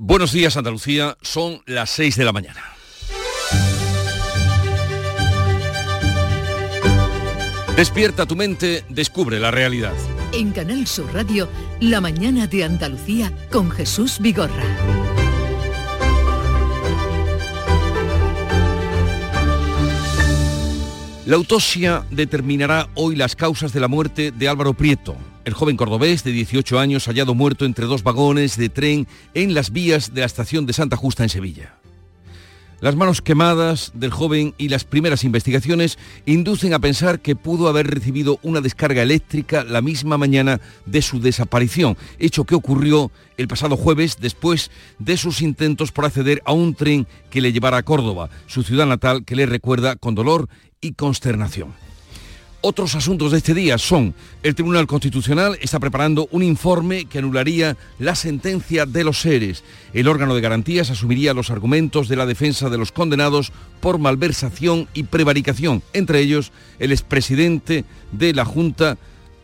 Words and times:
Buenos 0.00 0.30
días 0.30 0.56
Andalucía, 0.56 1.18
son 1.22 1.60
las 1.66 1.90
6 1.90 2.14
de 2.18 2.24
la 2.24 2.32
mañana. 2.32 2.62
Despierta 7.74 8.24
tu 8.24 8.36
mente, 8.36 8.84
descubre 8.88 9.40
la 9.40 9.50
realidad. 9.50 9.94
En 10.32 10.52
Canal 10.52 10.86
Sur 10.86 11.12
Radio, 11.12 11.48
La 11.80 12.00
mañana 12.00 12.46
de 12.46 12.62
Andalucía 12.62 13.32
con 13.50 13.72
Jesús 13.72 14.20
Vigorra. 14.20 14.62
La 21.26 21.34
autopsia 21.34 22.04
determinará 22.12 22.88
hoy 22.94 23.16
las 23.16 23.34
causas 23.34 23.72
de 23.72 23.80
la 23.80 23.88
muerte 23.88 24.30
de 24.30 24.48
Álvaro 24.48 24.74
Prieto, 24.74 25.16
el 25.48 25.54
joven 25.54 25.76
cordobés 25.76 26.24
de 26.24 26.30
18 26.30 26.78
años 26.78 27.06
hallado 27.06 27.34
muerto 27.34 27.64
entre 27.64 27.86
dos 27.86 28.02
vagones 28.02 28.56
de 28.58 28.68
tren 28.68 29.08
en 29.32 29.54
las 29.54 29.72
vías 29.72 30.12
de 30.12 30.20
la 30.20 30.26
estación 30.26 30.66
de 30.66 30.74
Santa 30.74 30.96
Justa 30.96 31.22
en 31.22 31.30
Sevilla. 31.30 31.74
Las 32.80 32.94
manos 32.94 33.22
quemadas 33.22 33.90
del 33.94 34.12
joven 34.12 34.54
y 34.58 34.68
las 34.68 34.84
primeras 34.84 35.24
investigaciones 35.24 35.98
inducen 36.26 36.74
a 36.74 36.78
pensar 36.78 37.20
que 37.20 37.34
pudo 37.34 37.66
haber 37.68 37.88
recibido 37.88 38.38
una 38.42 38.60
descarga 38.60 39.02
eléctrica 39.02 39.64
la 39.64 39.80
misma 39.80 40.18
mañana 40.18 40.60
de 40.86 41.02
su 41.02 41.18
desaparición, 41.18 41.96
hecho 42.18 42.44
que 42.44 42.54
ocurrió 42.54 43.10
el 43.36 43.48
pasado 43.48 43.76
jueves 43.76 44.18
después 44.20 44.70
de 44.98 45.16
sus 45.16 45.40
intentos 45.40 45.90
por 45.90 46.04
acceder 46.04 46.42
a 46.44 46.52
un 46.52 46.74
tren 46.74 47.08
que 47.30 47.40
le 47.40 47.52
llevara 47.52 47.78
a 47.78 47.82
Córdoba, 47.82 48.28
su 48.46 48.62
ciudad 48.62 48.86
natal 48.86 49.24
que 49.24 49.34
le 49.34 49.46
recuerda 49.46 49.96
con 49.96 50.14
dolor 50.14 50.48
y 50.80 50.92
consternación. 50.92 51.87
Otros 52.60 52.96
asuntos 52.96 53.30
de 53.30 53.38
este 53.38 53.54
día 53.54 53.78
son, 53.78 54.16
el 54.42 54.56
Tribunal 54.56 54.88
Constitucional 54.88 55.56
está 55.60 55.78
preparando 55.78 56.26
un 56.32 56.42
informe 56.42 57.04
que 57.04 57.18
anularía 57.18 57.76
la 58.00 58.16
sentencia 58.16 58.84
de 58.84 59.04
los 59.04 59.20
seres. 59.20 59.62
El 59.92 60.08
órgano 60.08 60.34
de 60.34 60.40
garantías 60.40 60.90
asumiría 60.90 61.34
los 61.34 61.50
argumentos 61.50 62.08
de 62.08 62.16
la 62.16 62.26
defensa 62.26 62.68
de 62.68 62.76
los 62.76 62.90
condenados 62.90 63.52
por 63.78 64.00
malversación 64.00 64.88
y 64.92 65.04
prevaricación, 65.04 65.84
entre 65.92 66.18
ellos 66.18 66.50
el 66.80 66.90
expresidente 66.90 67.84
de 68.10 68.34
la 68.34 68.44
Junta, 68.44 68.98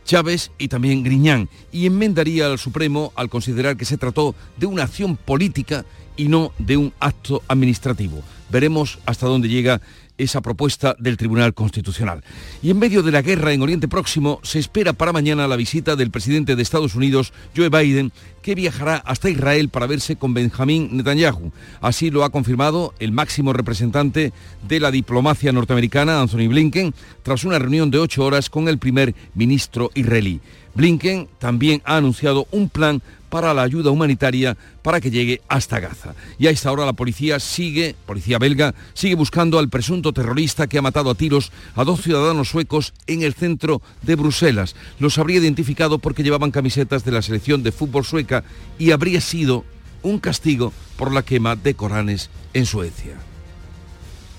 Chávez 0.04 0.50
y 0.58 0.66
también 0.66 1.04
Griñán, 1.04 1.48
y 1.70 1.86
enmendaría 1.86 2.46
al 2.46 2.58
Supremo 2.58 3.12
al 3.14 3.28
considerar 3.28 3.76
que 3.76 3.84
se 3.84 3.96
trató 3.96 4.34
de 4.56 4.66
una 4.66 4.82
acción 4.82 5.16
política 5.16 5.84
y 6.16 6.26
no 6.26 6.50
de 6.58 6.76
un 6.76 6.92
acto 6.98 7.42
administrativo. 7.46 8.22
Veremos 8.50 8.98
hasta 9.06 9.26
dónde 9.26 9.48
llega 9.48 9.80
esa 10.18 10.40
propuesta 10.40 10.96
del 10.98 11.16
Tribunal 11.16 11.54
Constitucional. 11.54 12.22
Y 12.62 12.70
en 12.70 12.78
medio 12.78 13.02
de 13.02 13.12
la 13.12 13.22
guerra 13.22 13.52
en 13.52 13.62
Oriente 13.62 13.88
Próximo 13.88 14.40
se 14.42 14.58
espera 14.58 14.92
para 14.92 15.12
mañana 15.12 15.48
la 15.48 15.56
visita 15.56 15.96
del 15.96 16.10
presidente 16.10 16.56
de 16.56 16.62
Estados 16.62 16.94
Unidos, 16.94 17.32
Joe 17.56 17.68
Biden, 17.68 18.12
que 18.42 18.54
viajará 18.54 18.96
hasta 18.96 19.30
Israel 19.30 19.70
para 19.70 19.86
verse 19.86 20.16
con 20.16 20.34
Benjamín 20.34 20.90
Netanyahu. 20.92 21.50
Así 21.80 22.10
lo 22.10 22.24
ha 22.24 22.30
confirmado 22.30 22.94
el 22.98 23.10
máximo 23.12 23.52
representante 23.52 24.32
de 24.68 24.80
la 24.80 24.90
diplomacia 24.90 25.52
norteamericana, 25.52 26.20
Anthony 26.20 26.48
Blinken, 26.48 26.94
tras 27.22 27.44
una 27.44 27.58
reunión 27.58 27.90
de 27.90 27.98
ocho 27.98 28.24
horas 28.24 28.50
con 28.50 28.68
el 28.68 28.78
primer 28.78 29.14
ministro 29.34 29.90
israelí. 29.94 30.40
Blinken 30.74 31.28
también 31.38 31.82
ha 31.84 31.96
anunciado 31.96 32.46
un 32.50 32.68
plan 32.68 33.00
para 33.34 33.52
la 33.52 33.62
ayuda 33.62 33.90
humanitaria 33.90 34.56
para 34.80 35.00
que 35.00 35.10
llegue 35.10 35.42
hasta 35.48 35.80
Gaza. 35.80 36.14
Y 36.38 36.46
a 36.46 36.50
esta 36.50 36.70
hora 36.70 36.86
la 36.86 36.92
policía 36.92 37.40
sigue, 37.40 37.96
policía 38.06 38.38
belga, 38.38 38.76
sigue 38.92 39.16
buscando 39.16 39.58
al 39.58 39.68
presunto 39.68 40.12
terrorista 40.12 40.68
que 40.68 40.78
ha 40.78 40.82
matado 40.82 41.10
a 41.10 41.16
tiros 41.16 41.50
a 41.74 41.82
dos 41.82 42.00
ciudadanos 42.00 42.50
suecos 42.50 42.94
en 43.08 43.22
el 43.22 43.34
centro 43.34 43.82
de 44.02 44.14
Bruselas. 44.14 44.76
Los 45.00 45.18
habría 45.18 45.40
identificado 45.40 45.98
porque 45.98 46.22
llevaban 46.22 46.52
camisetas 46.52 47.04
de 47.04 47.10
la 47.10 47.22
selección 47.22 47.64
de 47.64 47.72
fútbol 47.72 48.04
sueca 48.04 48.44
y 48.78 48.92
habría 48.92 49.20
sido 49.20 49.64
un 50.04 50.20
castigo 50.20 50.72
por 50.96 51.12
la 51.12 51.24
quema 51.24 51.56
de 51.56 51.74
Coranes 51.74 52.30
en 52.52 52.66
Suecia. 52.66 53.16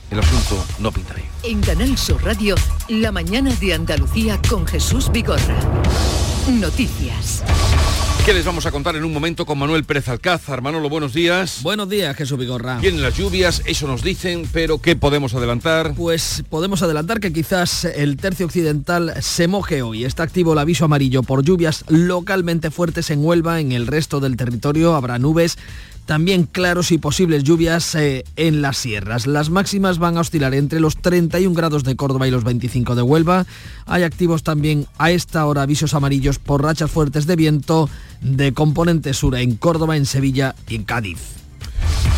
El 0.09 0.19
asunto 0.19 0.63
no 0.79 0.93
pinta 0.93 1.15
bien. 1.15 1.27
En 1.43 1.59
Canal 1.59 1.97
Sur 1.97 2.23
Radio, 2.23 2.55
La 2.87 3.11
mañana 3.11 3.53
de 3.55 3.73
Andalucía 3.73 4.39
con 4.49 4.65
Jesús 4.65 5.11
Vigorra. 5.11 5.59
Noticias. 6.47 7.43
¿Qué 8.25 8.33
les 8.33 8.43
vamos 8.43 8.65
a 8.65 8.71
contar 8.71 8.95
en 8.95 9.03
un 9.03 9.13
momento 9.13 9.45
con 9.45 9.59
Manuel 9.59 9.83
Pérez 9.83 10.09
Alcázar? 10.09 10.63
Manolo, 10.63 10.89
buenos 10.89 11.13
días. 11.13 11.59
Buenos 11.61 11.87
días, 11.87 12.15
Jesús 12.17 12.39
Vigorra. 12.39 12.79
Vienen 12.79 13.03
las 13.03 13.15
lluvias, 13.15 13.61
eso 13.67 13.85
nos 13.85 14.01
dicen, 14.01 14.49
pero 14.51 14.79
¿qué 14.79 14.95
podemos 14.95 15.35
adelantar? 15.35 15.93
Pues 15.93 16.43
podemos 16.49 16.81
adelantar 16.81 17.19
que 17.19 17.31
quizás 17.31 17.85
el 17.85 18.17
tercio 18.17 18.47
occidental 18.47 19.13
se 19.21 19.47
moje 19.47 19.83
hoy. 19.83 20.05
Está 20.05 20.23
activo 20.23 20.53
el 20.53 20.57
aviso 20.57 20.85
amarillo 20.85 21.21
por 21.21 21.43
lluvias 21.43 21.85
localmente 21.87 22.71
fuertes 22.71 23.11
en 23.11 23.23
Huelva. 23.23 23.59
En 23.59 23.73
el 23.73 23.85
resto 23.85 24.19
del 24.19 24.37
territorio 24.37 24.95
habrá 24.95 25.19
nubes 25.19 25.59
también 26.05 26.43
claros 26.43 26.91
y 26.91 26.97
posibles 26.97 27.43
lluvias 27.43 27.95
eh, 27.95 28.23
en 28.35 28.61
las 28.61 28.77
sierras. 28.77 29.27
Las 29.27 29.49
máximas 29.49 29.97
van 29.97 30.17
a 30.17 30.21
oscilar 30.21 30.53
entre 30.53 30.79
los 30.79 30.97
31 30.97 31.55
grados 31.55 31.83
de 31.83 31.95
Córdoba 31.95 32.27
y 32.27 32.31
los 32.31 32.43
25 32.43 32.95
de 32.95 33.01
Huelva. 33.01 33.45
Hay 33.85 34.03
activos 34.03 34.43
también 34.43 34.87
a 34.97 35.11
esta 35.11 35.45
hora 35.45 35.63
avisos 35.63 35.93
amarillos 35.93 36.39
por 36.39 36.63
rachas 36.63 36.91
fuertes 36.91 37.25
de 37.25 37.35
viento 37.35 37.89
de 38.21 38.53
componente 38.53 39.13
sur 39.13 39.35
en 39.35 39.55
Córdoba, 39.55 39.97
en 39.97 40.05
Sevilla 40.05 40.55
y 40.69 40.75
en 40.75 40.83
Cádiz. 40.83 41.19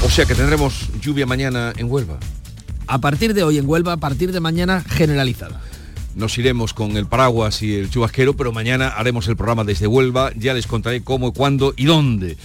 O 0.05 0.09
sea 0.09 0.25
que 0.25 0.35
tendremos 0.35 0.89
lluvia 1.01 1.25
mañana 1.25 1.73
en 1.77 1.91
Huelva. 1.91 2.19
A 2.87 2.99
partir 2.99 3.33
de 3.33 3.43
hoy 3.43 3.57
en 3.57 3.67
Huelva, 3.67 3.93
a 3.93 3.97
partir 3.97 4.31
de 4.31 4.39
mañana 4.39 4.81
generalizada 4.81 5.61
nos 6.17 6.35
iremos 6.39 6.73
con 6.73 6.97
el 6.97 7.05
paraguas 7.05 7.61
y 7.61 7.75
el 7.75 7.91
chubasquero, 7.91 8.35
pero 8.35 8.51
mañana 8.51 8.87
haremos 8.87 9.27
el 9.27 9.37
programa 9.37 9.63
desde 9.63 9.85
Huelva, 9.85 10.31
ya 10.35 10.55
les 10.55 10.65
contaré 10.65 11.03
cómo, 11.03 11.31
cuándo 11.31 11.73
y 11.77 11.85
dónde. 11.85 12.37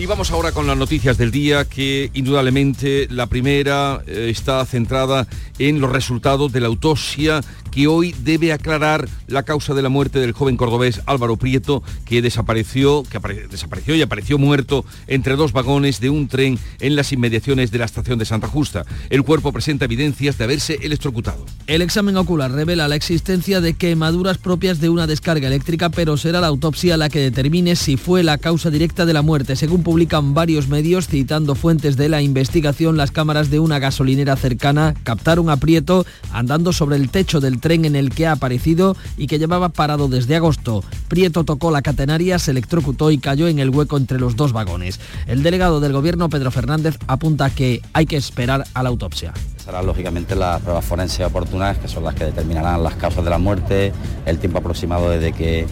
Y 0.00 0.06
vamos 0.06 0.30
ahora 0.30 0.52
con 0.52 0.66
las 0.66 0.78
noticias 0.78 1.18
del 1.18 1.30
día, 1.30 1.66
que 1.66 2.10
indudablemente 2.14 3.06
la 3.10 3.26
primera 3.26 4.02
eh, 4.06 4.28
está 4.30 4.64
centrada 4.64 5.26
en 5.58 5.78
los 5.78 5.92
resultados 5.92 6.50
de 6.52 6.60
la 6.60 6.68
autopsia 6.68 7.42
que 7.70 7.86
hoy 7.86 8.14
debe 8.24 8.52
aclarar 8.52 9.08
la 9.28 9.44
causa 9.44 9.74
de 9.74 9.82
la 9.82 9.88
muerte 9.88 10.18
del 10.18 10.32
joven 10.32 10.56
cordobés 10.56 11.02
Álvaro 11.06 11.36
Prieto, 11.36 11.82
que 12.04 12.22
desapareció, 12.22 13.04
que 13.04 13.18
desapareció 13.48 13.94
y 13.94 14.02
apareció 14.02 14.38
muerto 14.38 14.84
entre 15.06 15.36
dos 15.36 15.52
vagones 15.52 16.00
de 16.00 16.10
un 16.10 16.28
tren 16.28 16.58
en 16.80 16.96
las 16.96 17.12
inmediaciones 17.12 17.70
de 17.70 17.78
la 17.78 17.84
estación 17.84 18.18
de 18.18 18.24
Santa 18.24 18.48
Justa. 18.48 18.84
El 19.08 19.22
cuerpo 19.22 19.52
presenta 19.52 19.84
evidencias 19.84 20.36
de 20.38 20.44
haberse 20.44 20.78
electrocutado. 20.82 21.46
El 21.66 21.82
examen 21.82 22.16
ocular 22.16 22.50
revela 22.50 22.88
la 22.88 22.96
existencia 22.96 23.60
de 23.60 23.74
quemaduras 23.74 24.38
propias 24.38 24.80
de 24.80 24.88
una 24.88 25.06
descarga 25.06 25.46
eléctrica, 25.46 25.90
pero 25.90 26.16
será 26.16 26.40
la 26.40 26.48
autopsia 26.48 26.96
la 26.96 27.08
que 27.08 27.20
determine 27.20 27.76
si 27.76 27.96
fue 27.96 28.22
la 28.22 28.38
causa 28.38 28.70
directa 28.70 29.06
de 29.06 29.12
la 29.12 29.22
muerte. 29.22 29.56
Según 29.56 29.82
publican 29.90 30.34
varios 30.34 30.68
medios, 30.68 31.08
citando 31.08 31.56
fuentes 31.56 31.96
de 31.96 32.08
la 32.08 32.22
investigación, 32.22 32.96
las 32.96 33.10
cámaras 33.10 33.50
de 33.50 33.58
una 33.58 33.80
gasolinera 33.80 34.36
cercana 34.36 34.94
captaron 35.02 35.50
a 35.50 35.56
Prieto 35.56 36.06
andando 36.32 36.72
sobre 36.72 36.94
el 36.94 37.10
techo 37.10 37.40
del 37.40 37.58
tren 37.58 37.84
en 37.84 37.96
el 37.96 38.10
que 38.10 38.28
ha 38.28 38.32
aparecido 38.32 38.96
y 39.16 39.26
que 39.26 39.40
llevaba 39.40 39.70
parado 39.70 40.06
desde 40.06 40.36
agosto. 40.36 40.84
Prieto 41.08 41.42
tocó 41.42 41.72
la 41.72 41.82
catenaria, 41.82 42.38
se 42.38 42.52
electrocutó 42.52 43.10
y 43.10 43.18
cayó 43.18 43.48
en 43.48 43.58
el 43.58 43.70
hueco 43.70 43.96
entre 43.96 44.20
los 44.20 44.36
dos 44.36 44.52
vagones. 44.52 45.00
El 45.26 45.42
delegado 45.42 45.80
del 45.80 45.92
gobierno, 45.92 46.28
Pedro 46.28 46.52
Fernández, 46.52 46.96
apunta 47.08 47.50
que 47.50 47.82
hay 47.92 48.06
que 48.06 48.16
esperar 48.16 48.68
a 48.72 48.84
la 48.84 48.90
autopsia. 48.90 49.34
Serán 49.56 49.86
lógicamente 49.86 50.36
las 50.36 50.60
pruebas 50.62 50.84
forenses 50.84 51.26
oportunas, 51.26 51.78
que 51.78 51.88
son 51.88 52.04
las 52.04 52.14
que 52.14 52.26
determinarán 52.26 52.84
las 52.84 52.94
causas 52.94 53.24
de 53.24 53.30
la 53.30 53.38
muerte, 53.38 53.92
el 54.24 54.38
tiempo 54.38 54.58
aproximado 54.58 55.10
desde 55.10 55.32
que, 55.32 55.66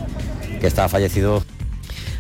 que 0.60 0.66
estaba 0.66 0.88
fallecido. 0.88 1.40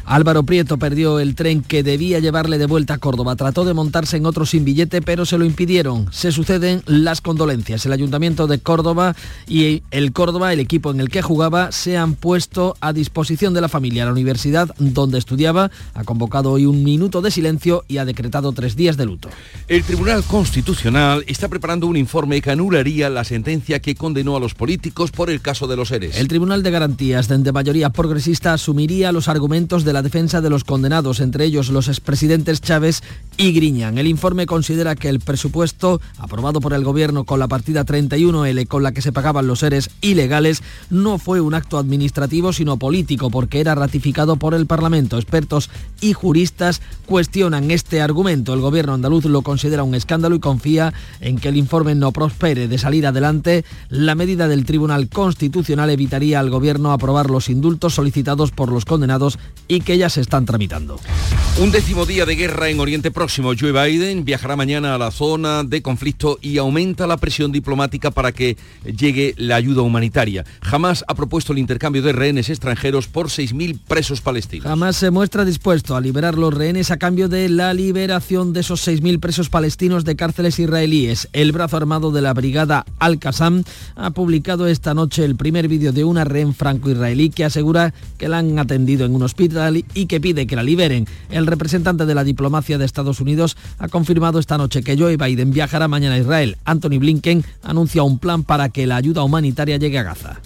Álvaro 0.08 0.42
Prieto 0.42 0.78
perdió 0.78 1.20
el 1.20 1.34
tren 1.34 1.60
que 1.60 1.82
debía 1.82 2.18
llevarle 2.18 2.56
de 2.56 2.64
vuelta 2.64 2.94
a 2.94 2.98
Córdoba. 2.98 3.36
Trató 3.36 3.66
de 3.66 3.74
montarse 3.74 4.16
en 4.16 4.24
otro 4.24 4.46
sin 4.46 4.64
billete, 4.64 5.02
pero 5.02 5.26
se 5.26 5.36
lo 5.36 5.44
impidieron. 5.44 6.06
Se 6.10 6.32
suceden 6.32 6.82
las 6.86 7.20
condolencias. 7.20 7.84
El 7.84 7.92
Ayuntamiento 7.92 8.46
de 8.46 8.58
Córdoba 8.58 9.14
y 9.46 9.82
el 9.90 10.12
Córdoba, 10.12 10.54
el 10.54 10.60
equipo 10.60 10.90
en 10.90 11.00
el 11.00 11.10
que 11.10 11.20
jugaba, 11.20 11.72
se 11.72 11.98
han 11.98 12.14
puesto 12.14 12.74
a 12.80 12.94
disposición 12.94 13.52
de 13.52 13.60
la 13.60 13.68
familia. 13.68 14.06
La 14.06 14.12
universidad 14.12 14.74
donde 14.78 15.18
estudiaba 15.18 15.70
ha 15.92 16.04
convocado 16.04 16.52
hoy 16.52 16.64
un 16.64 16.84
minuto 16.84 17.20
de 17.20 17.30
silencio 17.30 17.84
y 17.86 17.98
ha 17.98 18.06
decretado 18.06 18.52
tres 18.52 18.76
días 18.76 18.96
de 18.96 19.04
luto. 19.04 19.28
El 19.68 19.84
Tribunal 19.84 20.24
Constitucional 20.24 21.22
está 21.26 21.48
preparando 21.48 21.86
un 21.86 21.98
informe 21.98 22.40
que 22.40 22.50
anularía 22.50 23.10
la 23.10 23.24
sentencia 23.24 23.80
que 23.80 23.94
condenó 23.94 24.36
a 24.36 24.40
los 24.40 24.54
políticos 24.54 25.10
por 25.10 25.28
el 25.28 25.42
caso 25.42 25.66
de 25.66 25.76
los 25.76 25.88
seres. 25.88 26.16
El 26.16 26.28
Tribunal 26.28 26.62
de 26.62 26.70
Garantías, 26.70 27.28
de 27.28 27.52
mayoría 27.52 27.90
progresista, 27.90 28.54
asumiría 28.54 29.12
los 29.12 29.28
argumentos 29.28 29.84
de 29.84 29.92
la 29.92 29.97
defensa 30.02 30.40
de 30.40 30.50
los 30.50 30.64
condenados, 30.64 31.20
entre 31.20 31.44
ellos 31.44 31.68
los 31.70 31.88
expresidentes 31.88 32.60
Chávez 32.60 33.02
y 33.36 33.52
Griñán. 33.52 33.98
El 33.98 34.06
informe 34.06 34.46
considera 34.46 34.96
que 34.96 35.08
el 35.08 35.20
presupuesto 35.20 36.00
aprobado 36.18 36.60
por 36.60 36.72
el 36.72 36.84
gobierno 36.84 37.24
con 37.24 37.38
la 37.38 37.48
partida 37.48 37.86
31L 37.86 38.66
con 38.66 38.82
la 38.82 38.92
que 38.92 39.02
se 39.02 39.12
pagaban 39.12 39.46
los 39.46 39.60
seres 39.60 39.90
ilegales 40.00 40.62
no 40.90 41.18
fue 41.18 41.40
un 41.40 41.54
acto 41.54 41.78
administrativo 41.78 42.52
sino 42.52 42.76
político 42.76 43.30
porque 43.30 43.60
era 43.60 43.74
ratificado 43.74 44.36
por 44.36 44.54
el 44.54 44.66
Parlamento. 44.66 45.16
Expertos 45.18 45.70
y 46.00 46.12
juristas 46.12 46.80
cuestionan 47.06 47.70
este 47.70 48.00
argumento. 48.00 48.54
El 48.54 48.60
gobierno 48.60 48.94
andaluz 48.94 49.24
lo 49.24 49.42
considera 49.42 49.82
un 49.82 49.94
escándalo 49.94 50.34
y 50.34 50.40
confía 50.40 50.92
en 51.20 51.38
que 51.38 51.48
el 51.48 51.56
informe 51.56 51.94
no 51.94 52.12
prospere. 52.12 52.68
De 52.68 52.78
salir 52.78 53.06
adelante, 53.06 53.64
la 53.88 54.14
medida 54.14 54.48
del 54.48 54.64
Tribunal 54.64 55.08
Constitucional 55.08 55.90
evitaría 55.90 56.40
al 56.40 56.50
gobierno 56.50 56.92
aprobar 56.92 57.30
los 57.30 57.48
indultos 57.48 57.94
solicitados 57.94 58.50
por 58.50 58.70
los 58.70 58.84
condenados 58.84 59.38
y 59.68 59.80
que 59.88 59.96
ya 59.96 60.10
se 60.10 60.20
están 60.20 60.44
tramitando. 60.44 61.00
Un 61.58 61.72
décimo 61.72 62.04
día 62.04 62.26
de 62.26 62.36
guerra 62.36 62.68
en 62.68 62.78
Oriente 62.78 63.10
Próximo. 63.10 63.52
Joe 63.58 63.72
Biden 63.72 64.22
viajará 64.22 64.54
mañana 64.54 64.94
a 64.94 64.98
la 64.98 65.10
zona 65.10 65.64
de 65.64 65.80
conflicto 65.80 66.38
y 66.42 66.58
aumenta 66.58 67.06
la 67.06 67.16
presión 67.16 67.52
diplomática 67.52 68.10
para 68.10 68.32
que 68.32 68.58
llegue 68.84 69.34
la 69.38 69.56
ayuda 69.56 69.80
humanitaria. 69.80 70.44
Jamás 70.60 71.04
ha 71.08 71.14
propuesto 71.14 71.54
el 71.54 71.58
intercambio 71.58 72.02
de 72.02 72.12
rehenes 72.12 72.50
extranjeros 72.50 73.08
por 73.08 73.28
6.000 73.28 73.80
presos 73.88 74.20
palestinos. 74.20 74.66
Jamás 74.68 74.96
se 74.96 75.10
muestra 75.10 75.46
dispuesto 75.46 75.96
a 75.96 76.02
liberar 76.02 76.36
los 76.36 76.52
rehenes 76.52 76.90
a 76.90 76.98
cambio 76.98 77.30
de 77.30 77.48
la 77.48 77.72
liberación 77.72 78.52
de 78.52 78.60
esos 78.60 78.86
6.000 78.86 79.18
presos 79.20 79.48
palestinos 79.48 80.04
de 80.04 80.16
cárceles 80.16 80.58
israelíes. 80.58 81.28
El 81.32 81.52
brazo 81.52 81.78
armado 81.78 82.12
de 82.12 82.20
la 82.20 82.34
brigada 82.34 82.84
Al-Qassam 82.98 83.64
ha 83.96 84.10
publicado 84.10 84.68
esta 84.68 84.92
noche 84.92 85.24
el 85.24 85.34
primer 85.34 85.66
vídeo 85.66 85.92
de 85.92 86.04
una 86.04 86.24
rehén 86.24 86.54
franco-israelí 86.54 87.30
que 87.30 87.46
asegura 87.46 87.94
que 88.18 88.28
la 88.28 88.38
han 88.38 88.58
atendido 88.58 89.06
en 89.06 89.14
un 89.14 89.22
hospital 89.22 89.77
y 89.94 90.06
que 90.06 90.20
pide 90.20 90.46
que 90.46 90.56
la 90.56 90.62
liberen. 90.62 91.06
El 91.30 91.46
representante 91.46 92.06
de 92.06 92.14
la 92.14 92.24
diplomacia 92.24 92.78
de 92.78 92.84
Estados 92.84 93.20
Unidos 93.20 93.56
ha 93.78 93.88
confirmado 93.88 94.38
esta 94.38 94.58
noche 94.58 94.82
que 94.82 94.96
Joe 94.96 95.16
Biden 95.16 95.52
viajará 95.52 95.88
mañana 95.88 96.16
a 96.16 96.18
Israel. 96.18 96.56
Anthony 96.64 96.98
Blinken 96.98 97.44
anuncia 97.62 98.02
un 98.02 98.18
plan 98.18 98.44
para 98.44 98.68
que 98.68 98.86
la 98.86 98.96
ayuda 98.96 99.22
humanitaria 99.22 99.76
llegue 99.76 99.98
a 99.98 100.02
Gaza. 100.02 100.40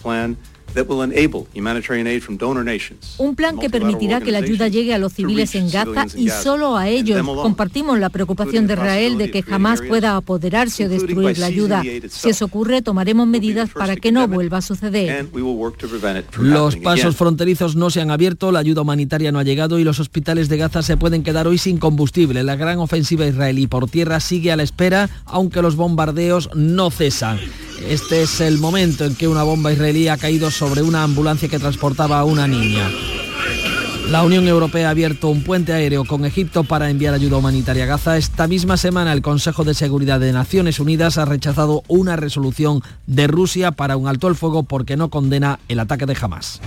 Un 3.19 3.35
plan 3.35 3.59
que 3.59 3.71
permitirá 3.71 4.21
que 4.21 4.33
la 4.33 4.39
ayuda 4.39 4.69
llegue 4.69 4.95
a 4.95 4.99
los 4.99 5.13
civiles 5.13 5.55
en 5.55 5.71
Gaza 5.71 6.07
y 6.17 6.29
solo 6.29 6.77
a 6.77 6.89
ellos. 6.89 7.23
Compartimos 7.23 7.99
la 7.99 8.11
preocupación 8.11 8.67
de 8.67 8.75
Israel 8.75 9.19
de 9.19 9.31
que 9.31 9.43
jamás 9.43 9.81
pueda 9.83 10.17
apoderarse 10.17 10.87
o 10.87 10.89
destruir 10.89 11.39
la 11.39 11.47
ayuda. 11.47 11.83
Si 12.09 12.31
eso 12.31 12.45
ocurre, 12.45 12.83
tomaremos 12.83 13.27
medidas 13.27 13.71
para 13.71 13.97
que 13.97 14.13
no 14.13 14.29
vuelva 14.29 14.59
a 14.59 14.63
suceder. 14.63 15.29
Los 16.39 16.77
pasos 16.77 17.17
fronterizos 17.17 17.77
no 17.77 17.91
se 17.91 18.01
han 18.01 18.11
abierto, 18.11 18.53
la 18.53 18.61
ayuda 18.61 18.83
humanitaria 18.83 19.33
no 19.33 19.39
ha 19.39 19.45
llegado 19.45 19.79
y 19.79 19.85
los 19.85 20.01
hospitales 20.01 20.49
de 20.49 20.57
Gaza 20.57 20.83
se 20.83 20.97
pueden 20.97 21.23
quedar 21.23 21.47
hoy 21.47 21.59
sin 21.59 21.79
combustible. 21.79 22.43
La 22.43 22.57
gran 22.57 22.79
ofensiva 22.79 23.27
israelí 23.27 23.67
por 23.67 23.89
tierra 23.89 24.21
sigue 24.21 24.53
a 24.53 24.57
la 24.57 24.63
espera, 24.63 25.09
aunque 25.25 25.63
los 25.63 25.77
bombardeos 25.77 26.51
no 26.55 26.91
cesan. 26.91 27.39
Este 27.89 28.23
es 28.23 28.41
el 28.41 28.59
momento 28.59 29.05
en 29.05 29.15
que 29.15 29.29
una 29.29 29.43
bomba 29.43 29.73
israelí 29.73 30.09
ha 30.09 30.17
caído 30.17 30.51
sobre 30.51 30.83
una 30.83 31.03
ambulancia 31.03 31.49
que 31.49 31.59
transportaba 31.59 32.21
a 32.21 32.25
una 32.25 32.47
niña. 32.47 32.89
La 34.09 34.23
Unión 34.25 34.47
Europea 34.47 34.89
ha 34.89 34.91
abierto 34.91 35.29
un 35.29 35.43
puente 35.43 35.73
aéreo 35.73 36.05
con 36.05 36.25
Egipto 36.25 36.65
para 36.65 36.91
enviar 36.91 37.15
ayuda 37.15 37.39
humanitaria 37.39 37.85
a 37.85 37.87
Gaza. 37.87 38.17
Esta 38.19 38.47
misma 38.47 38.77
semana 38.77 39.13
el 39.13 39.23
Consejo 39.23 39.65
de 39.65 39.75
Seguridad 39.75 40.21
de 40.21 40.33
Naciones 40.33 40.81
Unidas 40.81 41.19
ha 41.19 41.25
rechazado 41.25 41.83
una 41.89 42.17
resolución 42.17 42.83
de 43.07 43.27
Rusia 43.27 43.73
para 43.73 43.97
un 43.97 44.09
alto 44.09 44.29
el 44.29 44.35
fuego 44.35 44.65
porque 44.65 44.97
no 44.97 45.09
condena 45.09 45.61
el 45.69 45.81
ataque 45.81 46.07
de 46.07 46.17
Hamas. 46.21 46.61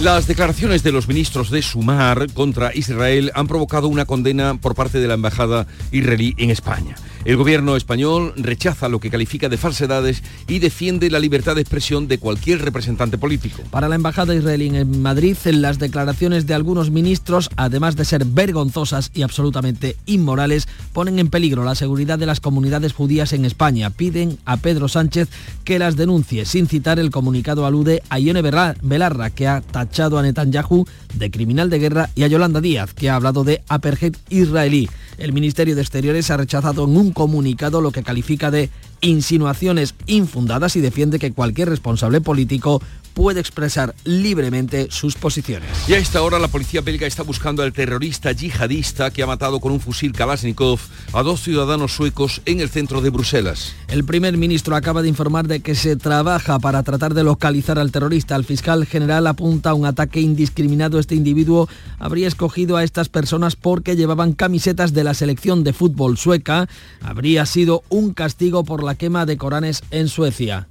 Las 0.00 0.26
declaraciones 0.26 0.82
de 0.82 0.92
los 0.92 1.08
ministros 1.08 1.50
de 1.50 1.60
Sumar 1.60 2.32
contra 2.32 2.74
Israel 2.74 3.30
han 3.34 3.46
provocado 3.46 3.88
una 3.88 4.06
condena 4.06 4.58
por 4.60 4.74
parte 4.74 4.98
de 4.98 5.08
la 5.08 5.14
embajada 5.14 5.66
israelí 5.90 6.34
en 6.38 6.50
España. 6.50 6.96
El 7.26 7.36
gobierno 7.36 7.74
español 7.74 8.34
rechaza 8.36 8.88
lo 8.88 9.00
que 9.00 9.10
califica 9.10 9.48
de 9.48 9.56
falsedades 9.56 10.22
y 10.46 10.60
defiende 10.60 11.10
la 11.10 11.18
libertad 11.18 11.56
de 11.56 11.60
expresión 11.60 12.06
de 12.06 12.18
cualquier 12.18 12.62
representante 12.62 13.18
político. 13.18 13.64
Para 13.72 13.88
la 13.88 13.96
embajada 13.96 14.32
israelí 14.32 14.68
en 14.68 15.02
Madrid, 15.02 15.36
las 15.46 15.80
declaraciones 15.80 16.46
de 16.46 16.54
algunos 16.54 16.92
ministros, 16.92 17.50
además 17.56 17.96
de 17.96 18.04
ser 18.04 18.24
vergonzosas 18.26 19.10
y 19.12 19.22
absolutamente 19.22 19.96
inmorales, 20.06 20.68
ponen 20.92 21.18
en 21.18 21.28
peligro 21.28 21.64
la 21.64 21.74
seguridad 21.74 22.16
de 22.16 22.26
las 22.26 22.38
comunidades 22.38 22.92
judías 22.92 23.32
en 23.32 23.44
España. 23.44 23.90
Piden 23.90 24.38
a 24.44 24.58
Pedro 24.58 24.86
Sánchez 24.86 25.28
que 25.64 25.80
las 25.80 25.96
denuncie. 25.96 26.44
Sin 26.44 26.68
citar, 26.68 27.00
el 27.00 27.10
comunicado 27.10 27.66
alude 27.66 28.04
a 28.08 28.20
Ione 28.20 28.40
Belarra, 28.40 29.30
que 29.30 29.48
ha 29.48 29.62
tachado 29.62 30.16
a 30.16 30.22
Netanyahu 30.22 30.86
de 31.16 31.30
criminal 31.30 31.70
de 31.70 31.78
guerra, 31.78 32.10
y 32.14 32.22
a 32.22 32.28
Yolanda 32.28 32.60
Díaz, 32.60 32.94
que 32.94 33.10
ha 33.10 33.16
hablado 33.16 33.44
de 33.44 33.62
apartheid 33.68 34.16
israelí. 34.28 34.88
El 35.18 35.32
Ministerio 35.32 35.74
de 35.74 35.82
Exteriores 35.82 36.30
ha 36.30 36.36
rechazado 36.36 36.84
en 36.84 36.96
un 36.96 37.12
comunicado 37.12 37.80
lo 37.80 37.90
que 37.90 38.02
califica 38.02 38.50
de 38.50 38.70
insinuaciones 39.00 39.94
infundadas 40.06 40.76
y 40.76 40.80
defiende 40.80 41.18
que 41.18 41.32
cualquier 41.32 41.68
responsable 41.68 42.20
político 42.20 42.82
puede 43.16 43.40
expresar 43.40 43.94
libremente 44.04 44.88
sus 44.90 45.14
posiciones. 45.14 45.70
Y 45.88 45.94
a 45.94 45.98
esta 45.98 46.20
hora 46.20 46.38
la 46.38 46.48
policía 46.48 46.82
belga 46.82 47.06
está 47.06 47.22
buscando 47.22 47.62
al 47.62 47.72
terrorista 47.72 48.30
yihadista 48.30 49.10
que 49.10 49.22
ha 49.22 49.26
matado 49.26 49.58
con 49.58 49.72
un 49.72 49.80
fusil 49.80 50.12
Kalashnikov 50.12 50.78
a 51.14 51.22
dos 51.22 51.40
ciudadanos 51.40 51.94
suecos 51.94 52.42
en 52.44 52.60
el 52.60 52.68
centro 52.68 53.00
de 53.00 53.08
Bruselas. 53.08 53.72
El 53.88 54.04
primer 54.04 54.36
ministro 54.36 54.76
acaba 54.76 55.00
de 55.00 55.08
informar 55.08 55.48
de 55.48 55.60
que 55.60 55.74
se 55.74 55.96
trabaja 55.96 56.58
para 56.58 56.82
tratar 56.82 57.14
de 57.14 57.24
localizar 57.24 57.78
al 57.78 57.90
terrorista. 57.90 58.36
El 58.36 58.44
fiscal 58.44 58.84
general 58.84 59.26
apunta 59.26 59.70
a 59.70 59.74
un 59.74 59.86
ataque 59.86 60.20
indiscriminado. 60.20 60.98
Este 60.98 61.14
individuo 61.14 61.70
habría 61.98 62.28
escogido 62.28 62.76
a 62.76 62.84
estas 62.84 63.08
personas 63.08 63.56
porque 63.56 63.96
llevaban 63.96 64.34
camisetas 64.34 64.92
de 64.92 65.04
la 65.04 65.14
selección 65.14 65.64
de 65.64 65.72
fútbol 65.72 66.18
sueca. 66.18 66.68
Habría 67.00 67.46
sido 67.46 67.82
un 67.88 68.12
castigo 68.12 68.62
por 68.62 68.84
la 68.84 68.94
quema 68.94 69.24
de 69.24 69.38
Coranes 69.38 69.82
en 69.90 70.08
Suecia. 70.08 70.68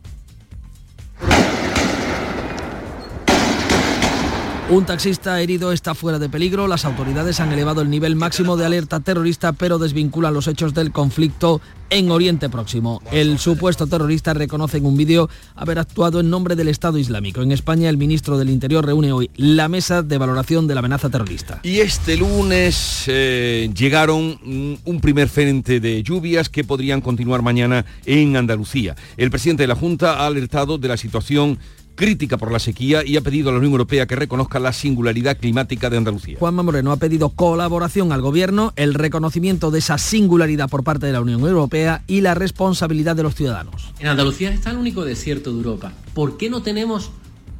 Un 4.67 4.83
taxista 4.83 5.39
herido 5.39 5.71
está 5.71 5.93
fuera 5.93 6.17
de 6.17 6.27
peligro. 6.27 6.67
Las 6.67 6.85
autoridades 6.85 7.39
han 7.39 7.51
elevado 7.51 7.81
el 7.81 7.89
nivel 7.91 8.15
máximo 8.15 8.57
de 8.57 8.65
alerta 8.65 8.99
terrorista, 8.99 9.53
pero 9.53 9.77
desvinculan 9.77 10.33
los 10.33 10.47
hechos 10.47 10.73
del 10.73 10.91
conflicto 10.91 11.61
en 11.91 12.09
Oriente 12.09 12.49
Próximo. 12.49 12.99
El 13.11 13.37
supuesto 13.37 13.85
terrorista 13.85 14.33
reconoce 14.33 14.77
en 14.77 14.87
un 14.87 14.97
vídeo 14.97 15.29
haber 15.53 15.77
actuado 15.77 16.19
en 16.19 16.31
nombre 16.31 16.55
del 16.55 16.67
Estado 16.67 16.97
Islámico. 16.97 17.43
En 17.43 17.51
España, 17.51 17.89
el 17.89 17.97
ministro 17.97 18.39
del 18.39 18.49
Interior 18.49 18.83
reúne 18.83 19.11
hoy 19.11 19.29
la 19.35 19.69
mesa 19.69 20.01
de 20.01 20.17
valoración 20.17 20.65
de 20.65 20.73
la 20.73 20.79
amenaza 20.79 21.11
terrorista. 21.11 21.59
Y 21.61 21.81
este 21.81 22.17
lunes 22.17 23.03
eh, 23.05 23.69
llegaron 23.71 24.39
un 24.83 24.99
primer 24.99 25.29
frente 25.29 25.79
de 25.79 26.01
lluvias 26.01 26.49
que 26.49 26.63
podrían 26.63 27.01
continuar 27.01 27.43
mañana 27.43 27.85
en 28.07 28.35
Andalucía. 28.35 28.95
El 29.15 29.29
presidente 29.29 29.61
de 29.61 29.67
la 29.67 29.75
Junta 29.75 30.23
ha 30.23 30.25
alertado 30.25 30.79
de 30.79 30.87
la 30.87 30.97
situación 30.97 31.59
crítica 31.95 32.37
por 32.37 32.51
la 32.51 32.59
sequía 32.59 33.05
y 33.05 33.17
ha 33.17 33.21
pedido 33.21 33.49
a 33.49 33.51
la 33.53 33.59
Unión 33.59 33.71
Europea 33.71 34.05
que 34.05 34.15
reconozca 34.15 34.59
la 34.59 34.73
singularidad 34.73 35.37
climática 35.37 35.89
de 35.89 35.97
Andalucía. 35.97 36.37
Juanma 36.39 36.63
Moreno 36.63 36.91
ha 36.91 36.97
pedido 36.97 37.29
colaboración 37.29 38.11
al 38.11 38.21
Gobierno, 38.21 38.73
el 38.75 38.93
reconocimiento 38.93 39.71
de 39.71 39.79
esa 39.79 39.97
singularidad 39.97 40.69
por 40.69 40.83
parte 40.83 41.07
de 41.07 41.13
la 41.13 41.21
Unión 41.21 41.41
Europea 41.41 42.03
y 42.07 42.21
la 42.21 42.35
responsabilidad 42.35 43.15
de 43.15 43.23
los 43.23 43.35
ciudadanos. 43.35 43.93
En 43.99 44.07
Andalucía 44.07 44.51
está 44.51 44.71
el 44.71 44.77
único 44.77 45.05
desierto 45.05 45.51
de 45.51 45.57
Europa. 45.57 45.93
¿Por 46.13 46.37
qué 46.37 46.49
no 46.49 46.61
tenemos 46.61 47.11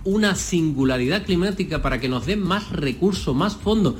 una 0.03 0.35
singularidad 0.35 1.25
climática 1.25 1.81
para 1.81 1.99
que 1.99 2.09
nos 2.09 2.25
den 2.25 2.41
más 2.41 2.69
recursos, 2.71 3.35
más 3.35 3.55
fondos? 3.55 3.95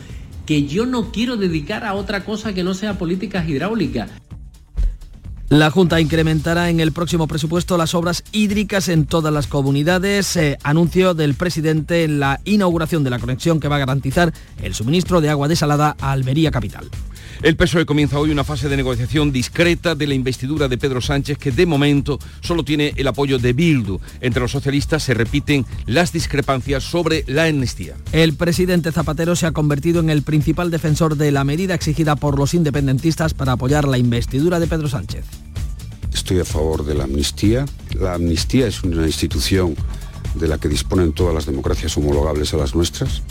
que 0.46 0.66
yo 0.66 0.86
no 0.86 1.12
quiero 1.12 1.38
dedicar 1.38 1.84
a 1.84 1.96
otra 1.96 2.24
cosa 2.24 2.54
que 2.54 2.64
no 2.64 2.74
sea 2.74 2.98
políticas 2.98 3.50
hidráulicas. 3.50 4.12
La 5.50 5.70
Junta 5.70 6.02
incrementará 6.02 6.72
en 6.72 6.80
el 6.80 6.92
próximo 6.92 7.28
presupuesto 7.28 7.78
las 7.78 7.94
obras 7.94 8.24
hídricas 8.32 8.90
en 8.90 9.06
todas 9.06 9.32
las 9.32 9.46
comunidades. 9.46 10.36
Eh, 10.38 10.58
anuncio 10.64 11.14
del 11.14 11.36
presidente 11.36 12.04
en 12.04 12.20
la 12.20 12.42
inauguración 12.46 13.04
de 13.04 13.12
la 13.12 13.20
conexión 13.20 13.60
que 13.60 13.68
va 13.68 13.75
a 13.75 13.80
garantizar 13.80 14.34
el 14.64 14.74
suministro 14.74 15.22
de 15.22 15.30
agua 15.30 15.48
desalada 15.48 15.96
a 16.02 16.12
Almería 16.14 16.50
Capital. 16.50 16.90
El 17.44 17.58
PSOE 17.58 17.86
comienza 17.86 18.18
hoy 18.18 18.32
una 18.32 18.44
fase 18.44 18.70
de 18.70 18.78
negociación 18.78 19.32
discreta 19.32 19.94
de 19.94 20.08
la 20.08 20.14
investidura 20.16 20.68
de 20.68 20.78
Pedro 20.78 21.02
Sánchez 21.02 21.38
que 21.38 21.52
de 21.52 21.66
momento 21.66 22.18
solo 22.42 22.64
tiene 22.64 22.94
el 22.96 23.08
apoyo 23.08 23.38
de 23.38 23.54
Bildu. 23.54 24.00
Entre 24.22 24.42
los 24.42 24.52
socialistas 24.52 25.04
se 25.04 25.14
repiten 25.14 25.66
las 25.86 26.12
discrepancias 26.12 26.84
sobre 26.84 27.24
la 27.28 27.46
amnistía. 27.46 27.96
El 28.14 28.34
presidente 28.36 28.92
Zapatero 28.92 29.36
se 29.36 29.46
ha 29.46 29.52
convertido 29.52 30.00
en 30.00 30.10
el 30.10 30.24
principal 30.24 30.72
defensor 30.72 31.18
de 31.18 31.32
la 31.32 31.44
medida 31.44 31.75
exigida 31.75 32.16
por 32.16 32.40
los 32.40 32.54
independentistas 32.54 33.34
para 33.34 33.52
apoyar 33.52 33.88
la 33.88 33.98
investidura 33.98 34.60
de 34.60 34.68
Pedro 34.68 34.88
Sánchez. 34.88 35.45
Estoy 36.15 36.39
a 36.39 36.45
favor 36.45 36.86
de 36.86 36.93
la 36.95 37.03
amnistía. 37.03 37.65
La 37.91 38.13
amnistía 38.13 38.67
es 38.67 38.84
una 38.84 39.05
institución 39.05 39.75
de 40.34 40.48
la 40.48 40.57
que 40.57 40.69
disponen 40.69 41.12
todas 41.12 41.36
las 41.36 41.45
democracias 41.45 41.98
homologables 41.98 42.53
a 42.53 42.57
las 42.57 42.74
nuestras 42.74 43.22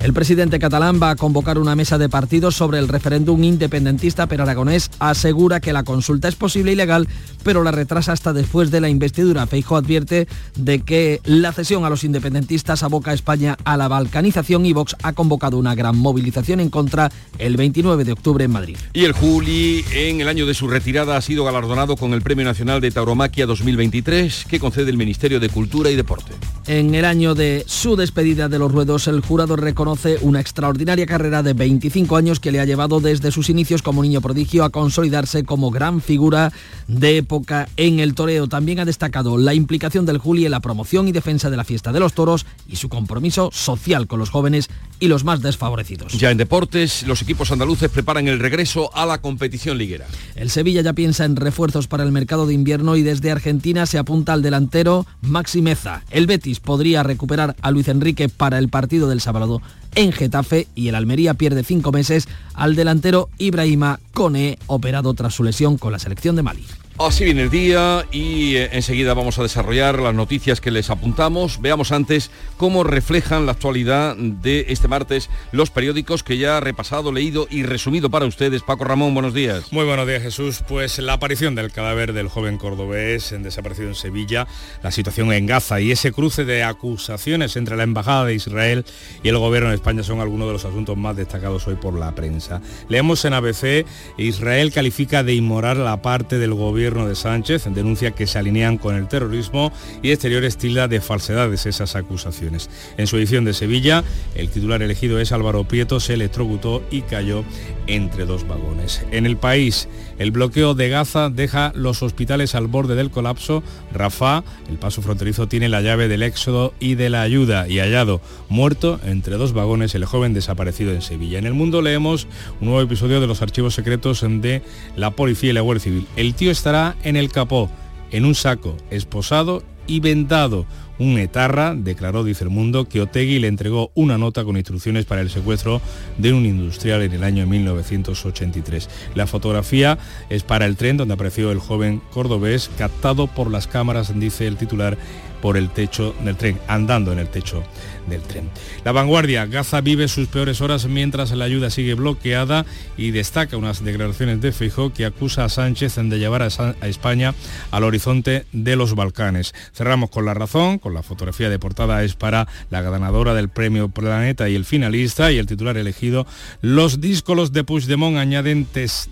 El 0.00 0.12
presidente 0.12 0.58
catalán 0.58 1.00
va 1.02 1.10
a 1.10 1.16
convocar 1.16 1.58
una 1.58 1.74
mesa 1.74 1.98
de 1.98 2.08
partidos 2.08 2.54
sobre 2.54 2.78
el 2.78 2.86
referéndum 2.86 3.42
independentista, 3.42 4.26
pero 4.26 4.42
Aragonés 4.42 4.90
asegura 4.98 5.60
que 5.60 5.72
la 5.72 5.84
consulta 5.84 6.28
es 6.28 6.36
posible 6.36 6.72
y 6.72 6.76
legal, 6.76 7.08
pero 7.42 7.64
la 7.64 7.72
retrasa 7.72 8.12
hasta 8.12 8.32
después 8.32 8.70
de 8.70 8.80
la 8.80 8.88
investidura. 8.88 9.46
Feijo 9.46 9.76
advierte 9.76 10.28
de 10.56 10.80
que 10.80 11.20
la 11.24 11.52
cesión 11.52 11.84
a 11.84 11.90
los 11.90 12.04
independentistas 12.04 12.82
aboca 12.82 13.10
a 13.10 13.14
España 13.14 13.56
a 13.64 13.76
la 13.76 13.88
balcanización 13.88 14.66
y 14.66 14.72
Vox 14.72 14.96
ha 15.02 15.12
convocado 15.14 15.58
una 15.58 15.74
gran 15.74 15.96
movilización 15.96 16.60
en 16.60 16.70
contra 16.70 17.10
el 17.38 17.56
29 17.56 18.04
de 18.04 18.12
octubre 18.12 18.44
en 18.44 18.50
Madrid. 18.50 18.76
Y 18.92 19.04
el 19.04 19.12
Juli, 19.12 19.84
en 19.92 20.20
el 20.20 20.28
año 20.28 20.46
de 20.46 20.54
su 20.54 20.68
retirada, 20.68 21.16
ha 21.16 21.22
sido 21.22 21.44
galardonado 21.44 21.96
con 21.96 22.12
el 22.12 22.22
Premio 22.22 22.44
Nacional 22.44 22.80
de 22.80 22.90
Tauromaquia 22.90 23.46
2023 23.46 24.44
que 24.48 24.60
concede 24.60 24.90
el 24.90 24.98
Ministerio 24.98 25.40
de 25.40 25.48
Cultura 25.48 25.90
y 25.90 25.96
Deporte. 25.96 26.32
En 26.66 26.94
el 26.94 27.04
año 27.04 27.34
de 27.34 27.64
su 27.66 27.96
despedida 27.96 28.48
de 28.48 28.58
los 28.58 28.72
ruedos, 28.72 29.06
el 29.06 29.20
jurado 29.20 29.56
reconoce 29.56 29.85
una 30.22 30.40
extraordinaria 30.40 31.06
carrera 31.06 31.44
de 31.44 31.52
25 31.52 32.16
años 32.16 32.40
que 32.40 32.50
le 32.50 32.58
ha 32.58 32.64
llevado 32.64 32.98
desde 32.98 33.30
sus 33.30 33.48
inicios 33.50 33.82
como 33.82 34.02
niño 34.02 34.20
prodigio 34.20 34.64
a 34.64 34.70
consolidarse 34.70 35.44
como 35.44 35.70
gran 35.70 36.00
figura 36.00 36.52
de 36.88 37.18
época 37.18 37.68
en 37.76 38.00
el 38.00 38.14
toreo. 38.14 38.48
También 38.48 38.80
ha 38.80 38.84
destacado 38.84 39.38
la 39.38 39.54
implicación 39.54 40.04
del 40.04 40.18
Juli 40.18 40.44
en 40.44 40.50
la 40.50 40.60
promoción 40.60 41.06
y 41.06 41.12
defensa 41.12 41.50
de 41.50 41.56
la 41.56 41.62
fiesta 41.62 41.92
de 41.92 42.00
los 42.00 42.14
toros 42.14 42.46
y 42.66 42.76
su 42.76 42.88
compromiso 42.88 43.50
social 43.52 44.08
con 44.08 44.18
los 44.18 44.30
jóvenes 44.30 44.70
y 44.98 45.06
los 45.06 45.22
más 45.22 45.40
desfavorecidos. 45.40 46.14
Ya 46.14 46.32
en 46.32 46.38
deportes, 46.38 47.06
los 47.06 47.22
equipos 47.22 47.52
andaluces 47.52 47.88
preparan 47.88 48.26
el 48.26 48.40
regreso 48.40 48.90
a 48.92 49.06
la 49.06 49.20
competición 49.20 49.78
liguera. 49.78 50.06
El 50.34 50.50
Sevilla 50.50 50.80
ya 50.80 50.94
piensa 50.94 51.24
en 51.24 51.36
refuerzos 51.36 51.86
para 51.86 52.02
el 52.02 52.10
mercado 52.10 52.46
de 52.46 52.54
invierno 52.54 52.96
y 52.96 53.02
desde 53.02 53.30
Argentina 53.30 53.86
se 53.86 53.98
apunta 53.98 54.32
al 54.32 54.42
delantero 54.42 55.06
Maxi 55.22 55.62
Meza. 55.62 56.02
El 56.10 56.26
Betis 56.26 56.58
podría 56.58 57.04
recuperar 57.04 57.54
a 57.60 57.70
Luis 57.70 57.86
Enrique 57.86 58.28
para 58.28 58.58
el 58.58 58.68
partido 58.68 59.08
del 59.08 59.20
sábado 59.20 59.62
en 59.96 60.12
Getafe 60.12 60.68
y 60.76 60.88
el 60.88 60.94
Almería 60.94 61.34
pierde 61.34 61.64
cinco 61.64 61.90
meses 61.90 62.28
al 62.54 62.76
delantero 62.76 63.28
Ibrahima 63.38 63.98
Kone, 64.14 64.58
operado 64.68 65.12
tras 65.14 65.34
su 65.34 65.42
lesión 65.42 65.78
con 65.78 65.90
la 65.90 65.98
selección 65.98 66.36
de 66.36 66.42
Mali. 66.42 66.64
Así 66.98 67.24
viene 67.24 67.42
el 67.42 67.50
día 67.50 68.06
y 68.10 68.56
eh, 68.56 68.70
enseguida 68.72 69.12
vamos 69.12 69.38
a 69.38 69.42
desarrollar 69.42 70.00
las 70.00 70.14
noticias 70.14 70.62
que 70.62 70.70
les 70.70 70.88
apuntamos. 70.88 71.60
Veamos 71.60 71.92
antes 71.92 72.30
cómo 72.56 72.84
reflejan 72.84 73.44
la 73.44 73.52
actualidad 73.52 74.16
de 74.16 74.64
este 74.70 74.88
martes 74.88 75.28
los 75.52 75.68
periódicos 75.68 76.22
que 76.22 76.38
ya 76.38 76.56
ha 76.56 76.60
repasado, 76.60 77.12
leído 77.12 77.48
y 77.50 77.64
resumido 77.64 78.08
para 78.08 78.24
ustedes. 78.24 78.62
Paco 78.62 78.84
Ramón, 78.84 79.12
buenos 79.12 79.34
días. 79.34 79.70
Muy 79.74 79.84
buenos 79.84 80.06
días 80.06 80.22
Jesús. 80.22 80.64
Pues 80.66 80.98
la 80.98 81.12
aparición 81.12 81.54
del 81.54 81.70
cadáver 81.70 82.14
del 82.14 82.28
joven 82.28 82.56
cordobés 82.56 83.34
desaparecido 83.42 83.88
en 83.88 83.94
Sevilla, 83.94 84.46
la 84.82 84.90
situación 84.90 85.30
en 85.34 85.44
Gaza 85.44 85.80
y 85.80 85.90
ese 85.90 86.12
cruce 86.12 86.46
de 86.46 86.64
acusaciones 86.64 87.56
entre 87.56 87.76
la 87.76 87.82
Embajada 87.82 88.24
de 88.24 88.34
Israel 88.34 88.86
y 89.22 89.28
el 89.28 89.36
gobierno 89.36 89.68
de 89.68 89.74
España 89.74 90.02
son 90.02 90.20
algunos 90.20 90.46
de 90.46 90.54
los 90.54 90.64
asuntos 90.64 90.96
más 90.96 91.14
destacados 91.14 91.68
hoy 91.68 91.74
por 91.74 91.92
la 91.92 92.14
prensa. 92.14 92.62
Leemos 92.88 93.22
en 93.26 93.34
ABC, 93.34 93.84
Israel 94.16 94.72
califica 94.72 95.22
de 95.22 95.34
inmoral 95.34 95.84
la 95.84 96.00
parte 96.00 96.38
del 96.38 96.54
gobierno 96.54 96.85
de 96.86 97.16
Sánchez 97.16 97.64
denuncia 97.74 98.12
que 98.12 98.28
se 98.28 98.38
alinean 98.38 98.78
con 98.78 98.94
el 98.94 99.08
terrorismo 99.08 99.72
y 100.02 100.12
Exteriores 100.12 100.56
tilda 100.56 100.86
de 100.86 101.00
falsedades 101.00 101.66
esas 101.66 101.96
acusaciones. 101.96 102.70
En 102.96 103.08
su 103.08 103.16
edición 103.16 103.44
de 103.44 103.54
Sevilla, 103.54 104.04
el 104.36 104.50
titular 104.50 104.82
elegido 104.82 105.18
es 105.18 105.32
Álvaro 105.32 105.64
Prieto, 105.64 105.98
se 105.98 106.14
electrocutó 106.14 106.84
y 106.92 107.02
cayó 107.02 107.42
entre 107.88 108.24
dos 108.24 108.46
vagones. 108.46 109.04
En 109.10 109.26
el 109.26 109.36
país, 109.36 109.88
el 110.18 110.30
bloqueo 110.30 110.74
de 110.74 110.88
Gaza 110.88 111.28
deja 111.28 111.72
los 111.74 112.02
hospitales 112.02 112.54
al 112.54 112.68
borde 112.68 112.94
del 112.94 113.10
colapso. 113.10 113.64
Rafa, 113.92 114.44
el 114.70 114.78
paso 114.78 115.02
fronterizo, 115.02 115.48
tiene 115.48 115.68
la 115.68 115.80
llave 115.80 116.06
del 116.06 116.22
éxodo 116.22 116.72
y 116.78 116.94
de 116.94 117.10
la 117.10 117.22
ayuda 117.22 117.68
y 117.68 117.80
hallado 117.80 118.20
muerto 118.48 119.00
entre 119.04 119.36
dos 119.36 119.52
vagones 119.52 119.94
el 119.96 120.04
joven 120.04 120.34
desaparecido 120.34 120.92
en 120.92 121.02
Sevilla. 121.02 121.38
En 121.38 121.46
el 121.46 121.54
mundo 121.54 121.82
leemos 121.82 122.28
un 122.60 122.68
nuevo 122.68 122.80
episodio 122.80 123.20
de 123.20 123.26
los 123.26 123.42
archivos 123.42 123.74
secretos 123.74 124.24
de 124.26 124.62
la 124.94 125.10
policía 125.10 125.50
y 125.50 125.52
la 125.52 125.60
Guardia 125.62 125.84
Civil. 125.84 126.06
El 126.16 126.34
tío 126.34 126.50
estará 126.50 126.75
en 127.02 127.16
el 127.16 127.30
capó, 127.30 127.70
en 128.10 128.24
un 128.24 128.34
saco, 128.34 128.76
esposado 128.90 129.62
y 129.86 130.00
vendado 130.00 130.66
un 130.98 131.18
etarra 131.18 131.74
declaró, 131.74 132.24
dice 132.24 132.44
el 132.44 132.50
mundo, 132.50 132.88
que 132.88 133.02
Otegui 133.02 133.38
le 133.38 133.48
entregó 133.48 133.90
una 133.94 134.16
nota 134.16 134.44
con 134.44 134.56
instrucciones 134.56 135.04
para 135.04 135.20
el 135.20 135.30
secuestro 135.30 135.80
de 136.16 136.32
un 136.32 136.46
industrial 136.46 137.02
en 137.02 137.12
el 137.12 137.24
año 137.24 137.46
1983. 137.46 138.88
La 139.14 139.26
fotografía 139.26 139.98
es 140.30 140.42
para 140.42 140.64
el 140.64 140.76
tren 140.76 140.96
donde 140.96 141.14
apareció 141.14 141.52
el 141.52 141.58
joven 141.58 142.00
cordobés, 142.12 142.70
captado 142.78 143.26
por 143.26 143.50
las 143.50 143.66
cámaras, 143.66 144.18
dice 144.18 144.46
el 144.46 144.56
titular, 144.56 144.96
por 145.42 145.58
el 145.58 145.68
techo 145.68 146.14
del 146.24 146.36
tren, 146.36 146.58
andando 146.66 147.12
en 147.12 147.18
el 147.18 147.28
techo 147.28 147.62
del 148.08 148.22
tren. 148.22 148.50
La 148.84 148.92
vanguardia, 148.92 149.46
Gaza 149.46 149.80
vive 149.80 150.08
sus 150.08 150.28
peores 150.28 150.60
horas 150.60 150.86
mientras 150.86 151.30
la 151.32 151.44
ayuda 151.44 151.70
sigue 151.70 151.94
bloqueada 151.94 152.64
y 152.96 153.10
destaca 153.10 153.56
unas 153.56 153.84
declaraciones 153.84 154.40
de 154.40 154.52
Feijóo 154.52 154.92
que 154.92 155.04
acusa 155.04 155.44
a 155.44 155.48
Sánchez 155.48 155.96
de 155.96 156.18
llevar 156.18 156.42
a, 156.42 156.46
España 156.82 157.34
al 157.70 157.84
horizonte 157.84 158.44
de 158.52 158.76
los 158.76 158.94
Balcanes. 158.94 159.54
Cerramos 159.72 160.10
con 160.10 160.24
la 160.24 160.34
razón, 160.34 160.78
con 160.78 160.94
la 160.94 161.02
fotografía 161.02 161.48
de 161.48 161.58
portada 161.58 162.02
es 162.04 162.14
para 162.14 162.46
la 162.70 162.82
ganadora 162.82 163.34
del 163.34 163.48
premio 163.48 163.88
Planeta 163.88 164.48
y 164.48 164.54
el 164.54 164.64
finalista 164.64 165.32
y 165.32 165.38
el 165.38 165.46
titular 165.46 165.76
elegido. 165.76 166.26
Los 166.60 167.00
díscolos 167.00 167.52
de 167.52 167.64
Puigdemont 167.64 168.16
añaden 168.16 168.66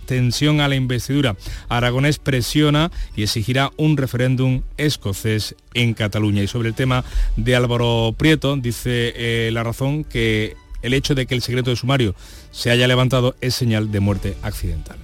tensión 0.06 0.60
a 0.60 0.68
la 0.68 0.74
investidura. 0.74 1.36
Aragonés 1.68 2.18
presiona 2.18 2.90
y 3.16 3.22
exigirá 3.22 3.70
un 3.76 3.96
referéndum 3.96 4.62
escocés 4.76 5.54
en 5.74 5.94
Cataluña. 5.94 6.42
Y 6.42 6.46
sobre 6.46 6.68
el 6.68 6.74
tema 6.74 7.04
de 7.36 7.56
Álvaro 7.56 8.14
Prieto, 8.16 8.56
dice 8.56 8.83
eh, 8.86 9.50
la 9.52 9.62
razón 9.62 10.04
que 10.04 10.56
el 10.82 10.94
hecho 10.94 11.14
de 11.14 11.26
que 11.26 11.34
el 11.34 11.42
secreto 11.42 11.70
de 11.70 11.76
sumario 11.76 12.14
se 12.50 12.70
haya 12.70 12.86
levantado 12.86 13.34
es 13.40 13.54
señal 13.54 13.90
de 13.90 14.00
muerte 14.00 14.36
accidental. 14.42 15.03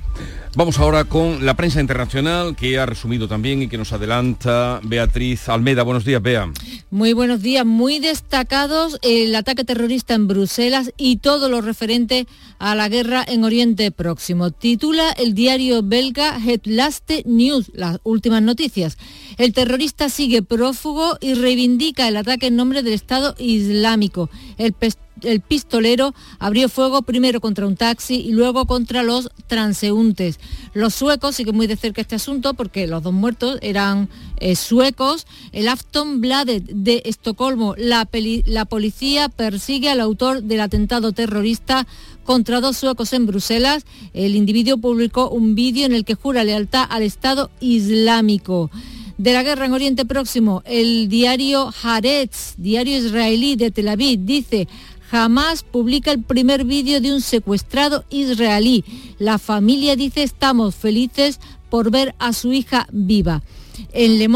Vamos 0.56 0.80
ahora 0.80 1.04
con 1.04 1.46
la 1.46 1.54
prensa 1.54 1.80
internacional 1.80 2.56
que 2.56 2.76
ha 2.76 2.84
resumido 2.84 3.28
también 3.28 3.62
y 3.62 3.68
que 3.68 3.78
nos 3.78 3.92
adelanta 3.92 4.80
Beatriz 4.82 5.48
Almeda. 5.48 5.84
Buenos 5.84 6.04
días, 6.04 6.20
Bea. 6.20 6.52
Muy 6.90 7.12
buenos 7.12 7.40
días. 7.40 7.64
Muy 7.64 8.00
destacados 8.00 8.98
el 9.02 9.32
ataque 9.36 9.62
terrorista 9.62 10.14
en 10.14 10.26
Bruselas 10.26 10.92
y 10.96 11.18
todo 11.18 11.48
lo 11.48 11.60
referente 11.60 12.26
a 12.58 12.74
la 12.74 12.88
guerra 12.88 13.24
en 13.26 13.44
Oriente 13.44 13.92
Próximo. 13.92 14.50
Titula 14.50 15.12
el 15.12 15.34
diario 15.34 15.84
belga 15.84 16.36
Hetlaste 16.44 17.22
News, 17.26 17.70
las 17.72 18.00
últimas 18.02 18.42
noticias. 18.42 18.98
El 19.38 19.52
terrorista 19.52 20.08
sigue 20.08 20.42
prófugo 20.42 21.16
y 21.20 21.34
reivindica 21.34 22.08
el 22.08 22.16
ataque 22.16 22.48
en 22.48 22.56
nombre 22.56 22.82
del 22.82 22.94
Estado 22.94 23.36
Islámico. 23.38 24.28
El 25.22 25.40
pistolero 25.40 26.14
abrió 26.38 26.68
fuego 26.68 27.02
primero 27.02 27.40
contra 27.40 27.66
un 27.66 27.76
taxi 27.76 28.16
y 28.16 28.32
luego 28.32 28.66
contra 28.66 29.02
los 29.02 29.30
transeúntes. 29.46 30.38
Los 30.74 30.94
suecos 30.94 31.36
siguen 31.36 31.56
muy 31.56 31.66
de 31.66 31.76
cerca 31.76 32.00
este 32.00 32.16
asunto 32.16 32.54
porque 32.54 32.86
los 32.86 33.02
dos 33.02 33.12
muertos 33.12 33.58
eran 33.62 34.08
eh, 34.38 34.56
suecos. 34.56 35.26
El 35.52 35.68
Aftonbladet 35.68 36.64
de 36.64 37.02
Estocolmo, 37.04 37.74
la, 37.76 38.06
policía 38.66 39.28
persigue 39.28 39.90
al 39.90 40.00
autor 40.00 40.42
del 40.42 40.60
atentado 40.60 41.12
terrorista 41.12 41.86
contra 42.24 42.60
dos 42.60 42.76
suecos 42.76 43.12
en 43.12 43.26
Bruselas. 43.26 43.84
El 44.14 44.36
individuo 44.36 44.78
publicó 44.78 45.30
un 45.30 45.54
vídeo 45.54 45.86
en 45.86 45.92
el 45.92 46.04
que 46.04 46.14
jura 46.14 46.44
lealtad 46.44 46.86
al 46.88 47.02
Estado 47.02 47.50
Islámico 47.60 48.70
de 49.20 49.34
la 49.34 49.42
guerra 49.42 49.66
en 49.66 49.74
Oriente 49.74 50.06
Próximo, 50.06 50.62
el 50.64 51.10
diario 51.10 51.70
Haaretz, 51.82 52.54
diario 52.56 52.96
israelí 52.96 53.54
de 53.54 53.70
Tel 53.70 53.88
Aviv, 53.88 54.20
dice 54.24 54.66
jamás 55.10 55.64
publica 55.64 56.12
el 56.12 56.22
primer 56.22 56.64
vídeo 56.64 57.00
de 57.00 57.12
un 57.12 57.20
secuestrado 57.20 58.04
israelí. 58.10 58.84
La 59.18 59.38
familia 59.38 59.96
dice 59.96 60.22
estamos 60.22 60.76
felices 60.76 61.40
por 61.68 61.90
ver 61.90 62.14
a 62.18 62.32
su 62.32 62.52
hija 62.52 62.86
viva. 62.92 63.42
En 63.92 64.18
Le 64.18 64.28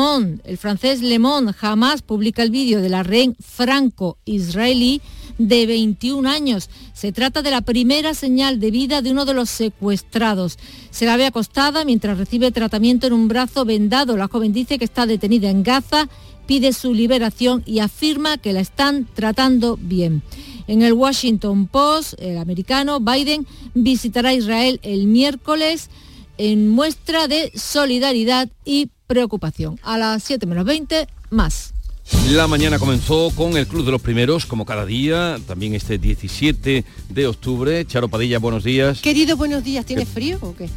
el 0.44 0.58
francés 0.58 1.00
Le 1.00 1.18
Monde 1.18 1.52
jamás 1.52 2.02
publica 2.02 2.42
el 2.42 2.50
vídeo 2.50 2.80
de 2.80 2.88
la 2.88 3.04
rehén 3.04 3.36
franco-israelí 3.38 5.00
de 5.38 5.66
21 5.66 6.28
años. 6.28 6.70
Se 6.92 7.12
trata 7.12 7.42
de 7.42 7.50
la 7.50 7.60
primera 7.60 8.14
señal 8.14 8.58
de 8.58 8.70
vida 8.72 9.00
de 9.00 9.12
uno 9.12 9.24
de 9.24 9.34
los 9.34 9.50
secuestrados. 9.50 10.58
Se 10.90 11.06
la 11.06 11.16
ve 11.16 11.26
acostada 11.26 11.84
mientras 11.84 12.18
recibe 12.18 12.50
tratamiento 12.50 13.06
en 13.06 13.12
un 13.12 13.28
brazo 13.28 13.64
vendado. 13.64 14.16
La 14.16 14.28
joven 14.28 14.52
dice 14.52 14.78
que 14.78 14.84
está 14.84 15.06
detenida 15.06 15.50
en 15.50 15.62
Gaza, 15.62 16.08
pide 16.46 16.72
su 16.72 16.94
liberación 16.94 17.62
y 17.66 17.80
afirma 17.80 18.38
que 18.38 18.52
la 18.52 18.60
están 18.60 19.08
tratando 19.14 19.78
bien. 19.80 20.22
En 20.66 20.82
el 20.82 20.92
Washington 20.94 21.66
Post, 21.66 22.14
el 22.18 22.38
americano, 22.38 23.00
Biden 23.00 23.46
visitará 23.74 24.32
Israel 24.32 24.80
el 24.82 25.06
miércoles 25.06 25.90
en 26.38 26.68
muestra 26.68 27.28
de 27.28 27.52
solidaridad 27.54 28.48
y 28.64 28.88
preocupación. 29.06 29.78
A 29.82 29.98
las 29.98 30.22
7 30.24 30.46
menos 30.46 30.64
20, 30.64 31.06
más. 31.30 31.74
La 32.30 32.46
mañana 32.46 32.78
comenzó 32.78 33.30
con 33.34 33.56
el 33.56 33.66
Club 33.66 33.84
de 33.86 33.92
los 33.92 34.02
Primeros, 34.02 34.44
como 34.44 34.66
cada 34.66 34.84
día, 34.84 35.38
también 35.46 35.74
este 35.74 35.98
17 35.98 36.84
de 37.08 37.26
octubre. 37.26 37.86
Charo 37.86 38.08
Padilla, 38.08 38.38
buenos 38.38 38.64
días. 38.64 39.00
Querido, 39.00 39.36
buenos 39.36 39.64
días. 39.64 39.86
¿Tienes 39.86 40.08
frío 40.08 40.38
o 40.42 40.54
qué? 40.54 40.68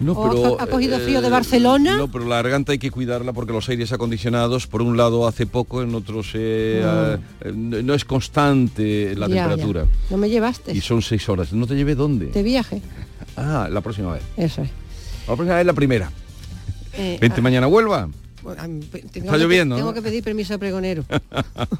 No, 0.00 0.14
pero, 0.14 0.60
ha, 0.60 0.66
cogido 0.66 0.98
frío 1.00 1.20
de 1.20 1.28
Barcelona. 1.28 1.96
No, 1.96 2.08
pero 2.08 2.24
la 2.24 2.36
garganta 2.36 2.72
hay 2.72 2.78
que 2.78 2.90
cuidarla 2.90 3.32
porque 3.32 3.52
los 3.52 3.68
aires 3.68 3.92
acondicionados, 3.92 4.66
por 4.66 4.82
un 4.82 4.96
lado 4.96 5.26
hace 5.26 5.46
poco, 5.46 5.82
en 5.82 5.94
otro 5.94 6.22
se, 6.22 6.82
mm. 7.44 7.84
no 7.84 7.94
es 7.94 8.04
constante 8.04 9.14
la 9.16 9.28
temperatura. 9.28 9.86
No 10.10 10.16
me 10.16 10.30
llevaste. 10.30 10.72
Y 10.72 10.80
son 10.80 11.02
seis 11.02 11.28
horas. 11.28 11.52
¿No 11.52 11.66
te 11.66 11.74
llevé 11.74 11.94
dónde? 11.94 12.26
De 12.26 12.42
viaje. 12.42 12.80
Ah, 13.36 13.68
la 13.70 13.80
próxima 13.80 14.12
vez. 14.12 14.22
Eso 14.36 14.62
es. 14.62 14.70
La 15.26 15.34
próxima 15.34 15.56
vez 15.56 15.66
la 15.66 15.72
primera. 15.72 16.10
Eh, 16.94 17.18
Vente 17.20 17.40
ah. 17.40 17.42
mañana 17.42 17.66
Huelva. 18.42 18.66
Está 18.66 19.36
lloviendo. 19.36 19.76
Tengo 19.76 19.94
que 19.94 20.02
pedir 20.02 20.22
permiso 20.22 20.54
al 20.54 20.58
pregonero. 20.58 21.04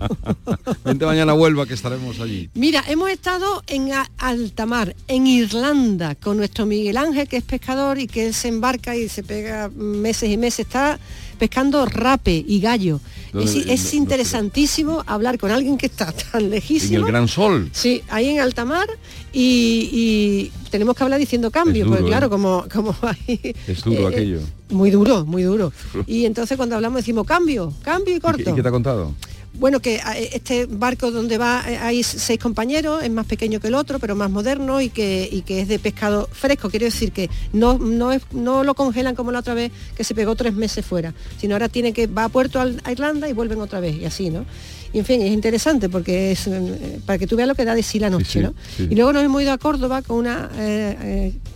Vente 0.84 1.06
mañana 1.06 1.32
vuelva 1.32 1.66
que 1.66 1.74
estaremos 1.74 2.20
allí. 2.20 2.50
Mira, 2.54 2.82
hemos 2.88 3.10
estado 3.10 3.62
en 3.66 3.90
Altamar, 4.18 4.94
en 5.06 5.26
Irlanda, 5.26 6.14
con 6.14 6.36
nuestro 6.36 6.66
Miguel 6.66 6.96
Ángel, 6.96 7.28
que 7.28 7.38
es 7.38 7.44
pescador 7.44 7.98
y 7.98 8.06
que 8.06 8.26
él 8.26 8.34
se 8.34 8.48
embarca 8.48 8.96
y 8.96 9.08
se 9.08 9.22
pega 9.22 9.70
meses 9.74 10.30
y 10.30 10.36
meses. 10.36 10.60
Está 10.60 10.98
pescando 11.38 11.86
rape 11.86 12.44
y 12.46 12.60
gallo. 12.60 13.00
Es, 13.34 13.94
interesantísimo 13.94 15.02
hablar 15.06 15.38
con 15.38 15.50
alguien 15.50 15.76
que 15.78 15.86
está 15.86 16.12
tan 16.12 16.50
lejísimo. 16.50 16.96
En 16.96 17.00
el 17.02 17.06
gran 17.06 17.28
sol. 17.28 17.70
Sí, 17.72 18.02
ahí 18.08 18.28
en 18.28 18.40
altamar 18.40 18.88
y, 19.32 20.50
tenemos 20.70 20.94
que 20.96 21.04
hablar 21.04 21.18
diciendo 21.18 21.50
cambio, 21.50 21.86
porque 21.86 22.04
claro, 22.04 22.26
¿eh? 22.26 22.30
como, 22.30 22.64
como 22.72 22.94
hay... 23.02 23.54
Es 23.66 23.82
duro 23.82 24.08
eh, 24.10 24.12
aquello. 24.12 24.40
Muy 24.70 24.90
duro, 24.90 25.24
muy 25.24 25.42
duro. 25.42 25.72
Y 26.06 26.24
entonces 26.26 26.56
cuando 26.56 26.74
hablamos 26.74 26.98
decimos 26.98 27.26
cambio, 27.26 27.72
cambio 27.82 28.16
y 28.16 28.20
corto. 28.20 28.50
¿Y 28.50 28.54
qué 28.54 28.62
te 28.62 28.68
ha 28.68 28.72
contado? 28.72 29.14
Bueno, 29.54 29.80
que 29.80 29.96
eh, 29.96 30.30
este 30.32 30.66
barco 30.66 31.10
donde 31.10 31.38
va 31.38 31.62
eh, 31.66 31.78
hay 31.78 32.02
seis 32.02 32.38
compañeros, 32.38 33.02
es 33.02 33.10
más 33.10 33.26
pequeño 33.26 33.60
que 33.60 33.68
el 33.68 33.74
otro, 33.74 33.98
pero 33.98 34.14
más 34.14 34.30
moderno 34.30 34.80
y 34.80 34.90
que, 34.90 35.42
que 35.46 35.60
es 35.60 35.68
de 35.68 35.78
pescado 35.78 36.28
fresco. 36.32 36.70
Quiero 36.70 36.86
decir 36.86 37.12
que 37.12 37.30
no, 37.52 37.78
no, 37.78 38.12
es, 38.12 38.22
no 38.32 38.64
lo 38.64 38.74
congelan 38.74 39.14
como 39.14 39.32
la 39.32 39.40
otra 39.40 39.54
vez 39.54 39.72
que 39.96 40.04
se 40.04 40.14
pegó 40.14 40.36
tres 40.36 40.54
meses 40.54 40.84
fuera, 40.84 41.14
sino 41.38 41.54
ahora 41.54 41.68
tiene 41.68 41.92
que 41.92 42.06
va 42.06 42.24
a 42.24 42.28
puerto 42.28 42.60
a 42.60 42.92
Irlanda 42.92 43.28
y 43.28 43.32
vuelven 43.32 43.60
otra 43.60 43.80
vez 43.80 43.96
y 43.96 44.04
así, 44.04 44.30
¿no? 44.30 44.44
Y 44.92 44.98
en 44.98 45.04
fin, 45.04 45.20
es 45.22 45.32
interesante 45.32 45.88
porque 45.88 46.32
es 46.32 46.46
eh, 46.46 47.00
para 47.04 47.18
que 47.18 47.26
tú 47.26 47.36
veas 47.36 47.48
lo 47.48 47.54
que 47.54 47.64
da 47.64 47.74
de 47.74 47.82
sí 47.82 47.98
la 47.98 48.10
noche, 48.10 48.40
¿no? 48.40 48.54
Y 48.78 48.94
luego 48.94 49.12
nos 49.12 49.22
hemos 49.22 49.42
ido 49.42 49.52
a 49.52 49.58
Córdoba 49.58 50.02
con 50.02 50.18
una 50.18 50.48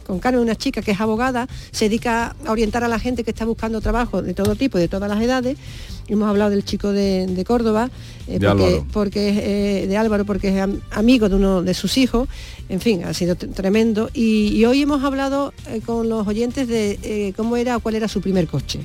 con 0.06 0.18
Carmen, 0.18 0.42
una 0.42 0.56
chica 0.56 0.82
que 0.82 0.90
es 0.90 1.00
abogada, 1.00 1.48
se 1.70 1.86
dedica 1.86 2.34
a 2.44 2.50
orientar 2.50 2.84
a 2.84 2.88
la 2.88 2.98
gente 2.98 3.24
que 3.24 3.30
está 3.30 3.44
buscando 3.44 3.80
trabajo 3.80 4.20
de 4.20 4.34
todo 4.34 4.56
tipo 4.56 4.78
y 4.78 4.82
de 4.82 4.88
todas 4.88 5.08
las 5.08 5.22
edades 5.22 5.56
hemos 6.08 6.28
hablado 6.28 6.50
del 6.50 6.64
chico 6.64 6.92
de, 6.92 7.44
Córdoba, 7.46 7.90
eh, 8.26 8.38
porque, 8.40 8.82
porque, 8.92 9.28
es 9.30 9.38
eh, 9.38 9.86
de 9.88 9.96
Álvaro, 9.96 10.24
porque 10.24 10.48
es 10.48 10.68
amigo 10.90 11.28
de 11.28 11.36
uno 11.36 11.62
de 11.62 11.74
sus 11.74 11.96
hijos, 11.98 12.28
en 12.68 12.80
fin, 12.80 13.04
ha 13.04 13.14
sido 13.14 13.36
tremendo. 13.36 14.10
Y, 14.12 14.64
hoy 14.64 14.82
hemos 14.82 15.02
hablado 15.04 15.52
eh, 15.68 15.80
con 15.84 16.08
los 16.08 16.26
oyentes 16.26 16.68
de 16.68 17.34
cómo 17.36 17.56
era 17.56 17.76
o 17.76 17.80
cuál 17.80 17.96
era 17.96 18.08
su 18.08 18.20
primer 18.20 18.46
coche. 18.46 18.80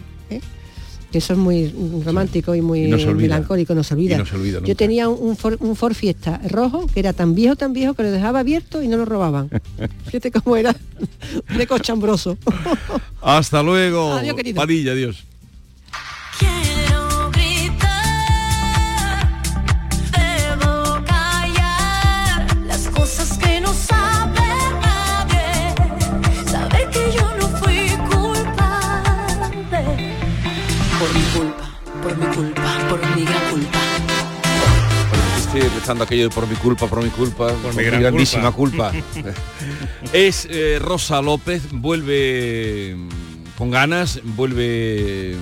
Que 1.11 1.19
eso 1.19 1.33
es 1.33 1.39
muy 1.39 1.73
romántico 2.03 2.53
y 2.53 2.61
muy 2.61 2.87
melancólico, 2.87 3.73
no 3.73 3.83
se 3.83 3.93
olvida. 3.93 4.23
Yo 4.65 4.75
tenía 4.75 5.07
un, 5.07 5.37
Ford, 5.37 5.93
Fiesta 5.93 6.41
rojo 6.49 6.87
que 6.87 6.99
era 6.99 7.13
tan 7.13 7.33
viejo, 7.33 7.55
tan 7.55 7.73
viejo 7.73 7.93
que 7.93 8.03
lo 8.03 8.11
dejaba 8.11 8.39
abierto 8.39 8.83
y 8.83 8.87
no 8.87 8.97
lo 8.97 9.05
robaban. 9.05 9.49
Fíjate 10.05 10.31
cómo 10.31 10.57
era 10.57 10.75
de 11.57 11.67
cochambroso. 11.67 12.37
Hasta 13.21 13.63
luego. 13.63 14.13
Adiós, 14.13 14.35
Padilla, 14.55 14.91
adiós. 14.91 15.23
Aquello 36.01 36.23
de 36.23 36.29
por 36.29 36.47
mi 36.47 36.55
culpa, 36.55 36.87
por 36.87 37.03
mi 37.03 37.09
culpa, 37.09 37.47
por, 37.61 37.75
mi, 37.75 37.83
grandísima 37.83 38.51
culpa. 38.51 38.91
es 40.13 40.47
eh, 40.49 40.79
Rosa 40.79 41.21
López, 41.21 41.63
vuelve 41.71 42.95
con 43.57 43.71
ganas, 43.71 44.19
vuelve 44.23 45.35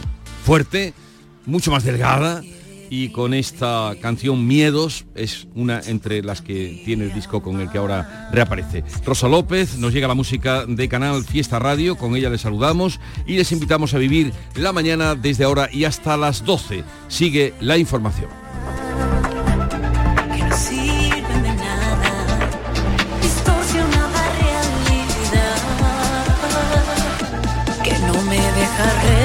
fuerte, 0.43 0.93
mucho 1.45 1.71
más 1.71 1.83
delgada 1.83 2.41
y 2.89 3.09
con 3.09 3.33
esta 3.33 3.93
canción 4.01 4.45
Miedos 4.47 5.05
es 5.15 5.47
una 5.55 5.81
entre 5.85 6.23
las 6.23 6.41
que 6.41 6.81
tiene 6.85 7.05
el 7.05 7.13
disco 7.13 7.41
con 7.41 7.59
el 7.59 7.69
que 7.69 7.77
ahora 7.77 8.29
reaparece. 8.31 8.83
Rosa 9.05 9.27
López, 9.27 9.77
nos 9.77 9.93
llega 9.93 10.07
la 10.07 10.13
música 10.13 10.65
de 10.65 10.87
Canal 10.87 11.23
Fiesta 11.23 11.59
Radio, 11.59 11.97
con 11.97 12.15
ella 12.15 12.29
les 12.29 12.41
saludamos 12.41 12.99
y 13.25 13.37
les 13.37 13.51
invitamos 13.51 13.93
a 13.93 13.97
vivir 13.97 14.31
la 14.55 14.71
mañana 14.71 15.15
desde 15.15 15.43
ahora 15.43 15.69
y 15.71 15.85
hasta 15.85 16.17
las 16.17 16.45
12. 16.45 16.83
Sigue 17.07 17.53
la 17.59 17.77
información. 17.77 18.29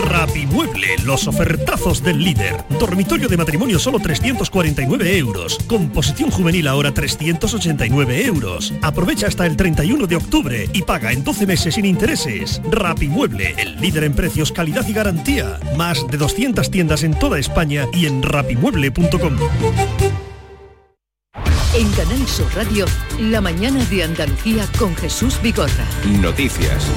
Rapimueble, 0.00 0.96
los 1.04 1.28
ofertazos 1.28 2.02
del 2.02 2.22
líder. 2.22 2.64
Dormitorio 2.78 3.28
de 3.28 3.36
matrimonio 3.36 3.78
solo 3.78 3.98
349 3.98 5.18
euros. 5.18 5.58
Composición 5.66 6.30
juvenil 6.30 6.68
ahora 6.68 6.92
389 6.92 8.24
euros. 8.24 8.72
Aprovecha 8.82 9.26
hasta 9.26 9.46
el 9.46 9.56
31 9.56 10.06
de 10.06 10.16
octubre 10.16 10.68
y 10.72 10.82
paga 10.82 11.12
en 11.12 11.22
12 11.22 11.46
meses 11.46 11.74
sin 11.74 11.84
intereses. 11.84 12.60
Rapimueble, 12.70 13.54
el 13.58 13.80
líder 13.80 14.04
en 14.04 14.14
precios, 14.14 14.52
calidad 14.52 14.86
y 14.88 14.92
garantía. 14.92 15.60
Más 15.76 16.06
de 16.08 16.16
200 16.16 16.70
tiendas 16.70 17.02
en 17.02 17.18
toda 17.18 17.38
España 17.38 17.86
y 17.92 18.06
en 18.06 18.22
rapimueble.com. 18.22 19.36
En 21.72 21.90
Canal 21.92 22.26
Sur 22.26 22.52
Radio, 22.56 22.84
la 23.20 23.40
mañana 23.40 23.84
de 23.84 24.02
Andalucía 24.02 24.66
con 24.78 24.96
Jesús 24.96 25.40
Bigorra. 25.40 25.86
Noticias. 26.20 26.90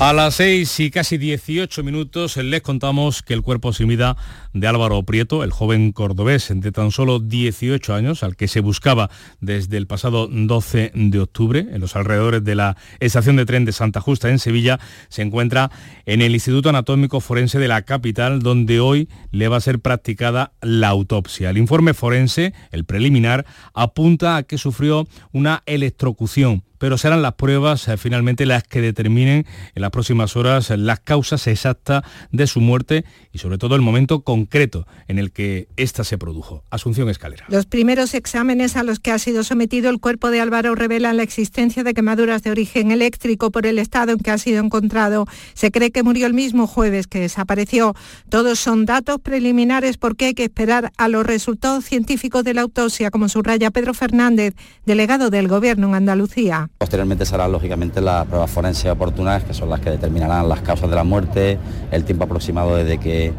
A 0.00 0.14
las 0.14 0.36
6 0.36 0.80
y 0.80 0.90
casi 0.90 1.18
18 1.18 1.84
minutos 1.84 2.38
les 2.38 2.62
contamos 2.62 3.20
que 3.20 3.34
el 3.34 3.42
cuerpo 3.42 3.74
sin 3.74 3.88
vida 3.88 4.16
de 4.54 4.66
Álvaro 4.66 5.02
Prieto, 5.02 5.44
el 5.44 5.52
joven 5.52 5.92
cordobés 5.92 6.50
de 6.54 6.72
tan 6.72 6.90
solo 6.90 7.18
18 7.18 7.92
años, 7.92 8.22
al 8.22 8.34
que 8.34 8.48
se 8.48 8.60
buscaba 8.60 9.10
desde 9.42 9.76
el 9.76 9.86
pasado 9.86 10.26
12 10.26 10.92
de 10.94 11.20
octubre 11.20 11.66
en 11.70 11.82
los 11.82 11.96
alrededores 11.96 12.42
de 12.42 12.54
la 12.54 12.78
estación 12.98 13.36
de 13.36 13.44
tren 13.44 13.66
de 13.66 13.72
Santa 13.72 14.00
Justa 14.00 14.30
en 14.30 14.38
Sevilla, 14.38 14.80
se 15.10 15.20
encuentra 15.20 15.70
en 16.06 16.22
el 16.22 16.32
Instituto 16.32 16.70
Anatómico 16.70 17.20
Forense 17.20 17.58
de 17.58 17.68
la 17.68 17.82
capital, 17.82 18.40
donde 18.40 18.80
hoy 18.80 19.10
le 19.32 19.48
va 19.48 19.58
a 19.58 19.60
ser 19.60 19.80
practicada 19.80 20.54
la 20.62 20.88
autopsia. 20.88 21.50
El 21.50 21.58
informe 21.58 21.92
forense, 21.92 22.54
el 22.70 22.86
preliminar, 22.86 23.44
apunta 23.74 24.38
a 24.38 24.44
que 24.44 24.56
sufrió 24.56 25.06
una 25.32 25.62
electrocución 25.66 26.64
pero 26.80 26.96
serán 26.96 27.20
las 27.20 27.34
pruebas 27.34 27.86
eh, 27.88 27.98
finalmente 27.98 28.46
las 28.46 28.64
que 28.64 28.80
determinen 28.80 29.46
en 29.74 29.82
las 29.82 29.90
próximas 29.90 30.34
horas 30.34 30.70
las 30.70 30.98
causas 31.00 31.46
exactas 31.46 32.02
de 32.32 32.46
su 32.46 32.60
muerte 32.60 33.04
y 33.32 33.38
sobre 33.38 33.58
todo 33.58 33.76
el 33.76 33.82
momento 33.82 34.22
concreto 34.22 34.86
en 35.06 35.18
el 35.18 35.30
que 35.30 35.68
ésta 35.76 36.04
se 36.04 36.16
produjo. 36.16 36.64
Asunción 36.70 37.10
Escalera. 37.10 37.44
Los 37.48 37.66
primeros 37.66 38.14
exámenes 38.14 38.76
a 38.76 38.82
los 38.82 38.98
que 38.98 39.12
ha 39.12 39.18
sido 39.18 39.44
sometido 39.44 39.90
el 39.90 40.00
cuerpo 40.00 40.30
de 40.30 40.40
Álvaro 40.40 40.74
revelan 40.74 41.18
la 41.18 41.22
existencia 41.22 41.84
de 41.84 41.92
quemaduras 41.92 42.42
de 42.42 42.50
origen 42.50 42.90
eléctrico 42.90 43.50
por 43.50 43.66
el 43.66 43.78
estado 43.78 44.12
en 44.12 44.18
que 44.18 44.30
ha 44.30 44.38
sido 44.38 44.64
encontrado. 44.64 45.26
Se 45.52 45.70
cree 45.70 45.90
que 45.90 46.02
murió 46.02 46.26
el 46.26 46.34
mismo 46.34 46.66
jueves 46.66 47.06
que 47.06 47.20
desapareció. 47.20 47.94
Todos 48.30 48.58
son 48.58 48.86
datos 48.86 49.18
preliminares 49.20 49.98
porque 49.98 50.26
hay 50.26 50.34
que 50.34 50.44
esperar 50.44 50.92
a 50.96 51.08
los 51.08 51.26
resultados 51.26 51.84
científicos 51.84 52.42
de 52.42 52.54
la 52.54 52.62
autopsia, 52.62 53.10
como 53.10 53.28
subraya 53.28 53.70
Pedro 53.70 53.92
Fernández, 53.92 54.54
delegado 54.86 55.28
del 55.28 55.46
Gobierno 55.46 55.88
en 55.88 55.94
Andalucía. 55.94 56.69
Posteriormente 56.78 57.26
serán 57.26 57.52
lógicamente 57.52 58.00
las 58.00 58.26
pruebas 58.26 58.50
forenses 58.50 58.90
oportunas, 58.90 59.44
que 59.44 59.54
son 59.54 59.68
las 59.68 59.80
que 59.80 59.90
determinarán 59.90 60.48
las 60.48 60.60
causas 60.62 60.88
de 60.88 60.96
la 60.96 61.04
muerte, 61.04 61.58
el 61.90 62.04
tiempo 62.04 62.24
aproximado 62.24 62.76
desde 62.76 62.98
que, 62.98 63.32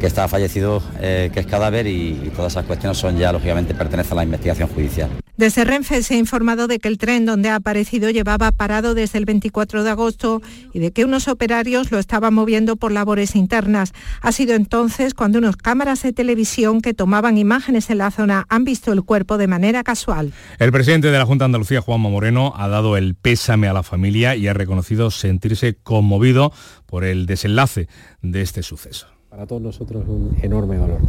que 0.00 0.06
está 0.06 0.26
fallecido, 0.26 0.82
eh, 1.00 1.30
que 1.32 1.40
es 1.40 1.46
cadáver 1.46 1.86
y, 1.86 2.20
y 2.24 2.32
todas 2.34 2.52
esas 2.52 2.64
cuestiones 2.64 2.98
son 2.98 3.16
ya, 3.16 3.32
lógicamente, 3.32 3.74
pertenecen 3.74 4.12
a 4.12 4.16
la 4.16 4.24
investigación 4.24 4.68
judicial. 4.68 5.10
Desde 5.42 5.64
Renfe 5.64 6.04
se 6.04 6.14
ha 6.14 6.18
informado 6.18 6.68
de 6.68 6.78
que 6.78 6.86
el 6.86 6.98
tren 6.98 7.26
donde 7.26 7.48
ha 7.48 7.56
aparecido 7.56 8.10
llevaba 8.10 8.52
parado 8.52 8.94
desde 8.94 9.18
el 9.18 9.24
24 9.24 9.82
de 9.82 9.90
agosto 9.90 10.40
y 10.72 10.78
de 10.78 10.92
que 10.92 11.04
unos 11.04 11.26
operarios 11.26 11.90
lo 11.90 11.98
estaban 11.98 12.32
moviendo 12.32 12.76
por 12.76 12.92
labores 12.92 13.34
internas. 13.34 13.92
Ha 14.20 14.30
sido 14.30 14.54
entonces 14.54 15.14
cuando 15.14 15.38
unas 15.38 15.56
cámaras 15.56 16.00
de 16.04 16.12
televisión 16.12 16.80
que 16.80 16.94
tomaban 16.94 17.38
imágenes 17.38 17.90
en 17.90 17.98
la 17.98 18.12
zona 18.12 18.46
han 18.50 18.62
visto 18.62 18.92
el 18.92 19.02
cuerpo 19.02 19.36
de 19.36 19.48
manera 19.48 19.82
casual. 19.82 20.32
El 20.60 20.70
presidente 20.70 21.10
de 21.10 21.18
la 21.18 21.26
Junta 21.26 21.42
de 21.42 21.46
Andalucía, 21.46 21.80
Juanma 21.80 22.08
Moreno, 22.08 22.52
ha 22.56 22.68
dado 22.68 22.96
el 22.96 23.16
pésame 23.16 23.66
a 23.66 23.72
la 23.72 23.82
familia 23.82 24.36
y 24.36 24.46
ha 24.46 24.54
reconocido 24.54 25.10
sentirse 25.10 25.74
conmovido 25.74 26.52
por 26.86 27.02
el 27.02 27.26
desenlace 27.26 27.88
de 28.20 28.42
este 28.42 28.62
suceso. 28.62 29.08
Para 29.28 29.44
todos 29.48 29.60
nosotros 29.60 30.04
un 30.06 30.38
enorme 30.40 30.76
dolor. 30.76 31.00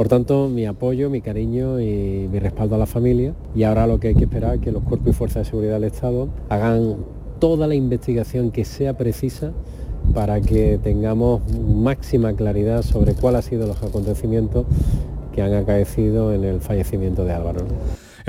Por 0.00 0.08
tanto, 0.08 0.48
mi 0.48 0.64
apoyo, 0.64 1.10
mi 1.10 1.20
cariño 1.20 1.78
y 1.78 2.26
mi 2.32 2.38
respaldo 2.38 2.74
a 2.74 2.78
la 2.78 2.86
familia. 2.86 3.34
Y 3.54 3.64
ahora 3.64 3.86
lo 3.86 4.00
que 4.00 4.08
hay 4.08 4.14
que 4.14 4.24
esperar 4.24 4.54
es 4.54 4.62
que 4.62 4.72
los 4.72 4.82
cuerpos 4.82 5.10
y 5.10 5.12
fuerzas 5.12 5.44
de 5.44 5.50
seguridad 5.50 5.74
del 5.74 5.84
Estado 5.84 6.28
hagan 6.48 6.96
toda 7.38 7.66
la 7.66 7.74
investigación 7.74 8.50
que 8.50 8.64
sea 8.64 8.96
precisa 8.96 9.52
para 10.14 10.40
que 10.40 10.80
tengamos 10.82 11.42
máxima 11.54 12.32
claridad 12.32 12.80
sobre 12.80 13.12
cuáles 13.12 13.44
han 13.44 13.50
sido 13.50 13.66
los 13.66 13.82
acontecimientos 13.82 14.64
que 15.34 15.42
han 15.42 15.52
acaecido 15.52 16.32
en 16.32 16.44
el 16.44 16.62
fallecimiento 16.62 17.26
de 17.26 17.34
Álvaro. 17.34 17.66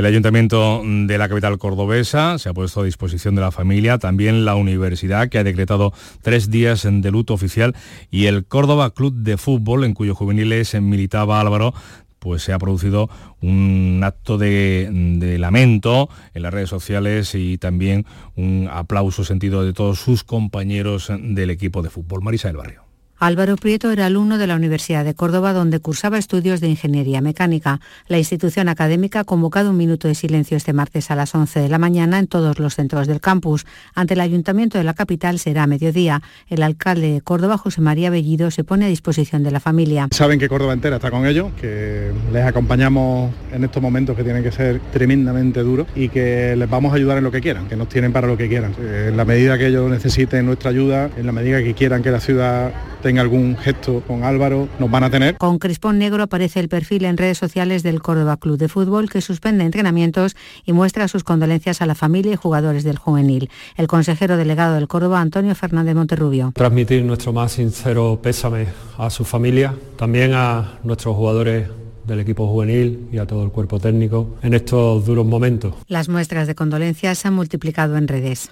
El 0.02 0.08
Ayuntamiento 0.08 0.82
de 0.84 1.16
la 1.20 1.30
capital 1.30 1.60
cordobesa 1.60 2.40
se 2.40 2.50
ha 2.50 2.56
puesto 2.56 2.82
a 2.82 2.86
disposición 2.86 3.36
de 3.36 3.42
la 3.42 3.52
familia, 3.52 4.00
también 4.00 4.46
la 4.46 4.56
universidad 4.56 5.30
que 5.30 5.38
ha 5.38 5.44
decretado 5.44 5.94
tres 6.24 6.50
días 6.50 6.88
de 6.90 7.12
luto 7.12 7.36
oficial 7.36 7.76
y 8.10 8.26
el 8.26 8.46
Córdoba 8.46 8.96
Club 8.96 9.14
de 9.14 9.38
Fútbol, 9.38 9.84
en 9.84 9.94
cuyos 9.94 10.18
juveniles 10.18 10.74
militaba 10.82 11.40
Álvaro, 11.40 11.76
pues 12.18 12.42
se 12.42 12.52
ha 12.52 12.58
producido 12.58 13.12
un 13.42 14.02
acto 14.04 14.40
de, 14.40 14.90
de, 14.92 15.38
lamento 15.38 16.10
en 16.34 16.42
las 16.42 16.52
redes 16.52 16.70
sociales 16.70 17.36
y 17.36 17.60
también 17.60 18.08
un 18.36 18.70
aplauso 18.72 19.24
sentido 19.24 19.64
de 19.64 19.74
todos 19.74 20.00
sus 20.00 20.24
compañeros 20.24 21.12
del 21.16 21.52
equipo 21.52 21.84
de 21.84 21.92
fútbol. 21.92 22.24
Marisa 22.24 22.48
del 22.48 22.58
Barrio. 22.58 22.91
Álvaro 23.22 23.56
Prieto 23.56 23.92
era 23.92 24.08
alumno 24.08 24.40
de 24.40 24.48
la 24.48 24.56
Universidad 24.56 25.06
de 25.06 25.14
Córdoba 25.14 25.54
donde 25.54 25.80
cursaba 25.80 26.18
estudios 26.18 26.60
de 26.60 26.70
Ingeniería 26.70 27.22
Mecánica. 27.22 27.80
La 28.08 28.18
institución 28.18 28.68
académica 28.68 29.20
ha 29.20 29.24
convocado 29.26 29.70
un 29.70 29.78
minuto 29.78 30.08
de 30.08 30.16
silencio 30.16 30.58
este 30.58 30.74
martes 30.74 31.12
a 31.12 31.16
las 31.16 31.36
11 31.36 31.60
de 31.60 31.70
la 31.70 31.78
mañana 31.78 32.18
en 32.18 32.26
todos 32.26 32.58
los 32.58 32.74
centros 32.74 33.06
del 33.06 33.22
campus. 33.22 33.68
Ante 33.94 34.16
el 34.16 34.22
Ayuntamiento 34.22 34.80
de 34.80 34.86
la 34.86 34.96
capital 34.96 35.38
será 35.38 35.62
a 35.62 35.68
mediodía. 35.68 36.24
El 36.48 36.64
alcalde 36.64 37.12
de 37.12 37.22
Córdoba, 37.22 37.60
José 37.60 37.80
María 37.82 38.10
Bellido, 38.10 38.50
se 38.50 38.64
pone 38.64 38.86
a 38.86 38.88
disposición 38.88 39.44
de 39.44 39.52
la 39.52 39.60
familia. 39.60 40.08
Saben 40.10 40.40
que 40.40 40.50
Córdoba 40.50 40.74
entera 40.74 40.96
está 40.96 41.12
con 41.12 41.28
ellos, 41.28 41.52
que 41.62 42.12
les 42.34 42.44
acompañamos 42.44 43.32
en 43.54 43.64
estos 43.64 43.84
momentos 43.84 44.18
que 44.18 44.24
tienen 44.24 44.42
que 44.42 44.52
ser 44.52 44.82
tremendamente 44.92 45.62
duros 45.62 45.86
y 45.96 46.10
que 46.10 46.56
les 46.56 46.68
vamos 46.68 46.92
a 46.92 46.96
ayudar 46.96 47.20
en 47.20 47.24
lo 47.24 47.32
que 47.32 47.42
quieran, 47.42 47.68
que 47.68 47.76
nos 47.76 47.88
tienen 47.88 48.14
para 48.14 48.26
lo 48.26 48.36
que 48.36 48.50
quieran. 48.50 48.74
En 48.82 49.16
la 49.16 49.26
medida 49.26 49.60
que 49.60 49.68
ellos 49.68 49.92
necesiten 49.92 50.48
nuestra 50.48 50.72
ayuda, 50.72 51.12
en 51.16 51.28
la 51.28 51.32
medida 51.32 51.62
que 51.62 51.76
quieran 51.76 52.02
que 52.02 52.10
la 52.10 52.20
ciudad 52.20 52.72
tenga 53.02 53.11
algún 53.20 53.58
gesto 53.58 54.02
con 54.08 54.24
Álvaro, 54.24 54.68
nos 54.80 54.90
van 54.90 55.04
a 55.04 55.10
tener. 55.10 55.38
Con 55.38 55.60
Crispón 55.60 56.00
Negro 56.00 56.24
aparece 56.24 56.60
el 56.60 56.70
perfil 56.70 57.06
en 57.06 57.18
redes 57.18 57.38
sociales 57.38 57.84
del 57.84 58.02
Córdoba 58.02 58.38
Club 58.38 58.58
de 58.58 58.68
Fútbol 58.68 59.10
que 59.10 59.22
suspende 59.22 59.64
entrenamientos 59.64 60.36
y 60.66 60.74
muestra 60.74 61.08
sus 61.08 61.24
condolencias 61.24 61.82
a 61.82 61.86
la 61.86 61.96
familia 61.96 62.34
y 62.34 62.36
jugadores 62.36 62.84
del 62.84 62.98
juvenil. 62.98 63.50
El 63.76 63.88
consejero 63.88 64.38
delegado 64.38 64.76
del 64.76 64.88
Córdoba, 64.88 65.22
Antonio 65.22 65.56
Fernández 65.56 65.96
Monterrubio. 65.96 66.52
Transmitir 66.56 67.04
nuestro 67.04 67.34
más 67.34 67.54
sincero 67.54 68.20
pésame 68.22 68.68
a 68.98 69.10
su 69.10 69.26
familia, 69.26 69.76
también 69.98 70.34
a 70.34 70.80
nuestros 70.84 71.16
jugadores 71.16 71.68
del 72.06 72.20
equipo 72.20 72.48
juvenil 72.48 73.08
y 73.12 73.18
a 73.18 73.26
todo 73.26 73.44
el 73.44 73.52
cuerpo 73.52 73.80
técnico 73.80 74.38
en 74.42 74.54
estos 74.54 75.06
duros 75.06 75.26
momentos. 75.26 75.76
Las 75.88 76.10
muestras 76.10 76.48
de 76.48 76.56
condolencias 76.56 77.20
se 77.20 77.28
han 77.28 77.34
multiplicado 77.34 77.98
en 77.98 78.08
redes. 78.08 78.52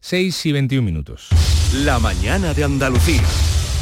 6 0.00 0.46
y 0.46 0.52
21 0.52 0.84
minutos. 0.84 1.28
La 1.84 1.98
mañana 1.98 2.54
de 2.54 2.64
Andalucía. 2.64 3.22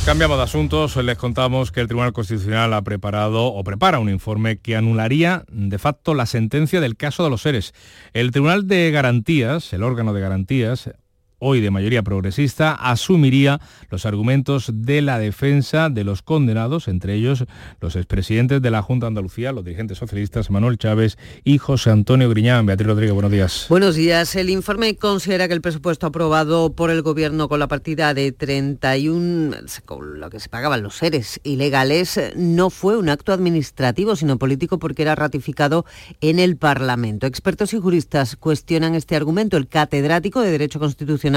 Cambiamos 0.08 0.38
de 0.38 0.44
asuntos, 0.44 0.96
les 0.96 1.18
contamos 1.18 1.70
que 1.70 1.80
el 1.80 1.86
Tribunal 1.86 2.14
Constitucional 2.14 2.72
ha 2.72 2.80
preparado 2.80 3.44
o 3.44 3.62
prepara 3.62 3.98
un 3.98 4.08
informe 4.08 4.56
que 4.56 4.74
anularía 4.74 5.44
de 5.52 5.78
facto 5.78 6.14
la 6.14 6.24
sentencia 6.24 6.80
del 6.80 6.96
caso 6.96 7.24
de 7.24 7.28
los 7.28 7.42
seres. 7.42 7.74
El 8.14 8.30
Tribunal 8.30 8.66
de 8.66 8.90
Garantías, 8.90 9.70
el 9.74 9.82
órgano 9.82 10.14
de 10.14 10.22
garantías, 10.22 10.90
hoy 11.38 11.60
de 11.60 11.70
mayoría 11.70 12.02
progresista, 12.02 12.72
asumiría 12.74 13.60
los 13.90 14.06
argumentos 14.06 14.70
de 14.74 15.02
la 15.02 15.18
defensa 15.18 15.88
de 15.88 16.04
los 16.04 16.22
condenados, 16.22 16.88
entre 16.88 17.14
ellos 17.14 17.44
los 17.80 17.96
expresidentes 17.96 18.60
de 18.60 18.70
la 18.70 18.82
Junta 18.82 19.06
de 19.06 19.08
Andalucía, 19.08 19.52
los 19.52 19.64
dirigentes 19.64 19.98
socialistas 19.98 20.50
Manuel 20.50 20.78
Chávez 20.78 21.16
y 21.44 21.58
José 21.58 21.90
Antonio 21.90 22.28
Griñán. 22.28 22.66
Beatriz 22.66 22.88
Rodríguez, 22.88 23.14
buenos 23.14 23.32
días. 23.32 23.66
Buenos 23.68 23.94
días. 23.94 24.34
El 24.36 24.50
informe 24.50 24.96
considera 24.96 25.48
que 25.48 25.54
el 25.54 25.60
presupuesto 25.60 26.06
aprobado 26.06 26.72
por 26.72 26.90
el 26.90 27.02
Gobierno 27.02 27.48
con 27.48 27.60
la 27.60 27.68
partida 27.68 28.14
de 28.14 28.32
31, 28.32 29.56
con 29.84 30.20
lo 30.20 30.30
que 30.30 30.40
se 30.40 30.48
pagaban 30.48 30.82
los 30.82 30.96
seres 30.96 31.40
ilegales, 31.44 32.20
no 32.36 32.70
fue 32.70 32.96
un 32.96 33.08
acto 33.08 33.32
administrativo, 33.32 34.16
sino 34.16 34.38
político 34.38 34.78
porque 34.78 35.02
era 35.02 35.14
ratificado 35.14 35.84
en 36.20 36.38
el 36.38 36.56
Parlamento. 36.56 37.26
Expertos 37.26 37.72
y 37.74 37.80
juristas 37.80 38.36
cuestionan 38.36 38.94
este 38.94 39.16
argumento. 39.16 39.56
El 39.56 39.68
catedrático 39.68 40.40
de 40.40 40.50
Derecho 40.50 40.78
Constitucional 40.78 41.27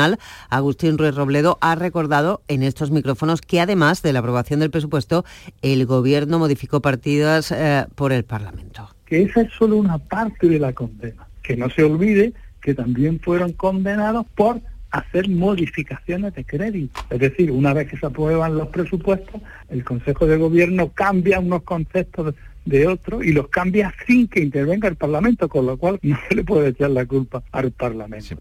Agustín 0.50 0.98
Ruiz 0.98 1.16
Robledo, 1.16 1.58
ha 1.62 1.76
recordado 1.76 2.42
en 2.48 2.64
estos 2.64 2.92
micrófonos 2.92 3.42
que 3.42 3.60
además 3.60 4.02
de 4.02 4.14
la 4.14 4.20
aprobación 4.20 4.60
del 4.60 4.72
presupuesto, 4.72 5.26
el 5.62 5.86
Gobierno 5.86 6.40
modificó 6.40 6.82
partidas 6.82 7.52
eh, 7.52 7.86
por 7.96 8.12
el 8.12 8.24
Parlamento. 8.24 8.90
Que 9.06 9.24
esa 9.24 9.42
es 9.42 9.52
solo 9.54 9.78
una 9.78 9.98
parte 9.98 10.48
de 10.48 10.60
la 10.60 10.74
condena. 10.74 11.28
Que 11.44 11.58
no 11.58 11.70
se 11.70 11.84
olvide 11.84 12.34
que 12.62 12.74
también 12.74 13.20
fueron 13.20 13.54
condenados 13.54 14.26
por 14.36 14.62
hacer 14.92 15.30
modificaciones 15.30 16.34
de 16.36 16.46
crédito. 16.46 17.00
Es 17.10 17.20
decir, 17.20 17.52
una 17.52 17.74
vez 17.74 17.90
que 17.90 17.98
se 17.98 18.06
aprueban 18.06 18.58
los 18.58 18.68
presupuestos, 18.70 19.42
el 19.70 19.84
Consejo 19.84 20.28
de 20.28 20.38
Gobierno 20.38 20.92
cambia 20.94 21.40
unos 21.40 21.64
conceptos 21.64 22.36
de 22.66 22.88
otro 22.88 23.24
y 23.24 23.32
los 23.32 23.48
cambia 23.48 23.94
sin 24.06 24.28
que 24.28 24.42
intervenga 24.42 24.88
el 24.88 24.96
Parlamento, 24.96 25.50
con 25.50 25.66
lo 25.66 25.78
cual 25.78 26.00
no 26.02 26.18
se 26.28 26.36
le 26.36 26.44
puede 26.44 26.70
echar 26.70 26.92
la 26.92 27.06
culpa 27.06 27.42
al 27.52 27.72
Parlamento. 27.72 28.36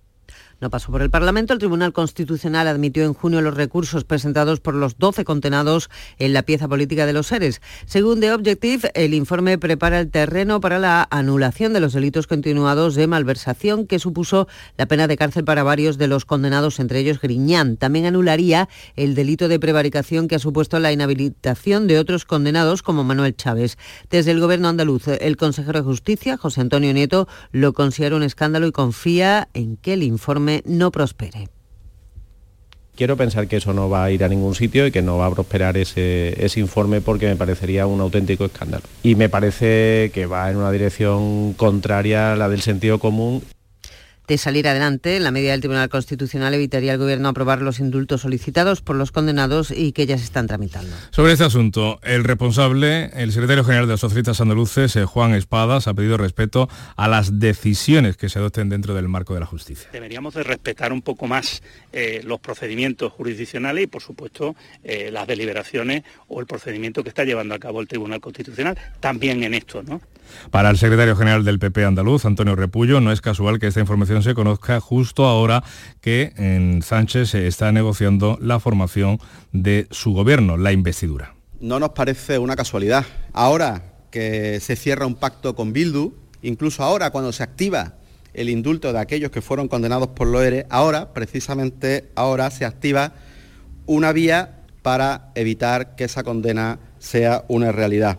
No 0.60 0.68
pasó 0.68 0.92
por 0.92 1.00
el 1.00 1.08
Parlamento. 1.08 1.54
El 1.54 1.58
Tribunal 1.58 1.94
Constitucional 1.94 2.68
admitió 2.68 3.04
en 3.04 3.14
junio 3.14 3.40
los 3.40 3.54
recursos 3.54 4.04
presentados 4.04 4.60
por 4.60 4.74
los 4.74 4.98
12 4.98 5.24
condenados 5.24 5.88
en 6.18 6.34
la 6.34 6.42
pieza 6.42 6.68
política 6.68 7.06
de 7.06 7.14
los 7.14 7.28
seres. 7.28 7.62
Según 7.86 8.20
The 8.20 8.32
Objective, 8.34 8.90
el 8.92 9.14
informe 9.14 9.56
prepara 9.56 10.00
el 10.00 10.10
terreno 10.10 10.60
para 10.60 10.78
la 10.78 11.08
anulación 11.10 11.72
de 11.72 11.80
los 11.80 11.94
delitos 11.94 12.26
continuados 12.26 12.94
de 12.94 13.06
malversación 13.06 13.86
que 13.86 13.98
supuso 13.98 14.48
la 14.76 14.84
pena 14.84 15.06
de 15.08 15.16
cárcel 15.16 15.44
para 15.44 15.62
varios 15.62 15.96
de 15.96 16.08
los 16.08 16.26
condenados, 16.26 16.78
entre 16.78 16.98
ellos 16.98 17.22
Griñán. 17.22 17.78
También 17.78 18.04
anularía 18.04 18.68
el 18.96 19.14
delito 19.14 19.48
de 19.48 19.58
prevaricación 19.58 20.28
que 20.28 20.34
ha 20.34 20.40
supuesto 20.40 20.78
la 20.78 20.92
inhabilitación 20.92 21.86
de 21.86 21.98
otros 21.98 22.26
condenados 22.26 22.82
como 22.82 23.02
Manuel 23.02 23.34
Chávez. 23.34 23.78
Desde 24.10 24.32
el 24.32 24.40
Gobierno 24.40 24.68
andaluz, 24.68 25.08
el 25.08 25.38
consejero 25.38 25.78
de 25.78 25.84
Justicia, 25.86 26.36
José 26.36 26.60
Antonio 26.60 26.92
Nieto, 26.92 27.28
lo 27.50 27.72
considera 27.72 28.16
un 28.16 28.22
escándalo 28.22 28.66
y 28.66 28.72
confía 28.72 29.48
en 29.54 29.78
que 29.78 29.94
el 29.94 30.02
informe 30.02 30.49
no 30.64 30.90
prospere. 30.90 31.48
Quiero 32.96 33.16
pensar 33.16 33.48
que 33.48 33.56
eso 33.56 33.72
no 33.72 33.88
va 33.88 34.04
a 34.04 34.10
ir 34.10 34.24
a 34.24 34.28
ningún 34.28 34.54
sitio 34.54 34.86
y 34.86 34.90
que 34.90 35.00
no 35.00 35.16
va 35.16 35.26
a 35.26 35.30
prosperar 35.30 35.78
ese, 35.78 36.34
informe 36.56 37.00
porque 37.00 37.26
me 37.26 37.36
parecería 37.36 37.86
un 37.86 38.00
auténtico 38.00 38.44
escándalo. 38.44 38.84
Y 39.02 39.14
me 39.14 39.30
parece 39.30 40.10
que 40.12 40.26
va 40.26 40.50
en 40.50 40.58
una 40.58 40.70
dirección 40.70 41.54
contraria 41.54 42.34
a 42.34 42.36
la 42.36 42.50
del 42.50 42.60
sentido 42.60 42.98
común 42.98 43.42
de 44.30 44.38
salir 44.38 44.68
adelante, 44.68 45.18
la 45.18 45.32
medida 45.32 45.50
del 45.50 45.60
Tribunal 45.60 45.88
Constitucional 45.88 46.54
evitaría 46.54 46.92
al 46.92 46.98
Gobierno 46.98 47.30
aprobar 47.30 47.62
los 47.62 47.80
indultos 47.80 48.20
solicitados 48.20 48.80
por 48.80 48.94
los 48.94 49.10
condenados 49.10 49.72
y 49.72 49.90
que 49.90 50.06
ya 50.06 50.16
se 50.18 50.22
están 50.22 50.46
tramitando. 50.46 50.94
Sobre 51.10 51.32
este 51.32 51.42
asunto, 51.42 51.98
el 52.04 52.22
responsable, 52.22 53.10
el 53.14 53.32
secretario 53.32 53.64
general 53.64 53.88
de 53.88 53.94
los 53.94 54.00
socialistas 54.00 54.40
andaluces, 54.40 54.94
eh, 54.94 55.04
Juan 55.04 55.34
Espadas, 55.34 55.88
ha 55.88 55.94
pedido 55.94 56.16
respeto 56.16 56.68
a 56.94 57.08
las 57.08 57.40
decisiones 57.40 58.16
que 58.16 58.28
se 58.28 58.38
adopten 58.38 58.68
dentro 58.68 58.94
del 58.94 59.08
marco 59.08 59.34
de 59.34 59.40
la 59.40 59.46
justicia. 59.46 59.88
Deberíamos 59.92 60.34
de 60.34 60.44
respetar 60.44 60.92
un 60.92 61.02
poco 61.02 61.26
más 61.26 61.60
eh, 61.92 62.20
los 62.22 62.38
procedimientos 62.38 63.12
jurisdiccionales 63.12 63.82
y, 63.82 63.86
por 63.88 64.00
supuesto, 64.00 64.54
eh, 64.84 65.10
las 65.10 65.26
deliberaciones 65.26 66.04
o 66.28 66.38
el 66.38 66.46
procedimiento 66.46 67.02
que 67.02 67.08
está 67.08 67.24
llevando 67.24 67.56
a 67.56 67.58
cabo 67.58 67.80
el 67.80 67.88
Tribunal 67.88 68.20
Constitucional, 68.20 68.78
también 69.00 69.42
en 69.42 69.54
esto, 69.54 69.82
¿no? 69.82 70.00
Para 70.50 70.70
el 70.70 70.78
secretario 70.78 71.16
general 71.16 71.44
del 71.44 71.58
PP 71.58 71.84
andaluz, 71.84 72.24
Antonio 72.24 72.56
Repullo, 72.56 73.00
no 73.00 73.12
es 73.12 73.20
casual 73.20 73.58
que 73.58 73.66
esta 73.66 73.80
información 73.80 74.22
se 74.22 74.34
conozca 74.34 74.80
justo 74.80 75.24
ahora 75.26 75.62
que 76.00 76.32
en 76.36 76.82
Sánchez 76.82 77.30
se 77.30 77.46
está 77.46 77.72
negociando 77.72 78.38
la 78.40 78.60
formación 78.60 79.18
de 79.52 79.86
su 79.90 80.12
gobierno, 80.12 80.56
la 80.56 80.72
investidura. 80.72 81.34
No 81.60 81.78
nos 81.78 81.90
parece 81.90 82.38
una 82.38 82.56
casualidad. 82.56 83.04
Ahora 83.32 83.82
que 84.10 84.60
se 84.60 84.76
cierra 84.76 85.06
un 85.06 85.14
pacto 85.14 85.54
con 85.54 85.72
Bildu, 85.72 86.12
incluso 86.42 86.82
ahora 86.82 87.10
cuando 87.10 87.32
se 87.32 87.42
activa 87.42 87.94
el 88.34 88.48
indulto 88.48 88.92
de 88.92 88.98
aquellos 88.98 89.30
que 89.30 89.42
fueron 89.42 89.68
condenados 89.68 90.08
por 90.08 90.26
lo 90.26 90.42
ERE, 90.42 90.66
ahora, 90.70 91.12
precisamente 91.12 92.10
ahora, 92.14 92.50
se 92.50 92.64
activa 92.64 93.12
una 93.86 94.12
vía 94.12 94.60
para 94.82 95.30
evitar 95.34 95.96
que 95.96 96.04
esa 96.04 96.22
condena 96.22 96.78
sea 96.98 97.44
una 97.48 97.72
realidad. 97.72 98.18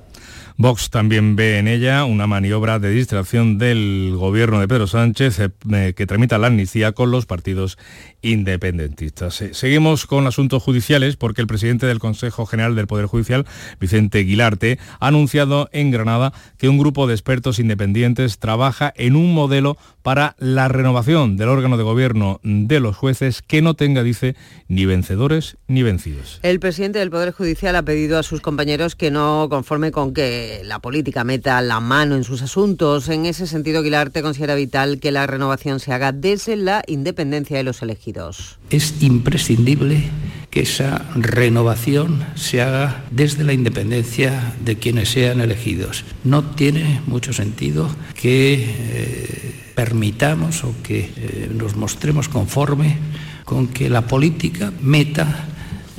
Vox 0.62 0.91
también 0.91 1.36
ve 1.36 1.58
en 1.58 1.67
ella 1.67 2.06
una 2.06 2.28
maniobra 2.28 2.78
de 2.78 2.91
distracción 2.91 3.58
del 3.58 4.13
gobierno 4.15 4.60
de 4.60 4.67
Pedro 4.67 4.86
Sánchez 4.86 5.39
eh, 5.39 5.93
que 5.95 6.06
tramita 6.06 6.38
la 6.38 6.47
amnistía 6.47 6.91
con 6.91 7.10
los 7.10 7.26
partidos 7.26 7.80
independentistas. 8.21 9.43
Seguimos 9.54 10.06
con 10.06 10.28
asuntos 10.28 10.62
judiciales 10.62 11.15
porque 11.15 11.41
el 11.41 11.47
presidente 11.47 11.88
del 11.88 11.97
Consejo 11.97 12.45
General 12.45 12.76
del 12.76 12.86
Poder 12.86 13.08
Judicial, 13.08 13.47
Vicente 13.80 14.19
Guilarte, 14.19 14.78
ha 15.00 15.08
anunciado 15.08 15.67
en 15.71 15.89
Granada 15.89 16.32
que 16.60 16.69
un 16.69 16.78
grupo 16.78 17.08
de 17.08 17.15
expertos 17.15 17.58
independientes 17.58 18.38
trabaja 18.38 18.93
en 18.95 19.15
un 19.15 19.34
modelo 19.34 19.78
para 20.04 20.36
la 20.38 20.67
renovación 20.67 21.38
del 21.38 21.50
órgano 21.50 21.78
de 21.78 21.84
gobierno 21.84 22.39
de 22.43 22.80
los 22.80 22.95
jueces 22.95 23.41
que 23.41 23.63
no 23.63 23.74
tenga, 23.74 24.04
dice, 24.04 24.36
ni 24.67 24.86
vencedores 24.86 25.58
ni 25.67 25.82
vencidos. 25.82 26.39
El 26.43 26.60
presidente 26.60 27.00
del 27.00 27.10
Poder 27.10 27.32
Judicial 27.32 27.76
ha 27.76 27.84
pedido 27.84 28.19
a 28.19 28.24
sus 28.24 28.41
compañeros 28.41 28.95
que 28.95 29.10
no 29.10 29.47
conforme 29.50 29.91
con 29.91 30.13
que 30.13 30.51
la 30.64 30.80
política 30.80 31.24
meta 31.24 31.62
la 31.62 31.80
mano 31.80 32.16
en 32.16 32.24
sus 32.24 32.42
asuntos. 32.42 33.10
En 33.10 33.26
ese 33.26 33.48
sentido, 33.48 33.84
Guilarte 33.84 34.22
considera 34.22 34.56
vital 34.56 35.00
que 35.00 35.12
la 35.12 35.28
renovación 35.28 35.80
se 35.80 35.94
haga 35.94 36.12
desde 36.12 36.56
la 36.56 36.84
independencia 36.88 37.58
de 37.58 37.64
los 37.64 37.82
elegidos. 37.82 38.58
Es 38.70 39.02
imprescindible 39.02 40.10
que 40.50 40.62
esa 40.62 41.06
renovación 41.16 42.26
se 42.36 42.62
haga 42.62 43.06
desde 43.10 43.44
la 43.44 43.54
independencia 43.54 44.54
de 44.64 44.78
quienes 44.78 45.10
sean 45.10 45.40
elegidos. 45.40 46.04
No 46.24 46.44
tiene 46.44 47.02
mucho 47.08 47.32
sentido 47.34 47.90
que 48.14 48.54
eh, 48.54 49.56
permitamos 49.76 50.64
o 50.64 50.76
que 50.84 51.10
eh, 51.16 51.50
nos 51.54 51.76
mostremos 51.76 52.28
conforme 52.28 52.98
con 53.46 53.68
que 53.68 53.90
la 53.90 54.08
política 54.08 54.72
meta 54.82 55.48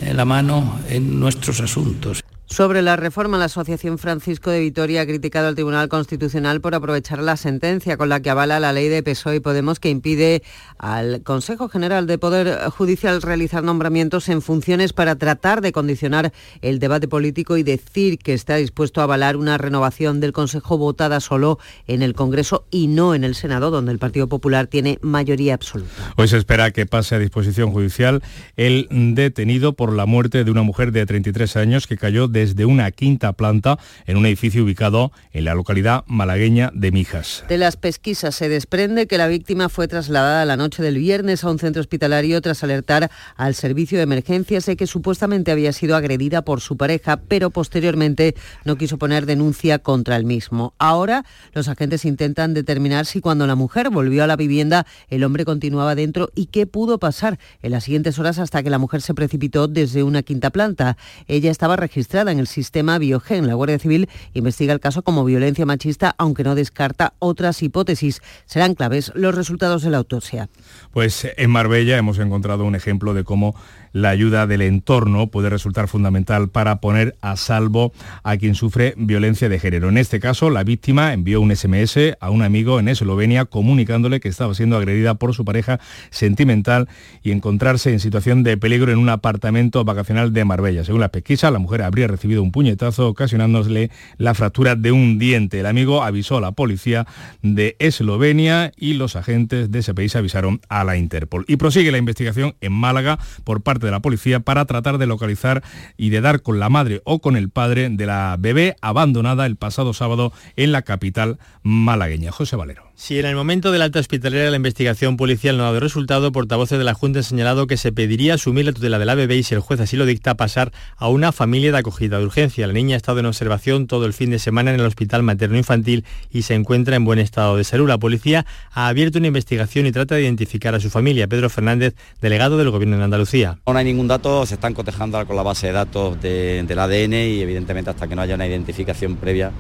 eh, 0.01 0.15
la 0.15 0.25
mano 0.25 0.81
en 0.89 1.19
nuestros 1.19 1.61
asuntos. 1.61 2.23
Sobre 2.53 2.83
la 2.83 2.97
reforma, 2.97 3.39
la 3.39 3.47
Asociación 3.47 3.97
Francisco 3.97 4.51
de 4.51 4.61
Vitoria 4.61 5.01
ha 5.01 5.07
criticado 5.07 5.49
al 5.49 5.55
Tribunal 5.55 5.89
Constitucional 5.89 6.61
por 6.61 6.75
aprovechar 6.75 7.23
la 7.23 7.39
sentencia 7.39 7.97
con 7.97 8.11
la 8.11 8.21
que 8.21 8.29
avala 8.29 8.61
la 8.61 8.75
ley 8.75 8.89
de 8.91 9.03
PSOE 9.03 9.37
y 9.37 9.41
Podemos 9.41 9.81
que 9.81 9.89
impide 9.89 10.43
al 10.77 11.23
Consejo 11.23 11.71
General 11.71 12.07
de 12.07 12.19
Poder 12.19 12.69
Judicial 12.69 13.23
realizar 13.23 13.65
nombramientos 13.65 14.29
en 14.29 14.43
funciones 14.43 14.93
para 14.93 15.17
tratar 15.17 15.63
de 15.63 15.73
condicionar 15.73 16.35
el 16.61 16.79
debate 16.79 17.09
político 17.09 17.57
y 17.57 17.63
decir 17.63 18.19
que 18.19 18.35
está 18.35 18.57
dispuesto 18.57 19.01
a 19.01 19.05
avalar 19.05 19.39
una 19.39 19.57
renovación 19.57 20.21
del 20.21 20.35
Consejo 20.35 20.77
votada 20.77 21.21
solo 21.21 21.59
en 21.87 22.03
el 22.03 22.13
Congreso 22.13 22.67
y 22.71 22.87
no 22.87 23.15
en 23.15 23.25
el 23.25 23.35
Senado, 23.35 23.71
donde 23.71 23.93
el 23.93 23.99
Partido 23.99 24.29
Popular 24.29 24.67
tiene 24.67 24.99
mayoría 25.01 25.55
absoluta. 25.55 26.13
Hoy 26.19 26.29
se 26.29 26.37
espera 26.37 26.71
que 26.71 26.85
pase 26.85 27.15
a 27.15 27.19
disposición 27.19 27.73
judicial 27.73 28.23
el 28.59 28.89
detenido 28.91 29.73
por 29.73 29.95
la 29.95 30.05
muerte 30.05 30.45
de 30.45 30.51
una 30.51 30.63
mujer 30.63 30.93
de 30.93 31.07
33 31.07 31.57
años 31.57 31.87
que 31.87 31.97
cayó 31.97 32.29
de 32.29 32.42
desde 32.43 32.65
una 32.65 32.91
quinta 32.91 33.33
planta 33.35 33.79
en 34.05 34.17
un 34.17 34.27
edificio 34.27 34.65
ubicado 34.65 35.13
en 35.33 35.45
la 35.45 35.55
localidad 35.55 36.03
malagueña 36.09 36.73
de 36.75 36.91
Mijas. 36.91 37.45
De 37.49 37.57
las 37.57 37.77
pesquisas 37.77 38.35
se 38.35 38.49
desprende 38.49 39.07
que 39.07 39.17
la 39.17 39.29
víctima 39.29 39.69
fue 39.69 39.87
trasladada 39.87 40.45
la 40.45 40.57
noche 40.57 40.83
del 40.83 40.99
viernes 40.99 41.45
a 41.45 41.51
un 41.51 41.61
centro 41.61 41.81
hospitalario 41.81 42.41
tras 42.41 42.65
alertar 42.65 43.13
al 43.37 43.55
servicio 43.55 43.97
de 43.97 44.05
emergencias 44.05 44.67
de 44.67 44.77
que 44.77 44.89
supuestamente 44.89 45.53
había 45.53 45.73
sido 45.73 45.95
agredida 45.95 46.43
por 46.43 46.61
su 46.61 46.77
pareja, 46.77 47.19
pero 47.29 47.51
posteriormente 47.51 48.35
no 48.65 48.77
quiso 48.77 48.99
poner 48.99 49.25
denuncia 49.25 49.79
contra 49.79 50.17
el 50.17 50.25
mismo. 50.25 50.75
Ahora 50.79 51.25
los 51.53 51.69
agentes 51.69 52.05
intentan 52.05 52.55
determinar 52.55 53.07
si 53.07 53.21
cuando 53.21 53.47
la 53.47 53.55
mujer 53.55 53.91
volvió 53.91 54.25
a 54.25 54.27
la 54.27 54.35
vivienda 54.35 54.85
el 55.09 55.23
hombre 55.23 55.45
continuaba 55.45 55.95
dentro 55.95 56.31
y 56.35 56.47
qué 56.47 56.67
pudo 56.67 56.99
pasar 56.99 57.39
en 57.63 57.71
las 57.71 57.85
siguientes 57.85 58.19
horas 58.19 58.41
hasta 58.41 58.65
que 58.65 58.71
la 58.71 58.79
mujer 58.79 59.01
se 59.01 59.15
precipitó 59.15 59.69
desde 59.69 60.03
una 60.03 60.23
quinta 60.25 60.51
planta. 60.51 60.97
Ella 61.29 61.53
estaba 61.53 61.77
registrada 61.77 62.32
en 62.33 62.41
el 62.41 62.47
sistema 62.47 62.99
Biogen. 62.99 63.47
La 63.47 63.55
Guardia 63.55 63.79
Civil 63.79 64.09
investiga 64.33 64.73
el 64.73 64.81
caso 64.81 65.03
como 65.03 65.25
violencia 65.25 65.65
machista, 65.65 66.15
aunque 66.19 66.43
no 66.43 66.55
descarta 66.55 67.15
otras 67.19 67.63
hipótesis. 67.63 68.21
Serán 68.47 68.75
claves 68.75 69.13
los 69.15 69.35
resultados 69.35 69.83
de 69.83 69.91
la 69.91 69.99
autopsia. 69.99 70.49
Pues 70.91 71.29
en 71.37 71.51
Marbella 71.51 71.97
hemos 71.97 72.19
encontrado 72.19 72.65
un 72.65 72.75
ejemplo 72.75 73.15
de 73.15 73.25
cómo 73.25 73.55
la 73.93 74.11
ayuda 74.11 74.47
del 74.47 74.63
entorno 74.63 75.29
puede 75.29 75.51
resultar 75.51 75.89
fundamental 75.89 76.49
para 76.49 76.81
poner 76.81 77.17
a 77.21 77.37
salvo 77.37 77.93
a 78.23 78.37
quien 78.37 78.55
sufre 78.55 78.95
violencia 78.97 79.49
de 79.49 79.59
género. 79.59 79.89
En 79.89 79.99
este 79.99 80.21
caso, 80.21 80.51
la 80.51 80.65
víctima 80.65 81.13
envió 81.13 81.41
un 81.41 81.55
SMS 81.55 82.17
a 82.21 82.31
un 82.31 82.43
amigo 82.43 82.81
en 82.81 82.89
Eslovenia 82.89 83.45
comunicándole 83.45 84.21
que 84.21 84.29
estaba 84.29 84.55
siendo 84.55 84.77
agredida 84.77 85.15
por 85.15 85.35
su 85.35 85.45
pareja 85.45 85.81
sentimental 86.11 86.89
y 87.23 87.31
encontrarse 87.31 87.93
en 87.93 88.01
situación 88.01 88.43
de 88.43 88.57
peligro 88.57 88.93
en 88.93 88.99
un 88.99 89.09
apartamento 89.09 89.85
vacacional 89.85 90.33
de 90.33 90.45
Marbella. 90.45 90.85
Según 90.85 91.01
la 91.01 91.11
pesquisa, 91.11 91.51
la 91.51 91.59
mujer 91.59 91.83
habría 91.83 92.09
recibido 92.09 92.43
un 92.43 92.53
puñetazo 92.53 93.09
ocasionándole 93.09 93.91
la 94.19 94.35
fractura 94.35 94.77
de 94.77 94.93
un 94.93 95.19
diente. 95.19 95.61
El 95.61 95.67
amigo 95.67 96.03
avisó 96.03 96.39
a 96.39 96.41
la 96.41 96.53
policía 96.53 97.07
de 97.43 97.77
Eslovenia 97.79 98.73
y 98.77 98.95
los 98.95 99.17
agentes 99.17 99.71
de 99.71 99.79
ese 99.79 99.95
país 99.95 100.17
avisaron 100.17 100.61
a 100.69 100.85
la 100.85 100.97
Interpol. 100.97 101.45
Y 101.49 101.57
prosigue 101.57 101.93
la 101.93 101.99
investigación 101.99 102.55
en 102.61 102.73
Málaga 102.73 103.19
por 103.45 103.63
parte 103.63 103.82
de 103.87 103.93
la 103.93 104.01
policía 104.01 104.41
para 104.41 104.65
tratar 104.65 104.99
de 104.99 105.07
localizar 105.07 105.63
y 105.97 106.11
de 106.11 106.21
dar 106.21 106.43
con 106.43 106.61
la 106.61 106.69
madre 106.69 107.03
o 107.05 107.21
con 107.21 107.37
el 107.37 107.51
padre 107.51 107.89
de 107.91 108.07
la 108.07 108.37
bebé 108.39 108.77
abandonada 108.81 109.47
el 109.47 109.57
pasado 109.57 109.93
sábado 109.93 110.33
en 110.57 110.73
la 110.73 110.83
capital 110.83 111.39
malagueña. 111.63 112.33
José 112.33 112.57
Valero. 112.57 112.92
Si 113.03 113.19
en 113.19 113.27
el 113.27 113.35
momento 113.35 113.73
de 113.73 113.79
la 113.81 113.87
alta 113.87 113.99
hospitalera 113.99 114.49
la 114.49 114.55
investigación 114.55 115.17
policial 115.17 115.57
no 115.57 115.65
ha 115.65 115.67
dado 115.67 115.81
resultado, 115.81 116.31
portavoces 116.31 116.79
de 116.79 116.85
la 116.85 116.95
Junta 116.95 117.19
han 117.19 117.25
señalado 117.25 117.67
que 117.67 117.77
se 117.77 117.91
pediría 117.91 118.35
asumir 118.35 118.65
la 118.65 118.73
tutela 118.73 119.01
de 119.01 119.05
la 119.05 119.17
bebé 119.17 119.35
y 119.35 119.43
si 119.43 119.57
el 119.57 119.61
juez 119.61 119.81
así 119.81 119.97
lo 119.97 120.07
dicta 120.07 120.37
pasar 120.37 120.71
a 120.97 121.09
una 121.09 121.33
familia 121.33 121.73
de 121.73 121.79
acogida 121.79 122.19
de 122.19 122.25
urgencia. 122.25 122.65
La 122.65 122.73
niña 122.73 122.95
ha 122.95 122.99
estado 122.99 123.19
en 123.19 123.27
observación 123.27 123.89
todo 123.89 124.07
el 124.07 124.13
fin 124.13 124.31
de 124.31 124.39
semana 124.39 124.73
en 124.73 124.79
el 124.79 124.87
hospital 124.87 125.25
materno-infantil 125.25 126.05
y 126.31 126.43
se 126.43 126.55
encuentra 126.55 126.95
en 126.95 127.05
buen 127.05 127.19
estado 127.19 127.57
de 127.57 127.65
salud. 127.65 127.89
La 127.89 127.99
policía 127.99 128.47
ha 128.71 128.87
abierto 128.87 129.19
una 129.19 129.27
investigación 129.27 129.85
y 129.87 129.91
trata 129.91 130.15
de 130.15 130.23
identificar 130.23 130.77
a 130.77 130.79
su 130.79 130.89
familia. 130.89 131.27
Pedro 131.27 131.51
Fernández, 131.51 131.97
delegado 132.21 132.57
del 132.57 132.71
Gobierno 132.71 132.99
de 132.99 133.03
Andalucía. 133.03 133.59
No 133.67 133.77
hay 133.77 133.85
ningún 133.85 134.07
dato, 134.07 134.47
se 134.47 134.55
están 134.55 134.75
cotejando 134.75 135.27
con 135.27 135.35
la 135.35 135.43
base 135.43 135.67
de 135.67 135.73
datos 135.73 136.23
del 136.23 136.79
ADN 136.79 137.15
y 137.15 137.41
evidentemente 137.41 137.91
hasta 137.91 138.07
que 138.07 138.15
no 138.15 138.23
haya 138.23 138.37
una 138.37 138.47
identificación 138.47 139.17
previa 139.17 139.51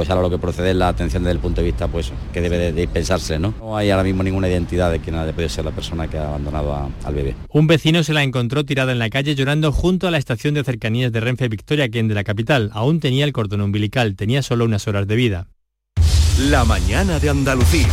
pues 0.00 0.08
ahora 0.08 0.22
lo 0.22 0.30
que 0.30 0.38
procede 0.38 0.70
es 0.70 0.76
la 0.76 0.88
atención 0.88 1.24
desde 1.24 1.34
el 1.34 1.40
punto 1.40 1.60
de 1.60 1.66
vista 1.66 1.86
pues 1.86 2.10
que 2.32 2.40
debe 2.40 2.56
de, 2.56 2.72
dispensarse, 2.72 3.38
¿no? 3.38 3.52
No 3.58 3.76
hay 3.76 3.90
ahora 3.90 4.02
mismo 4.02 4.22
ninguna 4.22 4.48
identidad 4.48 4.90
de 4.90 4.98
quién 4.98 5.14
haya 5.14 5.30
podido 5.34 5.50
ser 5.50 5.66
la 5.66 5.72
persona 5.72 6.08
que 6.08 6.16
ha 6.16 6.26
abandonado 6.26 6.90
al 7.04 7.14
bebé. 7.14 7.34
Un 7.50 7.66
vecino 7.66 8.02
se 8.02 8.14
la 8.14 8.22
encontró 8.22 8.64
tirada 8.64 8.92
en 8.92 8.98
la 8.98 9.10
calle 9.10 9.34
llorando 9.34 9.72
junto 9.72 10.08
a 10.08 10.10
la 10.10 10.16
estación 10.16 10.54
de 10.54 10.64
cercanías 10.64 11.12
de 11.12 11.20
Renfe 11.20 11.48
Victoria, 11.48 11.90
quien 11.90 12.08
de 12.08 12.14
la 12.14 12.24
capital 12.24 12.70
aún 12.72 12.98
tenía 12.98 13.26
el 13.26 13.34
cordón 13.34 13.60
umbilical, 13.60 14.16
tenía 14.16 14.40
solo 14.42 14.64
unas 14.64 14.88
horas 14.88 15.06
de 15.06 15.16
vida. 15.16 15.48
La 16.48 16.64
mañana 16.64 17.18
de 17.18 17.28
Andalucía. 17.28 17.88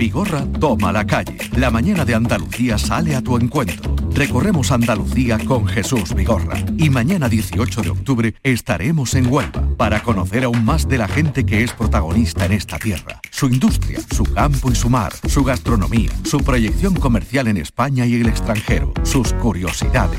Vigorra 0.00 0.46
toma 0.58 0.92
la 0.92 1.06
calle. 1.06 1.36
La 1.58 1.70
mañana 1.70 2.06
de 2.06 2.14
Andalucía 2.14 2.78
sale 2.78 3.14
a 3.14 3.20
tu 3.20 3.36
encuentro. 3.36 3.94
Recorremos 4.14 4.72
Andalucía 4.72 5.38
con 5.44 5.66
Jesús 5.66 6.14
Vigorra. 6.14 6.58
Y 6.78 6.88
mañana 6.88 7.28
18 7.28 7.82
de 7.82 7.90
octubre 7.90 8.34
estaremos 8.42 9.14
en 9.14 9.26
Huelva 9.26 9.62
para 9.76 10.02
conocer 10.02 10.44
aún 10.44 10.64
más 10.64 10.88
de 10.88 10.96
la 10.96 11.06
gente 11.06 11.44
que 11.44 11.62
es 11.62 11.72
protagonista 11.72 12.46
en 12.46 12.52
esta 12.52 12.78
tierra. 12.78 13.20
Su 13.30 13.48
industria, 13.48 14.00
su 14.14 14.24
campo 14.24 14.70
y 14.70 14.74
su 14.74 14.88
mar, 14.88 15.12
su 15.28 15.44
gastronomía, 15.44 16.10
su 16.24 16.38
proyección 16.38 16.94
comercial 16.94 17.48
en 17.48 17.58
España 17.58 18.06
y 18.06 18.14
el 18.14 18.28
extranjero, 18.28 18.94
sus 19.02 19.34
curiosidades. 19.34 20.18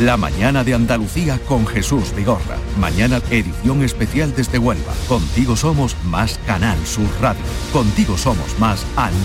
La 0.00 0.16
mañana 0.16 0.64
de 0.64 0.74
Andalucía 0.74 1.38
con 1.46 1.66
Jesús 1.66 2.14
Vigorra. 2.14 2.56
Mañana 2.80 3.20
edición 3.30 3.82
especial 3.82 4.32
desde 4.34 4.58
Huelva. 4.58 4.94
Contigo 5.08 5.56
somos 5.56 5.96
más 6.04 6.38
Canal 6.46 6.78
Sur 6.86 7.08
Radio. 7.20 7.42
Contigo 7.72 8.16
somos 8.16 8.58
más 8.58 8.86
Andalucía. 8.96 9.17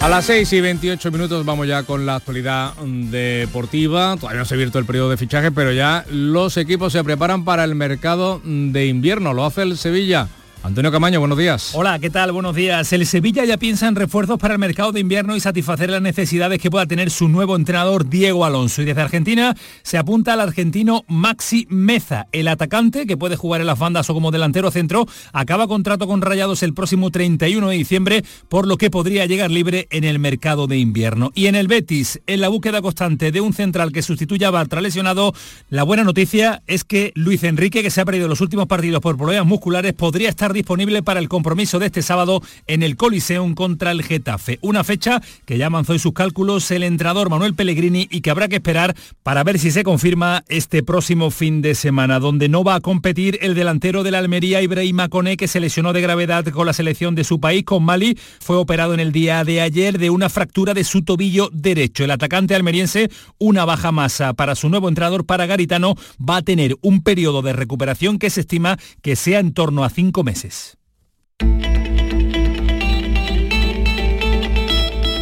A 0.00 0.08
las 0.08 0.24
6 0.24 0.52
y 0.54 0.60
28 0.60 1.12
minutos 1.12 1.44
vamos 1.44 1.68
ya 1.68 1.82
con 1.82 2.06
la 2.06 2.16
actualidad 2.16 2.74
deportiva. 2.76 4.16
Todavía 4.16 4.40
no 4.40 4.44
se 4.44 4.54
ha 4.54 4.56
abierto 4.56 4.78
el 4.78 4.86
periodo 4.86 5.10
de 5.10 5.18
fichaje, 5.18 5.52
pero 5.52 5.72
ya 5.72 6.04
los 6.10 6.56
equipos 6.56 6.92
se 6.94 7.04
preparan 7.04 7.44
para 7.44 7.64
el 7.64 7.74
mercado 7.74 8.40
de 8.42 8.86
invierno. 8.86 9.34
Lo 9.34 9.44
hace 9.44 9.62
el 9.62 9.76
Sevilla 9.76 10.28
Antonio 10.62 10.92
Camaño, 10.92 11.20
buenos 11.20 11.38
días. 11.38 11.70
Hola, 11.74 11.98
¿qué 11.98 12.10
tal? 12.10 12.32
Buenos 12.32 12.54
días. 12.54 12.92
El 12.92 13.06
Sevilla 13.06 13.46
ya 13.46 13.56
piensa 13.56 13.88
en 13.88 13.96
refuerzos 13.96 14.38
para 14.38 14.52
el 14.52 14.60
mercado 14.60 14.92
de 14.92 15.00
invierno 15.00 15.34
y 15.34 15.40
satisfacer 15.40 15.88
las 15.88 16.02
necesidades 16.02 16.60
que 16.60 16.70
pueda 16.70 16.84
tener 16.84 17.10
su 17.10 17.28
nuevo 17.28 17.56
entrenador 17.56 18.10
Diego 18.10 18.44
Alonso. 18.44 18.82
Y 18.82 18.84
desde 18.84 19.00
Argentina 19.00 19.56
se 19.82 19.96
apunta 19.96 20.34
al 20.34 20.40
argentino 20.40 21.04
Maxi 21.08 21.66
Meza, 21.70 22.26
el 22.32 22.46
atacante 22.46 23.06
que 23.06 23.16
puede 23.16 23.36
jugar 23.36 23.62
en 23.62 23.68
las 23.68 23.78
bandas 23.78 24.10
o 24.10 24.14
como 24.14 24.30
delantero 24.30 24.70
centro, 24.70 25.06
acaba 25.32 25.66
contrato 25.66 26.06
con 26.06 26.20
Rayados 26.20 26.62
el 26.62 26.74
próximo 26.74 27.10
31 27.10 27.70
de 27.70 27.76
diciembre, 27.76 28.24
por 28.50 28.66
lo 28.66 28.76
que 28.76 28.90
podría 28.90 29.24
llegar 29.24 29.50
libre 29.50 29.88
en 29.90 30.04
el 30.04 30.18
mercado 30.18 30.66
de 30.66 30.76
invierno. 30.76 31.30
Y 31.34 31.46
en 31.46 31.54
el 31.54 31.68
Betis, 31.68 32.20
en 32.26 32.42
la 32.42 32.48
búsqueda 32.48 32.82
constante 32.82 33.32
de 33.32 33.40
un 33.40 33.54
central 33.54 33.92
que 33.92 34.02
sustituya 34.02 34.48
a 34.48 34.50
Bartra 34.50 34.82
lesionado, 34.82 35.32
la 35.70 35.84
buena 35.84 36.04
noticia 36.04 36.62
es 36.66 36.84
que 36.84 37.12
Luis 37.14 37.44
Enrique, 37.44 37.82
que 37.82 37.90
se 37.90 38.02
ha 38.02 38.04
perdido 38.04 38.28
los 38.28 38.42
últimos 38.42 38.66
partidos 38.66 39.00
por 39.00 39.16
problemas 39.16 39.46
musculares, 39.46 39.94
podría 39.94 40.28
estar 40.28 40.49
disponible 40.52 41.02
para 41.02 41.20
el 41.20 41.28
compromiso 41.28 41.78
de 41.78 41.86
este 41.86 42.02
sábado 42.02 42.42
en 42.66 42.82
el 42.82 42.96
Coliseum 42.96 43.54
contra 43.54 43.90
el 43.90 44.02
Getafe. 44.02 44.58
Una 44.62 44.84
fecha 44.84 45.22
que 45.44 45.58
ya 45.58 45.66
avanzó 45.66 45.92
en 45.92 45.98
sus 45.98 46.12
cálculos 46.12 46.70
el 46.70 46.82
entrenador 46.82 47.30
Manuel 47.30 47.54
Pellegrini 47.54 48.08
y 48.10 48.20
que 48.20 48.30
habrá 48.30 48.48
que 48.48 48.56
esperar 48.56 48.94
para 49.22 49.44
ver 49.44 49.58
si 49.58 49.70
se 49.70 49.84
confirma 49.84 50.44
este 50.48 50.82
próximo 50.82 51.30
fin 51.30 51.62
de 51.62 51.74
semana, 51.74 52.18
donde 52.18 52.48
no 52.48 52.64
va 52.64 52.76
a 52.76 52.80
competir 52.80 53.38
el 53.42 53.54
delantero 53.54 54.02
de 54.02 54.10
la 54.10 54.18
Almería 54.18 54.62
Ibrahima 54.62 55.08
Kone, 55.08 55.36
que 55.36 55.48
se 55.48 55.60
lesionó 55.60 55.92
de 55.92 56.00
gravedad 56.00 56.44
con 56.46 56.66
la 56.66 56.72
selección 56.72 57.14
de 57.14 57.24
su 57.24 57.40
país, 57.40 57.64
con 57.64 57.84
Mali. 57.84 58.18
Fue 58.40 58.56
operado 58.56 58.94
en 58.94 59.00
el 59.00 59.12
día 59.12 59.44
de 59.44 59.60
ayer 59.60 59.98
de 59.98 60.10
una 60.10 60.28
fractura 60.28 60.74
de 60.74 60.84
su 60.84 61.02
tobillo 61.02 61.50
derecho. 61.52 62.04
El 62.04 62.10
atacante 62.10 62.54
almeriense, 62.54 63.10
una 63.38 63.64
baja 63.64 63.92
masa 63.92 64.32
para 64.34 64.54
su 64.54 64.68
nuevo 64.68 64.88
entrenador, 64.88 65.24
para 65.24 65.46
Garitano, 65.46 65.94
va 66.20 66.36
a 66.36 66.42
tener 66.42 66.76
un 66.82 67.02
periodo 67.02 67.42
de 67.42 67.52
recuperación 67.52 68.18
que 68.18 68.30
se 68.30 68.40
estima 68.40 68.78
que 69.02 69.16
sea 69.16 69.38
en 69.38 69.52
torno 69.52 69.84
a 69.84 69.90
cinco 69.90 70.24
meses. 70.24 70.39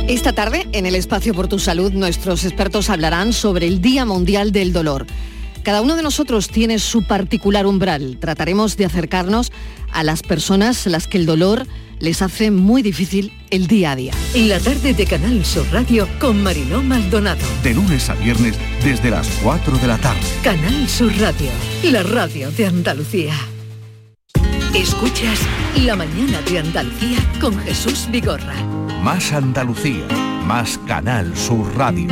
Esta 0.08 0.32
tarde, 0.32 0.66
en 0.72 0.86
el 0.86 0.94
espacio 0.94 1.34
por 1.34 1.48
tu 1.48 1.58
salud, 1.58 1.92
nuestros 1.92 2.44
expertos 2.44 2.88
hablarán 2.88 3.34
sobre 3.34 3.66
el 3.66 3.82
Día 3.82 4.06
Mundial 4.06 4.52
del 4.52 4.72
Dolor. 4.72 5.06
Cada 5.62 5.82
uno 5.82 5.96
de 5.96 6.02
nosotros 6.02 6.48
tiene 6.48 6.78
su 6.78 7.02
particular 7.02 7.66
umbral. 7.66 8.16
Trataremos 8.18 8.78
de 8.78 8.86
acercarnos 8.86 9.52
a 9.92 10.02
las 10.04 10.22
personas 10.22 10.86
a 10.86 10.90
las 10.90 11.06
que 11.06 11.18
el 11.18 11.26
dolor 11.26 11.66
les 11.98 12.22
hace 12.22 12.50
muy 12.50 12.80
difícil 12.80 13.32
el 13.50 13.66
día 13.66 13.92
a 13.92 13.96
día. 13.96 14.12
La 14.34 14.60
tarde 14.60 14.94
de 14.94 15.04
Canal 15.04 15.44
Sur 15.44 15.66
Radio 15.72 16.08
con 16.18 16.42
Mariló 16.42 16.82
Maldonado. 16.82 17.44
De 17.62 17.74
lunes 17.74 18.08
a 18.08 18.14
viernes 18.14 18.56
desde 18.82 19.10
las 19.10 19.28
4 19.42 19.76
de 19.76 19.86
la 19.86 19.98
tarde. 19.98 20.20
Canal 20.42 20.88
Sur 20.88 21.12
Radio, 21.18 21.50
la 21.82 22.02
radio 22.02 22.50
de 22.50 22.66
Andalucía. 22.66 23.34
Escuchas 24.74 25.40
La 25.84 25.96
mañana 25.96 26.40
de 26.42 26.58
Andalucía 26.58 27.18
con 27.40 27.58
Jesús 27.58 28.06
Vigorra. 28.10 28.54
Más 29.02 29.32
Andalucía, 29.32 30.06
más 30.44 30.78
Canal 30.86 31.36
Sur 31.36 31.76
Radio. 31.76 32.08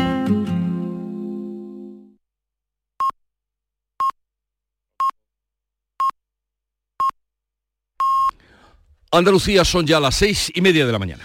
Andalucía 9.12 9.64
son 9.64 9.86
ya 9.86 10.00
las 10.00 10.14
seis 10.14 10.50
y 10.54 10.60
media 10.60 10.84
de 10.86 10.92
la 10.92 10.98
mañana. 10.98 11.24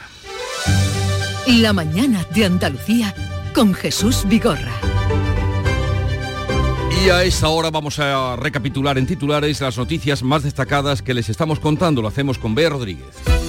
La 1.47 1.73
mañana 1.73 2.25
de 2.33 2.45
Andalucía 2.45 3.13
con 3.53 3.73
Jesús 3.73 4.23
Vigorra. 4.27 4.90
Y 7.03 7.09
a 7.09 7.23
esta 7.23 7.49
hora 7.49 7.71
vamos 7.71 7.97
a 7.97 8.35
recapitular 8.35 8.99
en 8.99 9.07
titulares 9.07 9.59
las 9.59 9.75
noticias 9.75 10.21
más 10.21 10.43
destacadas 10.43 11.01
que 11.01 11.15
les 11.15 11.29
estamos 11.29 11.59
contando. 11.59 12.03
Lo 12.03 12.07
hacemos 12.07 12.37
con 12.37 12.53
Bea 12.53 12.69
Rodríguez. 12.69 13.40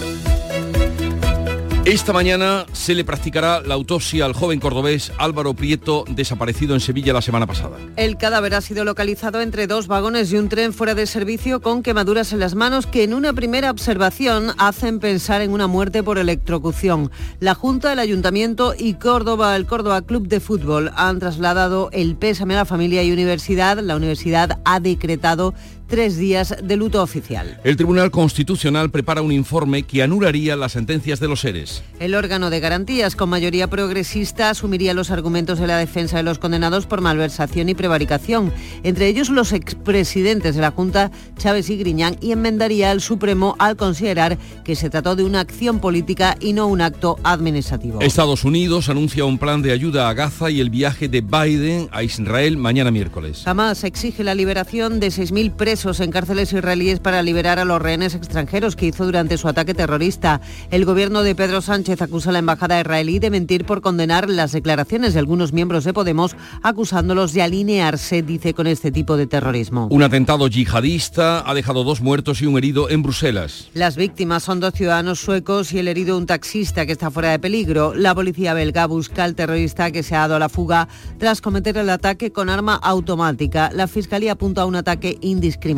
Esta 1.84 2.12
mañana 2.12 2.64
se 2.72 2.94
le 2.94 3.04
practicará 3.04 3.60
la 3.60 3.74
autopsia 3.74 4.24
al 4.24 4.34
joven 4.34 4.60
cordobés 4.60 5.10
Álvaro 5.18 5.54
Prieto, 5.54 6.04
desaparecido 6.08 6.74
en 6.74 6.80
Sevilla 6.80 7.12
la 7.12 7.22
semana 7.22 7.44
pasada. 7.48 7.76
El 7.96 8.16
cadáver 8.16 8.54
ha 8.54 8.60
sido 8.60 8.84
localizado 8.84 9.40
entre 9.40 9.66
dos 9.66 9.88
vagones 9.88 10.32
y 10.32 10.36
un 10.36 10.48
tren 10.48 10.72
fuera 10.72 10.94
de 10.94 11.08
servicio 11.08 11.60
con 11.60 11.82
quemaduras 11.82 12.32
en 12.32 12.38
las 12.38 12.54
manos 12.54 12.86
que 12.86 13.02
en 13.02 13.12
una 13.12 13.32
primera 13.32 13.68
observación 13.72 14.52
hacen 14.58 15.00
pensar 15.00 15.40
en 15.42 15.50
una 15.50 15.66
muerte 15.66 16.04
por 16.04 16.18
electrocución. 16.18 17.10
La 17.40 17.56
Junta, 17.56 17.92
el 17.92 17.98
Ayuntamiento 17.98 18.74
y 18.78 18.94
Córdoba, 18.94 19.56
el 19.56 19.66
Córdoba 19.66 20.02
Club 20.02 20.28
de 20.28 20.38
Fútbol 20.38 20.92
han 20.94 21.18
trasladado 21.18 21.90
el 21.92 22.14
pésame 22.14 22.54
a 22.54 22.58
la 22.58 22.64
familia 22.64 23.02
y 23.02 23.10
universidad. 23.10 23.80
La 23.80 23.96
universidad 23.96 24.60
ha 24.64 24.78
decretado 24.78 25.52
tres 25.92 26.16
días 26.16 26.56
de 26.62 26.76
luto 26.78 27.02
oficial. 27.02 27.60
El 27.64 27.76
Tribunal 27.76 28.10
Constitucional 28.10 28.88
prepara 28.88 29.20
un 29.20 29.30
informe 29.30 29.82
que 29.82 30.02
anularía 30.02 30.56
las 30.56 30.72
sentencias 30.72 31.20
de 31.20 31.28
los 31.28 31.40
seres. 31.40 31.82
El 32.00 32.14
órgano 32.14 32.48
de 32.48 32.60
garantías 32.60 33.14
con 33.14 33.28
mayoría 33.28 33.68
progresista 33.68 34.48
asumiría 34.48 34.94
los 34.94 35.10
argumentos 35.10 35.58
de 35.58 35.66
la 35.66 35.76
defensa 35.76 36.16
de 36.16 36.22
los 36.22 36.38
condenados 36.38 36.86
por 36.86 37.02
malversación 37.02 37.68
y 37.68 37.74
prevaricación, 37.74 38.54
entre 38.84 39.06
ellos 39.06 39.28
los 39.28 39.52
expresidentes 39.52 40.54
de 40.54 40.62
la 40.62 40.70
Junta, 40.70 41.10
Chávez 41.36 41.68
y 41.68 41.76
Griñán, 41.76 42.16
y 42.22 42.32
enmendaría 42.32 42.90
al 42.90 43.02
Supremo 43.02 43.54
al 43.58 43.76
considerar 43.76 44.38
que 44.64 44.76
se 44.76 44.88
trató 44.88 45.14
de 45.14 45.24
una 45.24 45.40
acción 45.40 45.78
política 45.78 46.38
y 46.40 46.54
no 46.54 46.68
un 46.68 46.80
acto 46.80 47.18
administrativo. 47.22 48.00
Estados 48.00 48.44
Unidos 48.44 48.88
anuncia 48.88 49.26
un 49.26 49.36
plan 49.36 49.60
de 49.60 49.72
ayuda 49.72 50.08
a 50.08 50.14
Gaza 50.14 50.50
y 50.50 50.60
el 50.60 50.70
viaje 50.70 51.08
de 51.08 51.20
Biden 51.20 51.90
a 51.92 52.02
Israel 52.02 52.56
mañana 52.56 52.90
miércoles. 52.90 53.42
Jamás 53.44 53.84
exige 53.84 54.24
la 54.24 54.34
liberación 54.34 54.98
de 54.98 55.08
6.000 55.08 55.52
presos 55.52 55.81
en 55.84 56.12
cárceles 56.12 56.52
israelíes 56.52 57.00
para 57.00 57.22
liberar 57.24 57.58
a 57.58 57.64
los 57.64 57.82
rehenes 57.82 58.14
extranjeros 58.14 58.76
que 58.76 58.86
hizo 58.86 59.04
durante 59.04 59.36
su 59.36 59.48
ataque 59.48 59.74
terrorista. 59.74 60.40
El 60.70 60.84
gobierno 60.84 61.24
de 61.24 61.34
Pedro 61.34 61.60
Sánchez 61.60 62.00
acusa 62.00 62.30
a 62.30 62.32
la 62.32 62.38
embajada 62.38 62.80
israelí 62.80 63.18
de 63.18 63.30
mentir 63.30 63.64
por 63.64 63.80
condenar 63.80 64.30
las 64.30 64.52
declaraciones 64.52 65.12
de 65.12 65.18
algunos 65.18 65.52
miembros 65.52 65.82
de 65.82 65.92
Podemos, 65.92 66.36
acusándolos 66.62 67.32
de 67.32 67.42
alinearse, 67.42 68.22
dice, 68.22 68.54
con 68.54 68.68
este 68.68 68.92
tipo 68.92 69.16
de 69.16 69.26
terrorismo. 69.26 69.88
Un 69.90 70.04
atentado 70.04 70.46
yihadista 70.46 71.48
ha 71.50 71.52
dejado 71.52 71.82
dos 71.82 72.00
muertos 72.00 72.42
y 72.42 72.46
un 72.46 72.56
herido 72.56 72.88
en 72.88 73.02
Bruselas. 73.02 73.68
Las 73.74 73.96
víctimas 73.96 74.44
son 74.44 74.60
dos 74.60 74.74
ciudadanos 74.74 75.18
suecos 75.18 75.72
y 75.72 75.80
el 75.80 75.88
herido 75.88 76.16
un 76.16 76.26
taxista 76.26 76.86
que 76.86 76.92
está 76.92 77.10
fuera 77.10 77.32
de 77.32 77.40
peligro. 77.40 77.92
La 77.92 78.14
policía 78.14 78.54
belga 78.54 78.86
busca 78.86 79.24
al 79.24 79.34
terrorista 79.34 79.90
que 79.90 80.04
se 80.04 80.14
ha 80.14 80.20
dado 80.20 80.36
a 80.36 80.38
la 80.38 80.48
fuga 80.48 80.86
tras 81.18 81.40
cometer 81.40 81.76
el 81.76 81.90
ataque 81.90 82.30
con 82.30 82.48
arma 82.48 82.76
automática. 82.76 83.72
La 83.74 83.88
fiscalía 83.88 84.32
apunta 84.32 84.62
a 84.62 84.66
un 84.66 84.76
ataque 84.76 85.18
indiscriminado. 85.20 85.71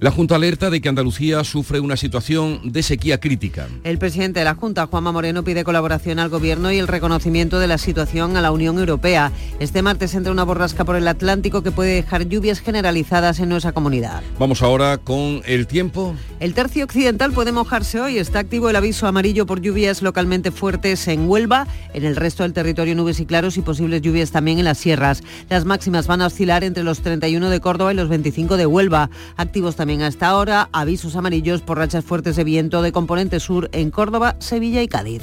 La 0.00 0.10
Junta 0.10 0.34
alerta 0.36 0.70
de 0.70 0.80
que 0.80 0.88
Andalucía 0.88 1.44
sufre 1.44 1.80
una 1.80 1.96
situación 1.96 2.60
de 2.64 2.82
sequía 2.82 3.20
crítica. 3.20 3.68
El 3.84 3.98
presidente 3.98 4.40
de 4.40 4.44
la 4.44 4.54
Junta, 4.54 4.86
Juanma 4.86 5.12
Moreno, 5.12 5.44
pide 5.44 5.62
colaboración 5.62 6.18
al 6.18 6.28
Gobierno 6.28 6.72
y 6.72 6.78
el 6.78 6.88
reconocimiento 6.88 7.58
de 7.58 7.66
la 7.66 7.78
situación 7.78 8.36
a 8.36 8.40
la 8.40 8.50
Unión 8.50 8.78
Europea. 8.78 9.30
Este 9.60 9.82
martes 9.82 10.14
entra 10.14 10.32
una 10.32 10.44
borrasca 10.44 10.84
por 10.84 10.96
el 10.96 11.06
Atlántico 11.06 11.62
que 11.62 11.70
puede 11.70 11.94
dejar 11.94 12.28
lluvias 12.28 12.60
generalizadas 12.60 13.38
en 13.38 13.48
nuestra 13.48 13.72
comunidad. 13.72 14.22
Vamos 14.38 14.62
ahora 14.62 14.98
con 14.98 15.42
el 15.46 15.66
tiempo. 15.66 16.14
El 16.40 16.54
tercio 16.54 16.84
occidental 16.84 17.32
puede 17.32 17.52
mojarse 17.52 18.00
hoy. 18.00 18.18
Está 18.18 18.40
activo 18.40 18.68
el 18.68 18.76
aviso 18.76 19.06
amarillo 19.06 19.46
por 19.46 19.60
lluvias 19.60 20.02
localmente 20.02 20.50
fuertes 20.50 21.06
en 21.08 21.28
Huelva. 21.28 21.66
En 21.94 22.04
el 22.04 22.16
resto 22.16 22.42
del 22.42 22.52
territorio 22.52 22.94
nubes 22.94 23.20
y 23.20 23.26
claros 23.26 23.56
y 23.56 23.62
posibles 23.62 24.02
lluvias 24.02 24.32
también 24.32 24.58
en 24.58 24.64
las 24.64 24.78
sierras. 24.78 25.22
Las 25.48 25.64
máximas 25.64 26.06
van 26.06 26.20
a 26.20 26.26
oscilar 26.26 26.64
entre 26.64 26.82
los 26.82 27.00
31 27.00 27.48
de 27.48 27.60
Córdoba 27.60 27.92
y 27.92 27.96
los 27.96 28.08
25 28.08 28.56
de 28.56 28.66
Huelva. 28.66 29.10
Activos 29.36 29.76
también 29.76 30.00
a 30.02 30.06
esta 30.06 30.34
hora 30.36 30.70
avisos 30.72 31.14
amarillos 31.14 31.60
por 31.60 31.76
rachas 31.76 32.04
fuertes 32.04 32.36
de 32.36 32.44
viento 32.44 32.80
de 32.80 32.92
componente 32.92 33.38
sur 33.38 33.68
en 33.72 33.90
Córdoba, 33.90 34.36
Sevilla 34.38 34.82
y 34.82 34.88
Cádiz. 34.88 35.22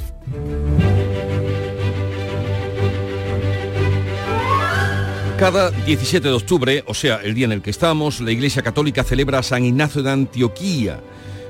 Cada 5.36 5.72
17 5.72 6.28
de 6.28 6.34
octubre, 6.34 6.84
o 6.86 6.94
sea, 6.94 7.16
el 7.16 7.34
día 7.34 7.46
en 7.46 7.52
el 7.52 7.60
que 7.60 7.70
estamos, 7.70 8.20
la 8.20 8.30
Iglesia 8.30 8.62
Católica 8.62 9.02
celebra 9.02 9.40
a 9.40 9.42
San 9.42 9.64
Ignacio 9.64 10.00
de 10.04 10.12
Antioquía. 10.12 11.00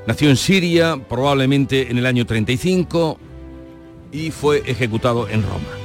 Nació 0.07 0.31
en 0.31 0.37
Siria, 0.37 0.99
probablemente 1.07 1.91
en 1.91 1.99
el 1.99 2.07
año 2.07 2.25
35, 2.25 3.19
y 4.11 4.31
fue 4.31 4.63
ejecutado 4.67 5.29
en 5.29 5.43
Roma. 5.43 5.84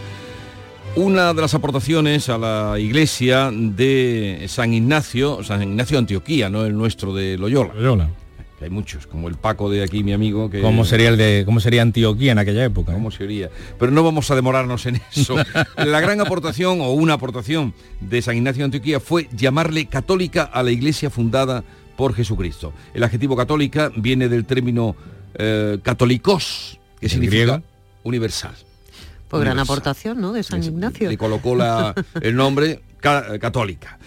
Una 0.95 1.33
de 1.33 1.41
las 1.41 1.53
aportaciones 1.53 2.29
a 2.29 2.37
la 2.37 2.79
iglesia 2.79 3.51
de 3.53 4.45
San 4.47 4.73
Ignacio, 4.73 5.43
San 5.43 5.63
Ignacio 5.63 5.95
de 5.95 5.99
Antioquía, 5.99 6.49
no 6.49 6.65
el 6.65 6.75
nuestro 6.75 7.13
de 7.13 7.37
Loyola. 7.37 7.73
Loyola. 7.73 8.09
Hay 8.61 8.69
muchos, 8.69 9.07
como 9.07 9.29
el 9.29 9.35
Paco 9.35 9.69
de 9.69 9.83
aquí, 9.83 10.03
mi 10.03 10.11
amigo. 10.11 10.49
Que... 10.49 10.61
¿Cómo 10.61 10.83
sería 10.83 11.09
el 11.09 11.17
de 11.17 11.43
cómo 11.45 11.61
sería 11.61 11.81
Antioquía 11.81 12.33
en 12.33 12.39
aquella 12.39 12.65
época? 12.65 12.91
¿Cómo 12.91 13.09
sería? 13.11 13.49
Pero 13.77 13.91
no 13.91 14.03
vamos 14.03 14.29
a 14.31 14.35
demorarnos 14.35 14.85
en 14.85 15.01
eso. 15.15 15.35
la 15.77 16.01
gran 16.01 16.19
aportación 16.19 16.81
o 16.81 16.91
una 16.91 17.13
aportación 17.13 17.73
de 18.01 18.21
San 18.21 18.35
Ignacio 18.35 18.61
de 18.61 18.65
Antioquía 18.65 18.99
fue 18.99 19.29
llamarle 19.33 19.85
católica 19.85 20.43
a 20.43 20.63
la 20.63 20.71
iglesia 20.71 21.09
fundada 21.09 21.63
por 21.95 22.13
Jesucristo. 22.13 22.73
El 22.93 23.03
adjetivo 23.03 23.37
católica 23.37 23.91
viene 23.95 24.27
del 24.27 24.45
término 24.45 24.95
eh, 25.35 25.77
católicos, 25.81 26.79
que 26.99 27.07
significa 27.07 27.61
universal. 28.03 28.55
Pues 29.29 29.43
gran 29.43 29.59
aportación, 29.59 30.19
¿no? 30.19 30.33
De 30.33 30.43
San 30.43 30.63
Ignacio. 30.63 31.09
Le 31.09 31.17
colocó 31.17 31.55
la, 31.55 31.93
el 32.21 32.35
nombre 32.35 32.81
católica. 32.99 33.99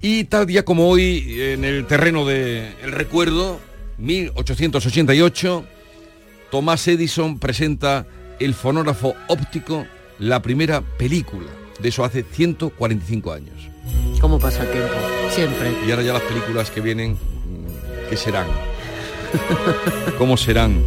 Y 0.00 0.24
tal 0.24 0.46
día 0.46 0.64
como 0.64 0.88
hoy, 0.88 1.40
en 1.40 1.64
el 1.64 1.86
terreno 1.86 2.26
del 2.26 2.90
recuerdo, 2.90 3.60
1888, 3.98 5.64
Thomas 6.50 6.88
Edison 6.88 7.38
presenta 7.38 8.06
el 8.40 8.54
fonógrafo 8.54 9.14
óptico, 9.28 9.86
la 10.18 10.42
primera 10.42 10.80
película. 10.80 11.46
De 11.80 11.88
eso 11.90 12.04
hace 12.04 12.24
145 12.24 13.32
años. 13.32 13.54
¿Cómo 14.20 14.38
pasa 14.38 14.62
el 14.62 14.70
tiempo? 14.70 14.94
Siempre. 15.30 15.72
Y 15.86 15.90
ahora 15.90 16.02
ya 16.02 16.12
las 16.14 16.22
películas 16.22 16.70
que 16.70 16.80
vienen, 16.80 17.16
¿qué 18.10 18.16
serán? 18.16 18.46
¿Cómo 20.18 20.36
serán? 20.36 20.82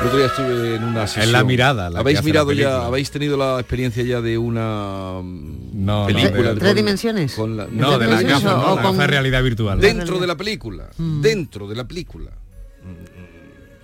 El 0.00 0.06
otro 0.06 0.18
día 0.18 0.26
estuve 0.28 0.76
en 0.76 0.84
una 0.84 1.06
sesión. 1.06 1.26
En 1.26 1.32
la 1.32 1.44
mirada. 1.44 1.90
¿Habéis 1.94 2.24
mirado 2.24 2.52
ya, 2.52 2.86
habéis 2.86 3.10
tenido 3.10 3.36
la 3.36 3.60
experiencia 3.60 4.02
ya 4.02 4.22
de 4.22 4.38
una 4.38 5.20
no, 5.22 6.06
película? 6.06 6.54
No, 6.54 6.58
¿Tres 6.58 6.74
dimensiones? 6.74 7.34
Con 7.34 7.56
la, 7.56 7.66
no, 7.70 7.98
de 7.98 8.06
la 8.06 8.22
gafa, 8.22 8.54
no, 8.54 8.76
la 8.76 8.82
con... 8.82 8.98
realidad 8.98 9.42
virtual. 9.42 9.78
Dentro 9.78 10.18
de 10.18 10.26
la 10.26 10.36
película, 10.38 10.88
mm. 10.96 11.20
dentro 11.20 11.68
de 11.68 11.76
la 11.76 11.86
película. 11.86 12.30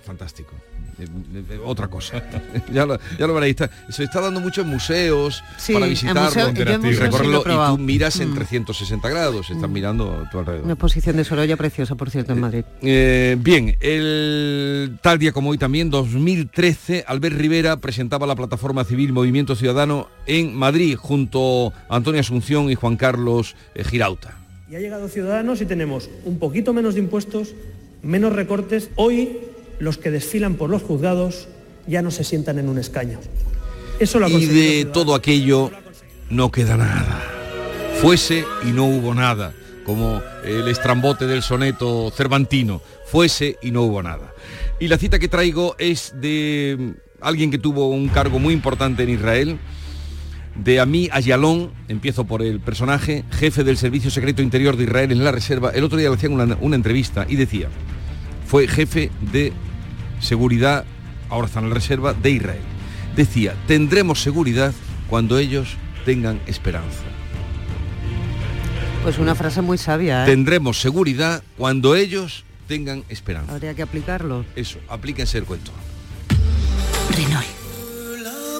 Fantástico. 0.07 0.55
Eh, 0.99 1.05
eh, 1.51 1.59
otra 1.63 1.87
cosa. 1.87 2.23
ya, 2.73 2.85
lo, 2.85 2.97
ya 3.19 3.27
lo 3.27 3.33
veréis. 3.33 3.57
se 3.89 4.03
está 4.03 4.21
dando 4.21 4.39
mucho 4.39 4.61
en 4.61 4.69
museos 4.69 5.43
para 5.71 5.85
visitarlo 5.85 6.49
y 6.49 6.93
recorrerlo 6.93 7.41
y 7.41 7.75
tú 7.75 7.77
miras 7.77 8.19
en 8.19 8.33
360 8.33 9.07
mm. 9.07 9.11
grados, 9.11 9.49
estás 9.49 9.69
mm. 9.69 9.73
mirando 9.73 10.25
a 10.25 10.29
tu 10.29 10.39
alrededor. 10.39 10.63
Una 10.63 10.73
exposición 10.73 11.17
de 11.17 11.23
Sorolla 11.23 11.57
preciosa, 11.57 11.95
por 11.95 12.09
cierto, 12.09 12.33
en 12.33 12.39
Madrid. 12.39 12.63
bien, 12.81 13.75
el 13.81 14.97
tal 15.01 15.19
día 15.19 15.31
como 15.31 15.51
hoy 15.51 15.57
también, 15.57 15.91
2013, 15.91 17.05
Albert 17.07 17.35
Rivera 17.35 17.77
presentaba 17.77 18.25
la 18.25 18.35
plataforma 18.35 18.83
civil 18.83 19.13
Movimiento 19.13 19.55
Ciudadano 19.55 20.07
en 20.25 20.55
Madrid 20.55 20.95
junto 20.95 21.73
a 21.89 21.95
Antonio 21.97 22.21
Asunción 22.21 22.71
y 22.71 22.75
Juan 22.75 22.95
Carlos 22.95 23.55
Girauta. 23.75 24.37
Y 24.69 24.75
ha 24.75 24.79
llegado 24.79 25.07
Ciudadanos 25.07 25.61
y 25.61 25.65
tenemos 25.65 26.09
un 26.25 26.39
poquito 26.39 26.73
menos 26.73 26.95
de 26.95 27.01
impuestos, 27.01 27.53
menos 28.01 28.33
recortes. 28.33 28.89
Hoy 28.95 29.37
los 29.79 29.97
que 29.97 30.11
desfilan 30.11 30.55
por 30.55 30.69
los 30.69 30.81
juzgados 30.81 31.47
ya 31.87 32.01
no 32.01 32.11
se 32.11 32.23
sientan 32.23 32.59
en 32.59 32.69
un 32.69 32.77
escaño. 32.77 33.19
Eso 33.99 34.19
lo 34.19 34.29
y 34.29 34.45
de 34.45 34.85
todo 34.85 35.15
aquello 35.15 35.71
no 36.29 36.51
queda 36.51 36.77
nada. 36.77 37.23
Fuese 38.01 38.45
y 38.63 38.71
no 38.71 38.85
hubo 38.85 39.15
nada, 39.15 39.53
como 39.85 40.21
el 40.43 40.67
estrambote 40.67 41.25
del 41.25 41.41
soneto 41.41 42.11
cervantino. 42.11 42.81
Fuese 43.07 43.57
y 43.61 43.71
no 43.71 43.83
hubo 43.83 44.03
nada. 44.03 44.33
Y 44.79 44.87
la 44.87 44.97
cita 44.97 45.17
que 45.17 45.27
traigo 45.27 45.75
es 45.79 46.13
de 46.15 46.93
alguien 47.21 47.49
que 47.49 47.57
tuvo 47.57 47.89
un 47.89 48.09
cargo 48.09 48.37
muy 48.37 48.53
importante 48.53 49.03
en 49.03 49.09
Israel, 49.09 49.57
de 50.63 50.79
Ami 50.79 51.09
Ayalón, 51.11 51.71
empiezo 51.87 52.25
por 52.25 52.41
el 52.41 52.59
personaje, 52.59 53.23
jefe 53.31 53.63
del 53.63 53.77
Servicio 53.77 54.11
Secreto 54.11 54.41
Interior 54.41 54.75
de 54.75 54.83
Israel 54.83 55.11
en 55.11 55.23
la 55.23 55.31
Reserva. 55.31 55.71
El 55.71 55.83
otro 55.83 55.97
día 55.97 56.09
le 56.09 56.15
hacían 56.15 56.33
una, 56.33 56.57
una 56.61 56.75
entrevista 56.75 57.25
y 57.27 57.35
decía, 57.35 57.69
fue 58.45 58.67
jefe 58.67 59.11
de 59.31 59.53
seguridad, 60.19 60.85
ahora 61.29 61.47
está 61.47 61.59
en 61.59 61.69
la 61.69 61.75
Reserva, 61.75 62.13
de 62.13 62.31
Israel. 62.31 62.61
Decía, 63.15 63.55
tendremos 63.67 64.21
seguridad 64.21 64.73
cuando 65.09 65.37
ellos 65.37 65.75
tengan 66.05 66.39
esperanza. 66.47 67.03
Pues 69.03 69.17
una 69.19 69.35
frase 69.35 69.61
muy 69.61 69.77
sabia. 69.77 70.23
¿eh? 70.23 70.25
Tendremos 70.25 70.81
seguridad 70.81 71.41
cuando 71.57 71.95
ellos 71.95 72.43
tengan 72.67 73.03
esperanza. 73.09 73.53
Habría 73.53 73.73
que 73.73 73.81
aplicarlo. 73.81 74.45
Eso, 74.55 74.79
aplíquense 74.89 75.37
el 75.37 75.45
cuento. 75.45 75.71
Renault. 77.15 77.47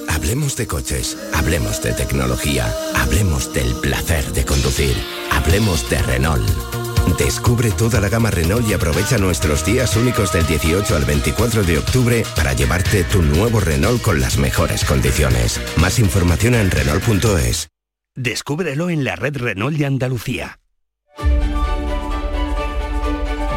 Hablemos 0.09 0.55
de 0.57 0.65
coches, 0.65 1.17
hablemos 1.33 1.81
de 1.83 1.93
tecnología, 1.93 2.73
hablemos 2.95 3.53
del 3.53 3.71
placer 3.81 4.25
de 4.33 4.45
conducir, 4.45 4.95
hablemos 5.31 5.87
de 5.89 6.01
Renault. 6.01 6.76
Descubre 7.17 7.71
toda 7.71 8.01
la 8.01 8.09
gama 8.09 8.31
Renault 8.31 8.67
y 8.67 8.73
aprovecha 8.73 9.17
nuestros 9.17 9.65
días 9.65 9.95
únicos 9.95 10.33
del 10.33 10.45
18 10.45 10.95
al 10.95 11.05
24 11.05 11.63
de 11.63 11.77
octubre 11.77 12.23
para 12.35 12.53
llevarte 12.53 13.03
tu 13.03 13.21
nuevo 13.21 13.59
Renault 13.59 14.01
con 14.01 14.19
las 14.19 14.37
mejores 14.37 14.83
condiciones. 14.83 15.61
Más 15.77 15.99
información 15.99 16.55
en 16.55 16.71
Renault.es. 16.71 17.69
Descúbrelo 18.15 18.89
en 18.89 19.03
la 19.03 19.15
red 19.15 19.37
Renault 19.37 19.77
de 19.77 19.85
Andalucía. 19.85 20.59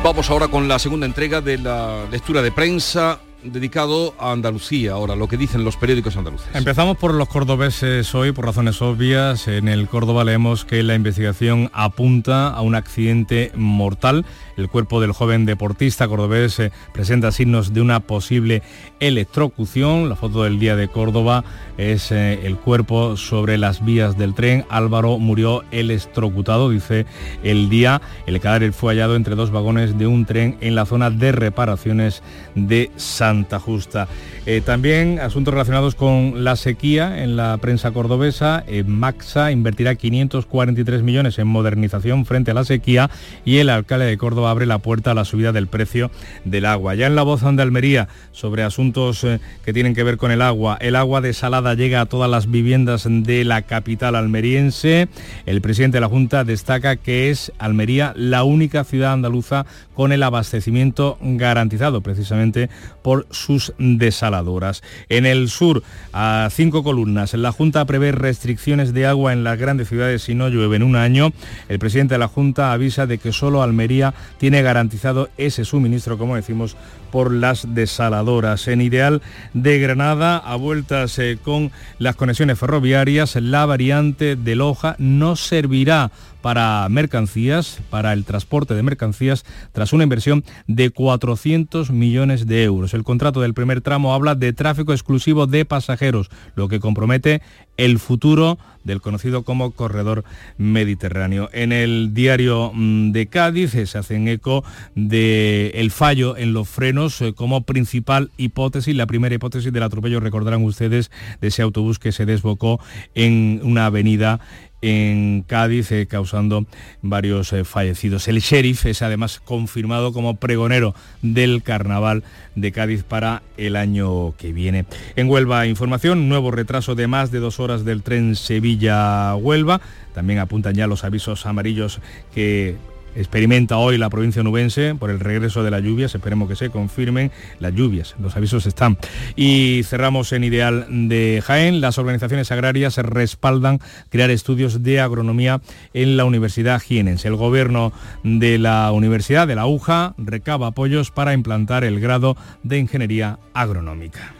Vamos 0.02 0.30
ahora 0.30 0.48
con 0.48 0.66
la 0.66 0.78
segunda 0.78 1.06
entrega 1.06 1.40
de 1.40 1.58
la 1.58 2.06
lectura 2.10 2.40
de 2.42 2.52
prensa 2.52 3.20
dedicado 3.42 4.14
a 4.18 4.32
Andalucía, 4.32 4.92
ahora, 4.92 5.16
lo 5.16 5.28
que 5.28 5.36
dicen 5.36 5.64
los 5.64 5.76
periódicos 5.76 6.16
andaluces. 6.16 6.48
Empezamos 6.54 6.96
por 6.96 7.14
los 7.14 7.28
cordobeses 7.28 8.14
hoy, 8.14 8.32
por 8.32 8.44
razones 8.44 8.80
obvias. 8.82 9.48
En 9.48 9.68
el 9.68 9.88
Córdoba 9.88 10.24
leemos 10.24 10.64
que 10.64 10.82
la 10.82 10.94
investigación 10.94 11.70
apunta 11.72 12.48
a 12.48 12.60
un 12.60 12.74
accidente 12.74 13.52
mortal. 13.54 14.24
El 14.56 14.68
cuerpo 14.68 15.00
del 15.00 15.12
joven 15.12 15.46
deportista 15.46 16.06
cordobés 16.06 16.58
eh, 16.58 16.72
presenta 16.92 17.32
signos 17.32 17.72
de 17.72 17.80
una 17.80 18.00
posible 18.00 18.62
electrocución. 19.00 20.08
La 20.08 20.16
foto 20.16 20.44
del 20.44 20.58
día 20.58 20.76
de 20.76 20.88
Córdoba 20.88 21.44
es 21.78 22.12
eh, 22.12 22.40
el 22.44 22.56
cuerpo 22.56 23.16
sobre 23.16 23.56
las 23.56 23.84
vías 23.84 24.18
del 24.18 24.34
tren. 24.34 24.66
Álvaro 24.68 25.18
murió 25.18 25.64
electrocutado, 25.70 26.68
dice 26.68 27.06
el 27.42 27.70
día. 27.70 28.02
El 28.26 28.40
cadáver 28.40 28.72
fue 28.72 28.92
hallado 28.92 29.16
entre 29.16 29.34
dos 29.34 29.50
vagones 29.50 29.98
de 29.98 30.06
un 30.06 30.26
tren 30.26 30.58
en 30.60 30.74
la 30.74 30.84
zona 30.84 31.10
de 31.10 31.32
reparaciones 31.32 32.22
de 32.54 32.90
San 32.96 33.29
Santa 33.30 33.60
Justa. 33.60 34.08
Eh, 34.44 34.60
también 34.60 35.20
asuntos 35.20 35.54
relacionados 35.54 35.94
con 35.94 36.42
la 36.42 36.56
sequía 36.56 37.22
en 37.22 37.36
la 37.36 37.56
prensa 37.58 37.92
cordobesa. 37.92 38.64
Eh, 38.66 38.82
Maxa 38.82 39.52
invertirá 39.52 39.94
543 39.94 41.02
millones 41.02 41.38
en 41.38 41.46
modernización 41.46 42.26
frente 42.26 42.50
a 42.50 42.54
la 42.54 42.64
sequía 42.64 43.08
y 43.44 43.58
el 43.58 43.70
alcalde 43.70 44.06
de 44.06 44.18
Córdoba 44.18 44.50
abre 44.50 44.66
la 44.66 44.78
puerta 44.78 45.12
a 45.12 45.14
la 45.14 45.24
subida 45.24 45.52
del 45.52 45.68
precio 45.68 46.10
del 46.44 46.66
agua. 46.66 46.96
Ya 46.96 47.06
en 47.06 47.14
la 47.14 47.22
voz 47.22 47.42
de 47.42 47.62
Almería 47.62 48.08
sobre 48.32 48.64
asuntos 48.64 49.22
eh, 49.22 49.38
que 49.64 49.72
tienen 49.72 49.94
que 49.94 50.02
ver 50.02 50.16
con 50.16 50.32
el 50.32 50.42
agua. 50.42 50.76
El 50.80 50.96
agua 50.96 51.20
desalada 51.20 51.74
llega 51.74 52.00
a 52.00 52.06
todas 52.06 52.28
las 52.28 52.50
viviendas 52.50 53.06
de 53.08 53.44
la 53.44 53.62
capital 53.62 54.16
almeriense. 54.16 55.06
El 55.46 55.60
presidente 55.60 55.98
de 55.98 56.00
la 56.00 56.08
Junta 56.08 56.42
destaca 56.42 56.96
que 56.96 57.30
es 57.30 57.52
Almería 57.60 58.12
la 58.16 58.42
única 58.42 58.82
ciudad 58.82 59.12
andaluza 59.12 59.66
con 59.94 60.10
el 60.10 60.24
abastecimiento 60.24 61.16
garantizado 61.20 62.00
precisamente 62.00 62.70
por 63.02 63.19
sus 63.30 63.72
desaladoras. 63.78 64.82
En 65.08 65.26
el 65.26 65.48
sur, 65.48 65.82
a 66.12 66.48
cinco 66.50 66.82
columnas, 66.82 67.34
la 67.34 67.52
Junta 67.52 67.84
prevé 67.84 68.12
restricciones 68.12 68.92
de 68.92 69.06
agua 69.06 69.32
en 69.32 69.44
las 69.44 69.58
grandes 69.58 69.88
ciudades 69.88 70.22
si 70.22 70.34
no 70.34 70.48
llueve 70.48 70.76
en 70.76 70.82
un 70.82 70.96
año. 70.96 71.32
El 71.68 71.78
presidente 71.78 72.14
de 72.14 72.18
la 72.18 72.28
Junta 72.28 72.72
avisa 72.72 73.06
de 73.06 73.18
que 73.18 73.32
solo 73.32 73.62
Almería 73.62 74.14
tiene 74.38 74.62
garantizado 74.62 75.28
ese 75.36 75.64
suministro, 75.64 76.18
como 76.18 76.36
decimos, 76.36 76.76
por 77.10 77.32
las 77.32 77.74
desaladoras. 77.74 78.68
En 78.68 78.80
Ideal 78.80 79.22
de 79.54 79.78
Granada, 79.78 80.38
a 80.38 80.56
vueltas 80.56 81.18
eh, 81.18 81.38
con 81.42 81.70
las 81.98 82.16
conexiones 82.16 82.58
ferroviarias, 82.58 83.36
la 83.36 83.66
variante 83.66 84.36
de 84.36 84.56
Loja 84.56 84.96
no 84.98 85.36
servirá 85.36 86.10
para 86.40 86.88
mercancías, 86.88 87.80
para 87.90 88.12
el 88.12 88.24
transporte 88.24 88.74
de 88.74 88.82
mercancías, 88.82 89.44
tras 89.72 89.92
una 89.92 90.04
inversión 90.04 90.44
de 90.66 90.90
400 90.90 91.90
millones 91.90 92.46
de 92.46 92.64
euros. 92.64 92.94
El 92.94 93.04
contrato 93.04 93.40
del 93.40 93.54
primer 93.54 93.80
tramo 93.80 94.14
habla 94.14 94.34
de 94.34 94.52
tráfico 94.52 94.92
exclusivo 94.92 95.46
de 95.46 95.64
pasajeros, 95.64 96.30
lo 96.54 96.68
que 96.68 96.80
compromete 96.80 97.42
el 97.76 97.98
futuro 97.98 98.58
del 98.84 99.00
conocido 99.00 99.42
como 99.42 99.72
corredor 99.72 100.24
mediterráneo. 100.58 101.48
En 101.52 101.72
el 101.72 102.14
diario 102.14 102.72
mm, 102.74 103.12
de 103.12 103.26
Cádiz 103.26 103.74
eh, 103.74 103.86
se 103.86 103.98
hacen 103.98 104.28
eco 104.28 104.64
del 104.94 105.70
el 105.74 105.90
fallo 105.90 106.36
en 106.36 106.52
los 106.52 106.68
frenos 106.68 107.20
eh, 107.20 107.32
como 107.32 107.62
principal 107.62 108.30
hipótesis, 108.36 108.94
la 108.94 109.06
primera 109.06 109.34
hipótesis 109.34 109.72
del 109.72 109.82
atropello, 109.82 110.20
recordarán 110.20 110.64
ustedes, 110.64 111.10
de 111.40 111.48
ese 111.48 111.62
autobús 111.62 111.98
que 111.98 112.12
se 112.12 112.26
desbocó 112.26 112.80
en 113.14 113.60
una 113.62 113.86
avenida 113.86 114.40
en 114.82 115.44
Cádiz, 115.46 115.92
eh, 115.92 116.06
causando 116.06 116.66
varios 117.02 117.52
eh, 117.52 117.64
fallecidos. 117.64 118.28
El 118.28 118.40
sheriff 118.40 118.86
es 118.86 119.02
además 119.02 119.40
confirmado 119.40 120.12
como 120.12 120.36
pregonero 120.36 120.94
del 121.22 121.62
carnaval 121.62 122.24
de 122.54 122.72
Cádiz 122.72 123.02
para 123.02 123.42
el 123.56 123.76
año 123.76 124.34
que 124.36 124.52
viene. 124.52 124.86
En 125.16 125.28
Huelva, 125.28 125.66
información, 125.66 126.28
nuevo 126.28 126.50
retraso 126.50 126.94
de 126.94 127.06
más 127.06 127.30
de 127.30 127.40
dos 127.40 127.60
horas 127.60 127.84
del 127.84 128.02
tren 128.02 128.36
Sevilla-Huelva. 128.36 129.80
También 130.14 130.38
apuntan 130.38 130.74
ya 130.74 130.86
los 130.86 131.04
avisos 131.04 131.46
amarillos 131.46 132.00
que 132.34 132.76
experimenta 133.14 133.76
hoy 133.76 133.98
la 133.98 134.10
provincia 134.10 134.42
nubense 134.42 134.94
por 134.94 135.10
el 135.10 135.20
regreso 135.20 135.62
de 135.62 135.70
las 135.70 135.82
lluvias, 135.82 136.14
esperemos 136.14 136.48
que 136.48 136.56
se 136.56 136.70
confirmen 136.70 137.30
las 137.58 137.74
lluvias, 137.74 138.14
los 138.20 138.36
avisos 138.36 138.66
están. 138.66 138.98
Y 139.36 139.82
cerramos 139.84 140.32
en 140.32 140.44
Ideal 140.44 140.86
de 141.08 141.42
Jaén, 141.44 141.80
las 141.80 141.98
organizaciones 141.98 142.50
agrarias 142.52 142.96
respaldan 142.98 143.80
crear 144.08 144.30
estudios 144.30 144.82
de 144.82 145.00
agronomía 145.00 145.60
en 145.94 146.16
la 146.16 146.24
Universidad 146.24 146.80
Jienense. 146.80 147.28
El 147.28 147.36
gobierno 147.36 147.92
de 148.22 148.58
la 148.58 148.90
Universidad 148.92 149.46
de 149.46 149.54
la 149.54 149.66
UJA 149.66 150.14
recaba 150.18 150.68
apoyos 150.68 151.10
para 151.10 151.32
implantar 151.32 151.84
el 151.84 152.00
grado 152.00 152.36
de 152.62 152.78
Ingeniería 152.78 153.38
Agronómica. 153.54 154.39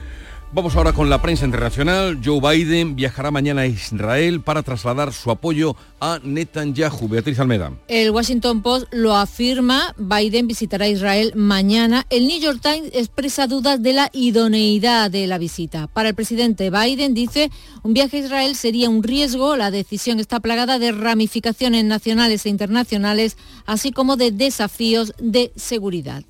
Vamos 0.53 0.75
ahora 0.75 0.93
con 0.93 1.09
la 1.09 1.23
prensa 1.23 1.45
internacional. 1.45 2.19
Joe 2.25 2.41
Biden 2.41 2.97
viajará 2.97 3.31
mañana 3.31 3.61
a 3.61 3.67
Israel 3.69 4.41
para 4.41 4.65
trasladar 4.65 5.13
su 5.13 5.31
apoyo 5.31 5.77
a 6.01 6.19
Netanyahu. 6.25 7.07
Beatriz 7.07 7.39
Almeda. 7.39 7.73
El 7.87 8.11
Washington 8.11 8.61
Post 8.61 8.89
lo 8.91 9.15
afirma. 9.15 9.95
Biden 9.97 10.49
visitará 10.49 10.89
Israel 10.89 11.33
mañana. 11.37 12.05
El 12.11 12.27
New 12.27 12.41
York 12.41 12.59
Times 12.61 12.91
expresa 12.95 13.47
dudas 13.47 13.81
de 13.81 13.93
la 13.93 14.11
idoneidad 14.13 15.09
de 15.09 15.29
la 15.29 15.39
visita. 15.39 15.87
Para 15.87 16.09
el 16.09 16.17
presidente 16.17 16.69
Biden 16.71 17.15
dice 17.15 17.53
un 17.85 17.95
viaje 17.95 18.17
a 18.17 18.21
Israel 18.21 18.57
sería 18.57 18.91
un 18.91 19.05
riesgo. 19.05 19.57
La 19.57 19.71
decisión 19.71 20.19
está 20.19 20.41
plagada 20.41 20.81
de 20.81 20.91
ramificaciones 20.91 21.85
nacionales 21.85 22.45
e 22.45 22.49
internacionales, 22.49 23.37
así 23.67 23.93
como 23.93 24.17
de 24.17 24.33
desafíos 24.33 25.13
de 25.21 25.53
seguridad. 25.55 26.25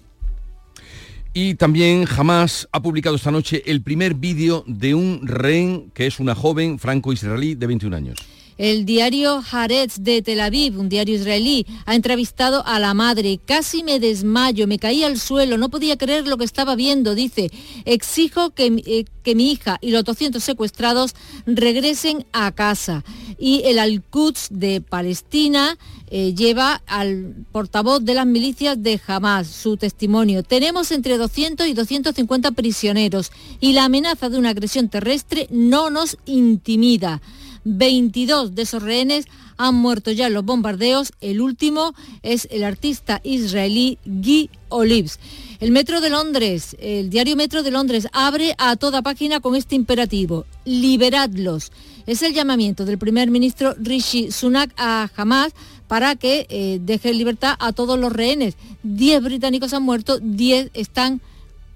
Y 1.32 1.54
también 1.54 2.06
Hamas 2.08 2.68
ha 2.72 2.82
publicado 2.82 3.14
esta 3.14 3.30
noche 3.30 3.62
el 3.66 3.82
primer 3.82 4.14
vídeo 4.14 4.64
de 4.66 4.94
un 4.94 5.20
rehén 5.24 5.90
que 5.94 6.06
es 6.06 6.18
una 6.18 6.34
joven 6.34 6.78
franco-israelí 6.80 7.54
de 7.54 7.66
21 7.68 7.96
años. 7.96 8.18
El 8.60 8.84
diario 8.84 9.42
Haaretz 9.50 10.00
de 10.00 10.20
Tel 10.20 10.38
Aviv, 10.38 10.78
un 10.78 10.90
diario 10.90 11.14
israelí, 11.14 11.64
ha 11.86 11.94
entrevistado 11.94 12.62
a 12.66 12.78
la 12.78 12.92
madre. 12.92 13.40
Casi 13.42 13.82
me 13.82 13.98
desmayo, 13.98 14.66
me 14.66 14.78
caí 14.78 15.02
al 15.02 15.18
suelo, 15.18 15.56
no 15.56 15.70
podía 15.70 15.96
creer 15.96 16.28
lo 16.28 16.36
que 16.36 16.44
estaba 16.44 16.76
viendo. 16.76 17.14
Dice, 17.14 17.50
exijo 17.86 18.50
que, 18.50 18.66
eh, 18.84 19.06
que 19.22 19.34
mi 19.34 19.50
hija 19.50 19.78
y 19.80 19.92
los 19.92 20.04
200 20.04 20.44
secuestrados 20.44 21.14
regresen 21.46 22.26
a 22.34 22.52
casa. 22.52 23.02
Y 23.38 23.62
el 23.64 23.78
Al-Quds 23.78 24.48
de 24.50 24.82
Palestina 24.82 25.78
eh, 26.10 26.34
lleva 26.34 26.82
al 26.86 27.46
portavoz 27.52 28.04
de 28.04 28.12
las 28.12 28.26
milicias 28.26 28.82
de 28.82 29.00
Hamas 29.06 29.46
su 29.46 29.78
testimonio. 29.78 30.42
Tenemos 30.42 30.90
entre 30.90 31.16
200 31.16 31.66
y 31.66 31.72
250 31.72 32.50
prisioneros 32.50 33.32
y 33.58 33.72
la 33.72 33.84
amenaza 33.84 34.28
de 34.28 34.36
una 34.36 34.50
agresión 34.50 34.90
terrestre 34.90 35.46
no 35.50 35.88
nos 35.88 36.18
intimida. 36.26 37.22
22 37.64 38.54
de 38.54 38.62
esos 38.62 38.82
rehenes 38.82 39.26
han 39.56 39.74
muerto 39.74 40.10
ya 40.10 40.28
en 40.28 40.34
los 40.34 40.44
bombardeos. 40.44 41.12
El 41.20 41.40
último 41.40 41.94
es 42.22 42.48
el 42.50 42.64
artista 42.64 43.20
israelí 43.24 43.98
Guy 44.04 44.48
Olives. 44.70 45.20
El 45.60 45.70
Metro 45.72 46.00
de 46.00 46.08
Londres, 46.08 46.74
el 46.80 47.10
diario 47.10 47.36
Metro 47.36 47.62
de 47.62 47.70
Londres, 47.70 48.08
abre 48.12 48.54
a 48.56 48.76
toda 48.76 49.02
página 49.02 49.40
con 49.40 49.56
este 49.56 49.74
imperativo. 49.74 50.46
Liberadlos. 50.64 51.72
Es 52.06 52.22
el 52.22 52.32
llamamiento 52.32 52.86
del 52.86 52.96
primer 52.96 53.30
ministro 53.30 53.74
Rishi 53.78 54.32
Sunak 54.32 54.72
a 54.78 55.10
Hamas 55.14 55.52
para 55.86 56.16
que 56.16 56.46
eh, 56.48 56.78
deje 56.80 57.12
libertad 57.12 57.56
a 57.58 57.72
todos 57.72 57.98
los 57.98 58.12
rehenes. 58.12 58.56
Diez 58.82 59.22
británicos 59.22 59.74
han 59.74 59.82
muerto, 59.82 60.18
diez 60.22 60.70
están... 60.72 61.20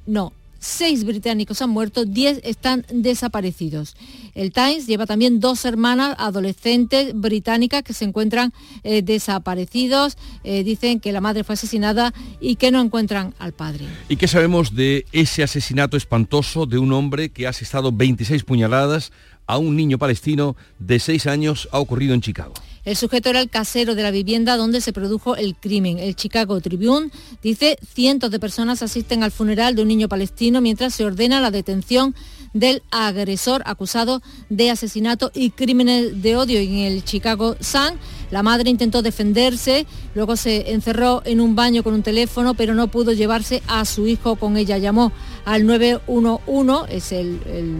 No, 0.07 0.33
seis 0.65 1.05
británicos 1.05 1.61
han 1.61 1.71
muerto, 1.71 2.05
diez 2.05 2.41
están 2.43 2.87
desaparecidos. 2.93 3.95
El 4.35 4.51
Times 4.53 4.87
lleva 4.87 5.07
también 5.07 5.39
dos 5.39 5.65
hermanas 5.65 6.17
adolescentes 6.19 7.13
británicas 7.15 7.83
que 7.83 7.93
se 7.93 8.05
encuentran 8.05 8.53
eh, 8.83 9.03
desaparecidos. 9.03 10.17
Eh, 10.43 10.65
dicen 10.65 11.01
que 11.01 11.13
la 11.13 11.21
madre 11.21 11.45
fue 11.45 11.53
asesinada 11.53 12.15
y 12.41 12.57
que 12.57 12.71
no 12.71 12.81
encuentran 12.81 13.35
al 13.39 13.53
padre. 13.53 13.85
¿Y 14.09 14.17
qué 14.17 14.27
sabemos 14.27 14.75
de 14.75 15.05
ese 15.13 15.43
asesinato 15.43 15.97
espantoso 15.97 16.67
de 16.67 16.79
un 16.79 16.93
hombre 16.93 17.29
que 17.29 17.47
ha 17.47 17.51
asestado 17.51 17.93
26 17.93 18.45
puñaladas 18.45 19.13
a 19.47 19.59
un 19.59 19.77
niño 19.77 19.99
palestino 19.99 20.57
de 20.79 20.99
seis 20.99 21.27
años? 21.27 21.69
Ha 21.73 21.79
ocurrido 21.79 22.15
en 22.15 22.23
Chicago. 22.23 22.55
El 22.85 22.97
sujeto 22.97 23.31
era 23.31 23.41
el 23.41 23.49
casero 23.49 23.95
de 23.95 24.03
la 24.03 24.11
vivienda 24.11 24.59
donde 24.59 24.83
se 24.83 24.93
produjo 24.93 25.37
el 25.37 25.55
crimen. 25.55 25.99
El 25.99 26.17
Chicago 26.17 26.61
Tribune 26.61 27.11
dice 27.43 27.79
cientos 27.95 28.31
de 28.31 28.39
personas 28.39 28.83
asisten 28.83 29.23
al 29.23 29.31
funeral 29.31 29.75
de 29.75 29.83
un 29.83 29.89
niño 29.89 30.09
palestino 30.09 30.61
mientras 30.61 30.95
se 30.95 31.05
ordena 31.05 31.41
la 31.41 31.51
detención 31.51 32.15
del 32.53 32.83
agresor 32.91 33.63
acusado 33.65 34.23
de 34.51 34.71
asesinato 34.71 35.31
y 35.35 35.51
crímenes 35.51 36.23
de 36.23 36.37
odio 36.37 36.61
en 36.61 36.79
el 36.79 37.05
Chicago 37.05 37.57
Sun. 37.59 37.99
La 38.31 38.43
madre 38.43 38.71
intentó 38.71 39.01
defenderse, 39.01 39.87
luego 40.15 40.37
se 40.37 40.73
encerró 40.73 41.23
en 41.25 41.41
un 41.41 41.55
baño 41.55 41.83
con 41.83 41.95
un 41.95 42.03
teléfono, 42.03 42.55
pero 42.55 42.75
no 42.75 42.89
pudo 42.89 43.13
llevarse 43.13 43.63
a 43.67 43.85
su 43.85 44.07
hijo 44.07 44.37
con 44.37 44.57
ella. 44.57 44.77
Llamó 44.79 45.11
al 45.45 45.67
911, 45.67 46.97
es 46.97 47.13
el, 47.13 47.41
el 47.47 47.77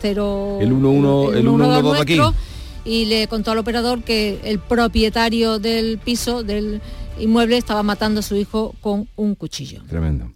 0... 0.00 0.58
El 0.60 0.72
11, 0.72 1.38
el, 1.38 1.46
el, 1.46 2.00
aquí 2.00 2.18
y 2.84 3.06
le 3.06 3.28
contó 3.28 3.50
al 3.52 3.58
operador 3.58 4.02
que 4.02 4.40
el 4.44 4.58
propietario 4.58 5.58
del 5.58 5.98
piso, 5.98 6.42
del 6.42 6.80
inmueble, 7.18 7.56
estaba 7.56 7.82
matando 7.82 8.20
a 8.20 8.22
su 8.22 8.36
hijo 8.36 8.74
con 8.80 9.08
un 9.16 9.34
cuchillo. 9.34 9.82
Tremendo. 9.88 10.32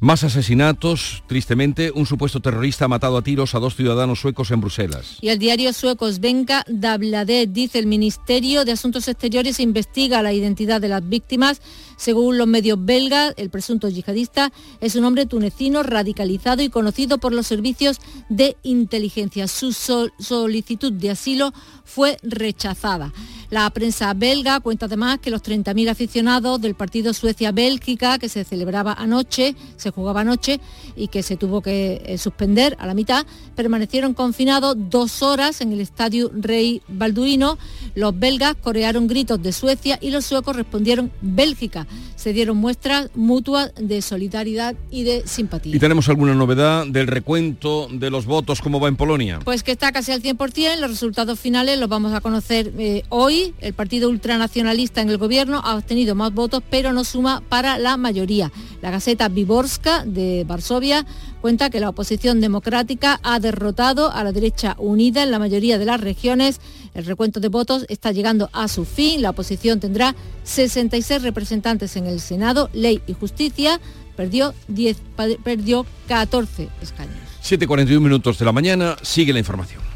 Más 0.00 0.24
asesinatos, 0.24 1.22
tristemente, 1.26 1.90
un 1.94 2.06
supuesto 2.06 2.40
terrorista 2.40 2.84
ha 2.84 2.88
matado 2.88 3.16
a 3.16 3.22
tiros 3.22 3.54
a 3.54 3.58
dos 3.58 3.76
ciudadanos 3.76 4.20
suecos 4.20 4.50
en 4.50 4.60
Bruselas. 4.60 5.18
Y 5.20 5.28
el 5.28 5.38
diario 5.38 5.72
sueco 5.72 6.10
Svenka 6.10 6.64
Dablade 6.68 7.46
dice 7.46 7.78
el 7.78 7.86
Ministerio 7.86 8.64
de 8.64 8.72
Asuntos 8.72 9.08
Exteriores 9.08 9.60
investiga 9.60 10.22
la 10.22 10.32
identidad 10.32 10.80
de 10.80 10.88
las 10.88 11.08
víctimas. 11.08 11.60
Según 11.96 12.36
los 12.36 12.46
medios 12.46 12.84
belgas, 12.84 13.32
el 13.38 13.48
presunto 13.48 13.88
yihadista 13.88 14.52
es 14.80 14.96
un 14.96 15.04
hombre 15.04 15.24
tunecino 15.24 15.82
radicalizado 15.82 16.62
y 16.62 16.68
conocido 16.68 17.18
por 17.18 17.32
los 17.32 17.46
servicios 17.46 18.00
de 18.28 18.56
inteligencia. 18.62 19.48
Su 19.48 19.72
solicitud 19.72 20.92
de 20.92 21.10
asilo 21.10 21.52
fue 21.84 22.18
rechazada. 22.22 23.12
La 23.48 23.70
prensa 23.70 24.12
belga 24.12 24.60
cuenta 24.60 24.86
además 24.86 25.20
que 25.20 25.30
los 25.30 25.42
30.000 25.42 25.88
aficionados 25.88 26.60
del 26.60 26.74
partido 26.74 27.14
Suecia-Bélgica 27.14 28.18
que 28.18 28.28
se 28.28 28.44
celebraba 28.44 28.92
anoche, 28.92 29.45
se 29.76 29.90
jugaba 29.90 30.22
anoche 30.22 30.60
y 30.96 31.08
que 31.08 31.22
se 31.22 31.36
tuvo 31.36 31.60
que 31.60 32.02
eh, 32.04 32.18
suspender 32.18 32.76
a 32.80 32.86
la 32.86 32.94
mitad, 32.94 33.26
permanecieron 33.54 34.14
confinados 34.14 34.76
dos 34.78 35.22
horas 35.22 35.60
en 35.60 35.72
el 35.72 35.80
estadio 35.80 36.30
Rey 36.34 36.82
Balduino. 36.88 37.58
Los 37.94 38.18
belgas 38.18 38.56
corearon 38.56 39.06
gritos 39.06 39.42
de 39.42 39.52
Suecia 39.52 39.98
y 40.00 40.10
los 40.10 40.24
suecos 40.24 40.56
respondieron 40.56 41.12
Bélgica. 41.20 41.86
Se 42.16 42.32
dieron 42.32 42.56
muestras 42.56 43.10
mutuas 43.14 43.72
de 43.78 44.02
solidaridad 44.02 44.74
y 44.90 45.04
de 45.04 45.26
simpatía. 45.26 45.76
¿Y 45.76 45.78
tenemos 45.78 46.08
alguna 46.08 46.34
novedad 46.34 46.86
del 46.86 47.06
recuento 47.06 47.88
de 47.90 48.10
los 48.10 48.26
votos, 48.26 48.60
cómo 48.60 48.80
va 48.80 48.88
en 48.88 48.96
Polonia? 48.96 49.40
Pues 49.44 49.62
que 49.62 49.72
está 49.72 49.92
casi 49.92 50.12
al 50.12 50.22
100%, 50.22 50.78
los 50.78 50.90
resultados 50.90 51.38
finales 51.38 51.78
los 51.78 51.88
vamos 51.88 52.12
a 52.14 52.20
conocer 52.20 52.72
eh, 52.78 53.02
hoy 53.08 53.54
el 53.60 53.74
partido 53.74 54.08
ultranacionalista 54.08 55.00
en 55.00 55.10
el 55.10 55.18
gobierno 55.18 55.60
ha 55.64 55.76
obtenido 55.76 56.14
más 56.14 56.32
votos, 56.32 56.62
pero 56.70 56.92
no 56.92 57.04
suma 57.04 57.42
para 57.48 57.78
la 57.78 57.96
mayoría. 57.96 58.50
La 58.82 58.90
Gaceta 58.90 59.28
Viborska 59.36 60.04
de 60.04 60.44
Varsovia 60.44 61.06
cuenta 61.42 61.70
que 61.70 61.78
la 61.78 61.90
oposición 61.90 62.40
democrática 62.40 63.20
ha 63.22 63.38
derrotado 63.38 64.10
a 64.10 64.24
la 64.24 64.32
derecha 64.32 64.74
unida 64.78 65.22
en 65.22 65.30
la 65.30 65.38
mayoría 65.38 65.78
de 65.78 65.84
las 65.84 66.00
regiones. 66.00 66.60
El 66.94 67.04
recuento 67.04 67.38
de 67.38 67.48
votos 67.48 67.84
está 67.88 68.10
llegando 68.10 68.48
a 68.52 68.66
su 68.66 68.84
fin. 68.84 69.20
La 69.20 69.30
oposición 69.30 69.78
tendrá 69.78 70.16
66 70.44 71.22
representantes 71.22 71.96
en 71.96 72.06
el 72.06 72.20
Senado, 72.20 72.70
Ley 72.72 73.02
y 73.06 73.12
Justicia. 73.12 73.78
Perdió, 74.16 74.54
10, 74.68 74.96
perdió 75.44 75.84
14 76.08 76.70
escaños. 76.80 77.14
7.41 77.44 78.00
minutos 78.00 78.38
de 78.38 78.44
la 78.46 78.52
mañana. 78.52 78.96
Sigue 79.02 79.34
la 79.34 79.38
información. 79.38 79.95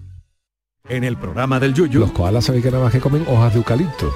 En 0.89 1.03
el 1.03 1.15
programa 1.15 1.59
del 1.59 1.73
Yuyu. 1.73 1.99
Los 1.99 2.11
koalas 2.11 2.45
sabéis 2.45 2.63
que 2.63 2.71
nada 2.71 2.83
más 2.83 2.91
que 2.91 2.99
comen 2.99 3.25
hojas 3.27 3.53
de 3.53 3.59
eucalipto. 3.59 4.13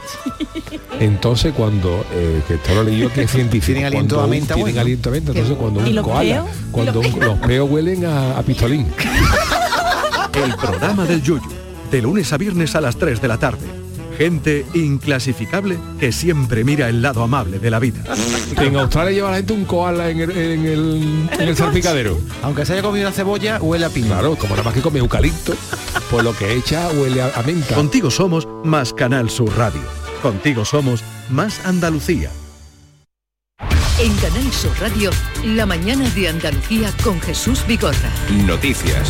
Entonces 0.99 1.53
cuando, 1.53 2.05
eh, 2.11 2.41
que 2.47 2.55
esto 2.55 2.76
lo 2.76 2.84
leí 2.84 2.97
yo 2.99 3.13
que 3.13 3.24
es 3.24 3.32
científico. 3.32 3.74
Tienen 3.74 3.86
aliento 3.86 4.20
a 4.20 4.28
menta 4.28 4.55
Tienen 4.55 4.78
aliento 4.78 5.09
a 5.09 5.11
menta. 5.11 5.32
Entonces 5.32 5.57
cuando 5.57 5.80
un 5.80 5.95
koala, 6.01 6.45
cuando 6.72 7.01
los 7.01 7.39
peos 7.39 7.70
huelen 7.70 8.05
a, 8.05 8.38
a 8.38 8.43
pistolín. 8.43 8.88
El 10.34 10.55
programa 10.55 11.05
del 11.05 11.22
Yuyu. 11.22 11.41
De 11.91 12.01
lunes 12.01 12.34
a 12.34 12.38
viernes 12.38 12.76
a 12.76 12.82
las 12.82 12.97
3 12.97 13.22
de 13.22 13.28
la 13.28 13.38
tarde 13.38 13.84
Gente 14.18 14.66
inclasificable 14.74 15.78
que 15.99 16.11
siempre 16.11 16.63
mira 16.63 16.89
el 16.89 17.01
lado 17.01 17.24
amable 17.24 17.59
de 17.59 17.70
la 17.70 17.80
vida. 17.80 18.03
En 18.57 18.76
Australia 18.78 19.11
lleva 19.11 19.32
la 19.32 19.38
gente 19.38 19.53
un 19.53 19.66
koala 19.66 20.09
en 20.09 20.20
el, 20.22 20.32
en 20.32 20.66
el, 20.66 21.30
en 21.32 21.41
el 21.41 21.55
salpicadero. 21.55 22.20
Aunque 22.43 22.66
se 22.66 22.74
haya 22.74 22.82
comido 22.82 23.07
una 23.07 23.16
cebolla, 23.16 23.59
huele 23.61 23.86
a 23.86 23.89
piña. 23.89 24.07
Claro, 24.07 24.36
como 24.36 24.55
nada 24.55 24.63
más 24.63 24.74
que 24.74 24.82
come 24.82 24.99
eucalipto, 24.99 25.53
pues 26.09 26.24
lo 26.24 26.36
que 26.36 26.53
echa 26.53 26.89
huele 26.89 27.22
a, 27.22 27.32
a 27.36 27.43
menta. 27.43 27.76
Contigo 27.76 28.09
somos 28.09 28.47
más 28.63 28.93
Canal 28.93 29.30
Sur 29.30 29.55
Radio. 29.57 29.82
Contigo 30.22 30.66
somos 30.66 31.03
más 31.30 31.66
Andalucía. 31.66 32.32
En 33.97 34.13
Canal 34.18 34.51
Sur 34.51 34.72
Radio, 34.82 35.09
la 35.45 35.66
mañana 35.66 36.09
de 36.09 36.28
Andalucía 36.28 36.91
con 37.03 37.22
Jesús 37.22 37.66
Vigorra. 37.66 38.11
Noticias. 38.45 39.09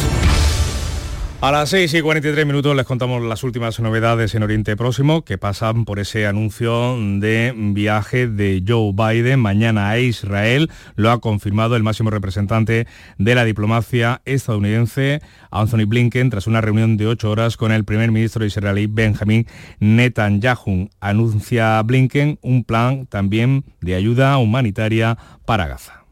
A 1.45 1.51
las 1.51 1.69
6 1.69 1.93
y 1.93 2.01
43 2.01 2.43
minutos 2.47 2.75
les 2.75 2.87
contamos 2.87 3.21
las 3.21 3.43
últimas 3.43 3.79
novedades 3.79 4.33
en 4.33 4.41
Oriente 4.41 4.75
Próximo 4.75 5.23
que 5.23 5.37
pasan 5.37 5.85
por 5.85 5.99
ese 5.99 6.25
anuncio 6.25 6.97
de 7.19 7.53
viaje 7.55 8.27
de 8.27 8.63
Joe 8.67 8.93
Biden 8.93 9.41
mañana 9.41 9.91
a 9.91 9.99
Israel. 9.99 10.71
Lo 10.95 11.11
ha 11.11 11.21
confirmado 11.21 11.75
el 11.75 11.83
máximo 11.83 12.09
representante 12.09 12.87
de 13.19 13.35
la 13.35 13.45
diplomacia 13.45 14.23
estadounidense, 14.25 15.21
Anthony 15.51 15.85
Blinken, 15.85 16.31
tras 16.31 16.47
una 16.47 16.61
reunión 16.61 16.97
de 16.97 17.05
ocho 17.05 17.29
horas 17.29 17.57
con 17.57 17.71
el 17.71 17.85
primer 17.85 18.11
ministro 18.11 18.43
israelí 18.43 18.87
Benjamin 18.87 19.45
Netanyahu. 19.79 20.89
Anuncia 20.99 21.79
Blinken 21.83 22.39
un 22.41 22.63
plan 22.63 23.05
también 23.05 23.65
de 23.81 23.93
ayuda 23.93 24.35
humanitaria 24.39 25.15
para 25.45 25.67
Gaza. 25.67 26.05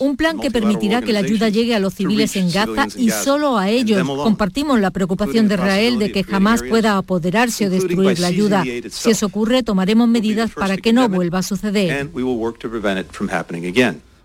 Un 0.00 0.16
plan 0.16 0.38
que 0.38 0.50
permitirá 0.50 1.02
que 1.02 1.12
la 1.12 1.20
ayuda 1.20 1.48
llegue 1.48 1.74
a 1.74 1.78
los 1.78 1.94
civiles 1.94 2.36
en 2.36 2.50
Gaza 2.50 2.86
y 2.96 3.10
solo 3.10 3.56
a 3.58 3.70
ellos. 3.70 4.06
Compartimos 4.06 4.80
la 4.80 4.90
preocupación 4.90 5.48
de 5.48 5.54
Israel 5.54 5.98
de 5.98 6.12
que 6.12 6.24
jamás 6.24 6.62
pueda 6.62 6.96
apoderarse 6.96 7.66
o 7.66 7.70
destruir 7.70 8.18
la 8.18 8.26
ayuda. 8.28 8.64
Si 8.90 9.10
eso 9.10 9.26
ocurre, 9.26 9.62
tomaremos 9.62 10.08
medidas 10.08 10.50
para 10.50 10.76
que 10.76 10.92
no 10.92 11.08
vuelva 11.08 11.38
a 11.38 11.42
suceder. 11.42 12.10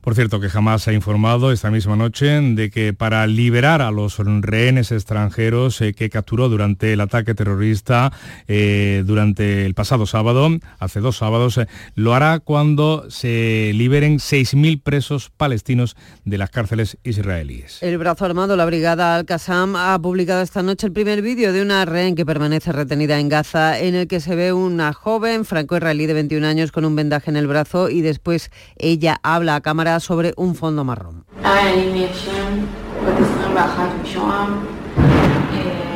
Por 0.01 0.15
cierto, 0.15 0.39
que 0.39 0.49
jamás 0.49 0.87
ha 0.87 0.93
informado 0.93 1.51
esta 1.51 1.71
misma 1.71 1.95
noche 1.97 2.27
de 2.27 2.69
que 2.69 2.93
para 2.93 3.27
liberar 3.27 3.81
a 3.81 3.91
los 3.91 4.17
rehenes 4.17 4.91
extranjeros 4.91 5.81
eh, 5.81 5.93
que 5.93 6.09
capturó 6.09 6.47
durante 6.47 6.93
el 6.93 7.01
ataque 7.01 7.35
terrorista 7.35 8.13
eh, 8.47 9.03
durante 9.05 9.65
el 9.65 9.73
pasado 9.73 10.05
sábado, 10.05 10.49
hace 10.79 11.01
dos 11.01 11.17
sábados, 11.17 11.57
eh, 11.57 11.67
lo 11.95 12.13
hará 12.13 12.39
cuando 12.39 13.09
se 13.09 13.71
liberen 13.75 14.19
6.000 14.19 14.81
presos 14.81 15.31
palestinos 15.35 15.97
de 16.23 16.37
las 16.37 16.49
cárceles 16.49 16.97
israelíes. 17.03 17.83
El 17.83 17.97
brazo 17.97 18.25
armado, 18.25 18.55
la 18.55 18.65
brigada 18.65 19.15
Al-Qassam, 19.15 19.75
ha 19.75 19.99
publicado 20.01 20.41
esta 20.41 20.63
noche 20.63 20.87
el 20.87 20.93
primer 20.93 21.21
vídeo 21.21 21.51
de 21.51 21.61
una 21.61 21.83
rehén 21.83 22.15
que 22.15 22.25
permanece 22.25 22.71
retenida 22.71 23.19
en 23.19 23.27
Gaza, 23.27 23.79
en 23.79 23.95
el 23.95 24.07
que 24.07 24.21
se 24.21 24.35
ve 24.35 24.53
una 24.53 24.93
joven 24.93 25.43
franco-israelí 25.43 26.05
de 26.05 26.13
21 26.13 26.47
años 26.47 26.71
con 26.71 26.85
un 26.85 26.95
vendaje 26.95 27.29
en 27.29 27.37
el 27.37 27.47
brazo 27.47 27.89
y 27.89 28.01
después 28.01 28.49
ella 28.77 29.19
habla 29.23 29.55
a 29.55 29.61
cámara 29.61 29.88
sobre 29.99 30.33
un 30.37 30.53
fondo 30.53 30.83
marrón. 30.83 31.25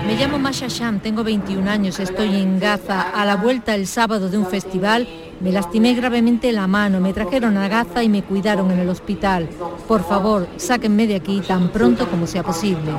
Me 0.08 0.16
llamo 0.16 0.38
Masha 0.38 0.68
Sham, 0.68 1.00
tengo 1.00 1.24
21 1.24 1.70
años, 1.70 2.00
estoy 2.00 2.36
en 2.36 2.60
Gaza. 2.60 3.02
A 3.02 3.26
la 3.26 3.36
vuelta 3.36 3.76
el 3.76 3.88
sábado 3.88 4.30
de 4.30 4.38
un 4.38 4.46
festival 4.46 5.08
me 5.40 5.52
lastimé 5.52 5.94
gravemente 5.94 6.52
la 6.52 6.68
mano, 6.68 7.00
me 7.00 7.14
trajeron 7.14 7.58
a 7.58 7.68
Gaza 7.68 8.04
y 8.04 8.10
me 8.10 8.24
cuidaron 8.24 8.72
en 8.72 8.80
el 8.80 8.90
hospital. 8.90 9.50
Por 9.88 10.04
favor, 10.04 10.48
sáquenme 10.58 11.08
de 11.08 11.16
aquí 11.16 11.42
tan 11.42 11.70
pronto 11.70 12.08
como 12.08 12.28
sea 12.28 12.44
posible. 12.44 12.92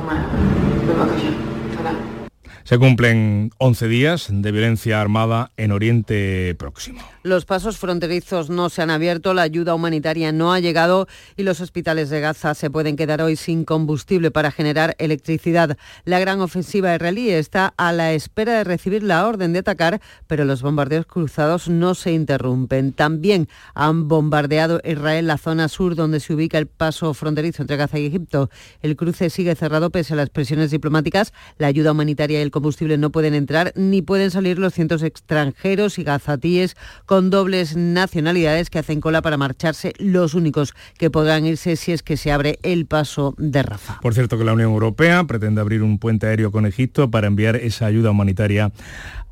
Se 2.65 2.79
cumplen 2.79 3.51
11 3.59 3.87
días 3.87 4.27
de 4.31 4.51
violencia 4.51 4.99
armada 4.99 5.51
en 5.55 5.71
Oriente 5.71 6.55
Próximo. 6.57 6.99
Los 7.21 7.45
pasos 7.45 7.77
fronterizos 7.77 8.49
no 8.49 8.69
se 8.69 8.81
han 8.81 8.89
abierto, 8.89 9.35
la 9.35 9.43
ayuda 9.43 9.75
humanitaria 9.75 10.31
no 10.31 10.51
ha 10.51 10.59
llegado 10.59 11.07
y 11.37 11.43
los 11.43 11.61
hospitales 11.61 12.09
de 12.09 12.21
Gaza 12.21 12.55
se 12.55 12.71
pueden 12.71 12.95
quedar 12.95 13.21
hoy 13.21 13.35
sin 13.35 13.65
combustible 13.65 14.31
para 14.31 14.49
generar 14.49 14.95
electricidad. 14.97 15.77
La 16.05 16.19
gran 16.19 16.41
ofensiva 16.41 16.95
israelí 16.95 17.29
está 17.29 17.71
a 17.77 17.91
la 17.91 18.13
espera 18.13 18.53
de 18.53 18.63
recibir 18.63 19.03
la 19.03 19.27
orden 19.27 19.53
de 19.53 19.59
atacar, 19.59 20.01
pero 20.25 20.43
los 20.43 20.63
bombardeos 20.63 21.05
cruzados 21.05 21.69
no 21.69 21.93
se 21.93 22.13
interrumpen. 22.13 22.93
También 22.93 23.47
han 23.75 24.07
bombardeado 24.07 24.81
Israel 24.83 25.27
la 25.27 25.37
zona 25.37 25.67
sur 25.67 25.93
donde 25.93 26.19
se 26.19 26.33
ubica 26.33 26.57
el 26.57 26.65
paso 26.65 27.13
fronterizo 27.13 27.61
entre 27.61 27.77
Gaza 27.77 27.99
y 27.99 28.07
Egipto. 28.07 28.49
El 28.81 28.95
cruce 28.95 29.29
sigue 29.29 29.53
cerrado 29.53 29.91
pese 29.91 30.13
a 30.13 30.17
las 30.17 30.31
presiones 30.31 30.71
diplomáticas. 30.71 31.31
La 31.59 31.67
ayuda 31.67 31.91
humanitaria 31.91 32.39
y 32.39 32.41
el 32.41 32.54
combustible 32.55 32.97
no 32.97 33.09
pueden 33.09 33.33
entrar 33.33 33.73
ni 33.75 34.01
pueden 34.01 34.31
salir 34.31 34.59
los 34.59 34.73
cientos 34.73 35.03
extranjeros 35.03 35.99
y 35.99 36.05
gazatíes 36.05 36.77
con 37.05 37.29
dobles 37.29 37.75
nacionalidades 37.75 38.69
que 38.69 38.79
hacen 38.79 39.01
cola 39.01 39.21
para 39.21 39.35
marcharse, 39.35 39.91
los 39.99 40.35
únicos 40.35 40.73
que 40.97 41.11
podrán 41.11 41.45
irse 41.45 41.75
si 41.75 41.91
es 41.91 42.01
que 42.01 42.15
se 42.15 42.31
abre 42.31 42.57
el 42.63 42.85
paso 42.85 43.35
de 43.37 43.61
Rafa. 43.61 43.99
Por 44.01 44.13
cierto 44.13 44.37
que 44.37 44.45
la 44.45 44.53
Unión 44.53 44.71
Europea 44.71 45.25
pretende 45.25 45.59
abrir 45.59 45.83
un 45.83 45.99
puente 45.99 46.27
aéreo 46.27 46.49
con 46.49 46.65
Egipto 46.65 47.11
para 47.11 47.27
enviar 47.27 47.57
esa 47.57 47.87
ayuda 47.87 48.11
humanitaria 48.11 48.71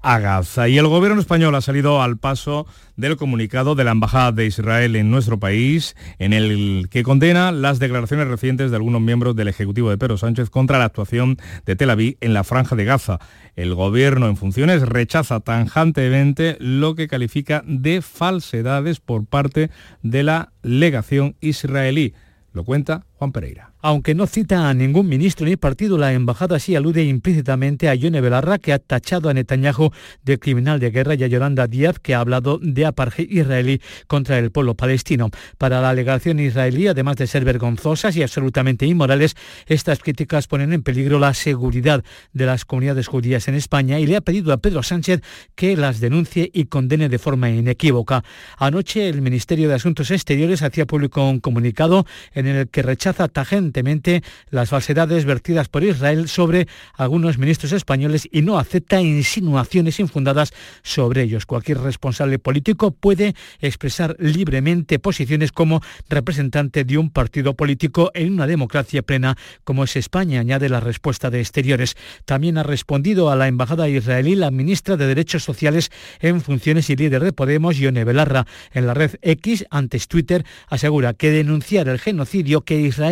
a 0.04 0.20
Gaza. 0.20 0.68
Y 0.68 0.78
el 0.78 0.88
gobierno 0.88 1.20
español 1.20 1.56
ha 1.56 1.62
salido 1.62 2.04
al 2.04 2.18
paso 2.18 2.68
del 2.98 3.18
comunicado 3.18 3.74
de 3.74 3.86
la 3.86 3.92
Embajada 3.92 4.32
de 4.32 4.46
Israel 4.46 4.96
en 4.96 5.10
nuestro 5.10 5.40
país, 5.40 5.96
en 6.20 6.34
el 6.34 6.88
que 6.92 7.02
condena 7.02 7.52
las 7.52 7.80
declaraciones 7.80 8.28
recientes 8.28 8.70
de 8.70 8.76
algunos 8.76 9.02
miembros 9.02 9.36
del 9.36 9.48
Ejecutivo 9.48 9.90
de 9.90 9.98
Pedro 9.98 10.18
Sánchez 10.18 10.50
contra 10.50 10.78
la 10.78 10.86
actuación 10.86 11.38
de 11.66 11.76
Tel 11.76 11.90
Aviv 11.90 12.18
en 12.22 12.34
la 12.34 12.44
franja 12.44 12.76
de 12.76 12.86
Gaza. 12.86 13.20
El 13.56 13.74
gobierno 13.74 14.28
en 14.28 14.38
funciones 14.38 14.82
rechaza 14.84 15.40
tanjantemente 15.40 16.58
lo 16.60 16.96
que 16.96 17.08
califica 17.08 17.64
de 17.66 18.02
falsedades 18.02 19.00
por 19.00 19.26
parte 19.26 19.72
de 20.02 20.24
la 20.24 20.52
legación 20.62 21.36
israelí. 21.40 22.14
Lo 22.52 22.64
cuenta 22.66 23.06
Pereira. 23.32 23.74
Aunque 23.86 24.16
no 24.16 24.28
cita 24.28 24.70
a 24.70 24.74
ningún 24.74 25.10
ministro 25.10 25.46
ni 25.46 25.58
partido, 25.58 25.98
la 25.98 26.14
embajada 26.14 26.58
sí 26.58 26.76
alude 26.76 27.04
implícitamente 27.04 27.90
a 27.90 27.96
Yone 27.96 28.22
Belarra, 28.22 28.58
que 28.58 28.72
ha 28.72 28.80
tachado 28.80 29.30
a 29.30 29.34
Netanyahu 29.34 29.92
de 30.24 30.40
criminal 30.40 30.80
de 30.80 30.90
guerra, 30.90 31.16
y 31.16 31.24
a 31.24 31.28
Yolanda 31.28 31.68
Díaz, 31.68 32.00
que 32.00 32.16
ha 32.16 32.22
hablado 32.22 32.60
de 32.62 32.86
apartheid 32.86 33.30
israelí 33.30 33.82
contra 34.08 34.40
el 34.40 34.52
pueblo 34.52 34.76
palestino. 34.76 35.30
Para 35.58 35.82
la 35.82 35.90
alegación 35.90 36.40
israelí, 36.40 36.88
además 36.88 37.18
de 37.18 37.28
ser 37.28 37.44
vergonzosas 37.44 38.16
y 38.16 38.24
absolutamente 38.24 38.86
inmorales, 38.86 39.36
estas 39.68 40.00
críticas 40.00 40.48
ponen 40.48 40.74
en 40.74 40.82
peligro 40.82 41.20
la 41.20 41.34
seguridad 41.34 42.04
de 42.32 42.46
las 42.46 42.66
comunidades 42.66 43.08
judías 43.08 43.48
en 43.48 43.56
España 43.56 44.00
y 44.00 44.08
le 44.08 44.16
ha 44.16 44.22
pedido 44.22 44.54
a 44.54 44.58
Pedro 44.58 44.82
Sánchez 44.82 45.22
que 45.56 45.76
las 45.76 46.00
denuncie 46.00 46.50
y 46.54 46.66
condene 46.66 47.10
de 47.10 47.20
forma 47.20 47.50
inequívoca. 47.50 48.24
Anoche 48.58 49.10
el 49.10 49.22
Ministerio 49.22 49.68
de 49.68 49.76
Asuntos 49.76 50.10
Exteriores 50.10 50.62
hacía 50.62 50.86
público 50.86 51.30
un 51.30 51.40
comunicado 51.40 52.06
en 52.34 52.48
el 52.48 52.70
que 52.70 52.82
rechaza 52.82 53.13
tajentemente 53.14 54.24
las 54.50 54.70
falsedades 54.70 55.26
vertidas 55.26 55.70
por 55.70 55.84
Israel 55.84 56.28
sobre 56.28 56.68
algunos 56.94 57.38
ministros 57.38 57.72
españoles 57.72 58.28
y 58.32 58.42
no 58.42 58.58
acepta 58.58 59.02
insinuaciones 59.02 60.00
infundadas 60.00 60.54
sobre 60.82 61.24
ellos. 61.24 61.46
Cualquier 61.46 61.80
responsable 61.80 62.40
político 62.40 62.92
puede 62.92 63.36
expresar 63.60 64.16
libremente 64.20 65.00
posiciones 65.00 65.52
como 65.52 65.82
representante 66.10 66.84
de 66.84 66.98
un 66.98 67.10
partido 67.10 67.54
político 67.54 68.12
en 68.14 68.34
una 68.34 68.48
democracia 68.48 69.02
plena 69.02 69.38
como 69.64 69.84
es 69.84 69.96
España, 69.96 70.40
añade 70.40 70.70
la 70.70 70.80
respuesta 70.80 71.30
de 71.30 71.40
Exteriores. 71.40 71.96
También 72.26 72.58
ha 72.58 72.64
respondido 72.64 73.30
a 73.30 73.36
la 73.36 73.48
embajada 73.48 73.88
israelí 73.90 74.36
la 74.36 74.52
ministra 74.52 74.98
de 74.98 75.08
Derechos 75.08 75.44
Sociales 75.44 75.92
en 76.20 76.42
funciones 76.42 76.90
y 76.90 76.96
líder 76.96 77.24
de 77.24 77.34
Podemos, 77.34 77.78
Yone 77.78 78.04
Belarra. 78.04 78.46
En 78.72 78.88
la 78.88 78.94
red 78.94 79.16
X, 79.22 79.66
antes 79.70 80.08
Twitter, 80.08 80.46
asegura 80.68 81.14
que 81.14 81.32
denunciar 81.32 81.88
el 81.88 82.00
genocidio 82.00 82.62
que 82.62 82.80
Israel 82.80 83.03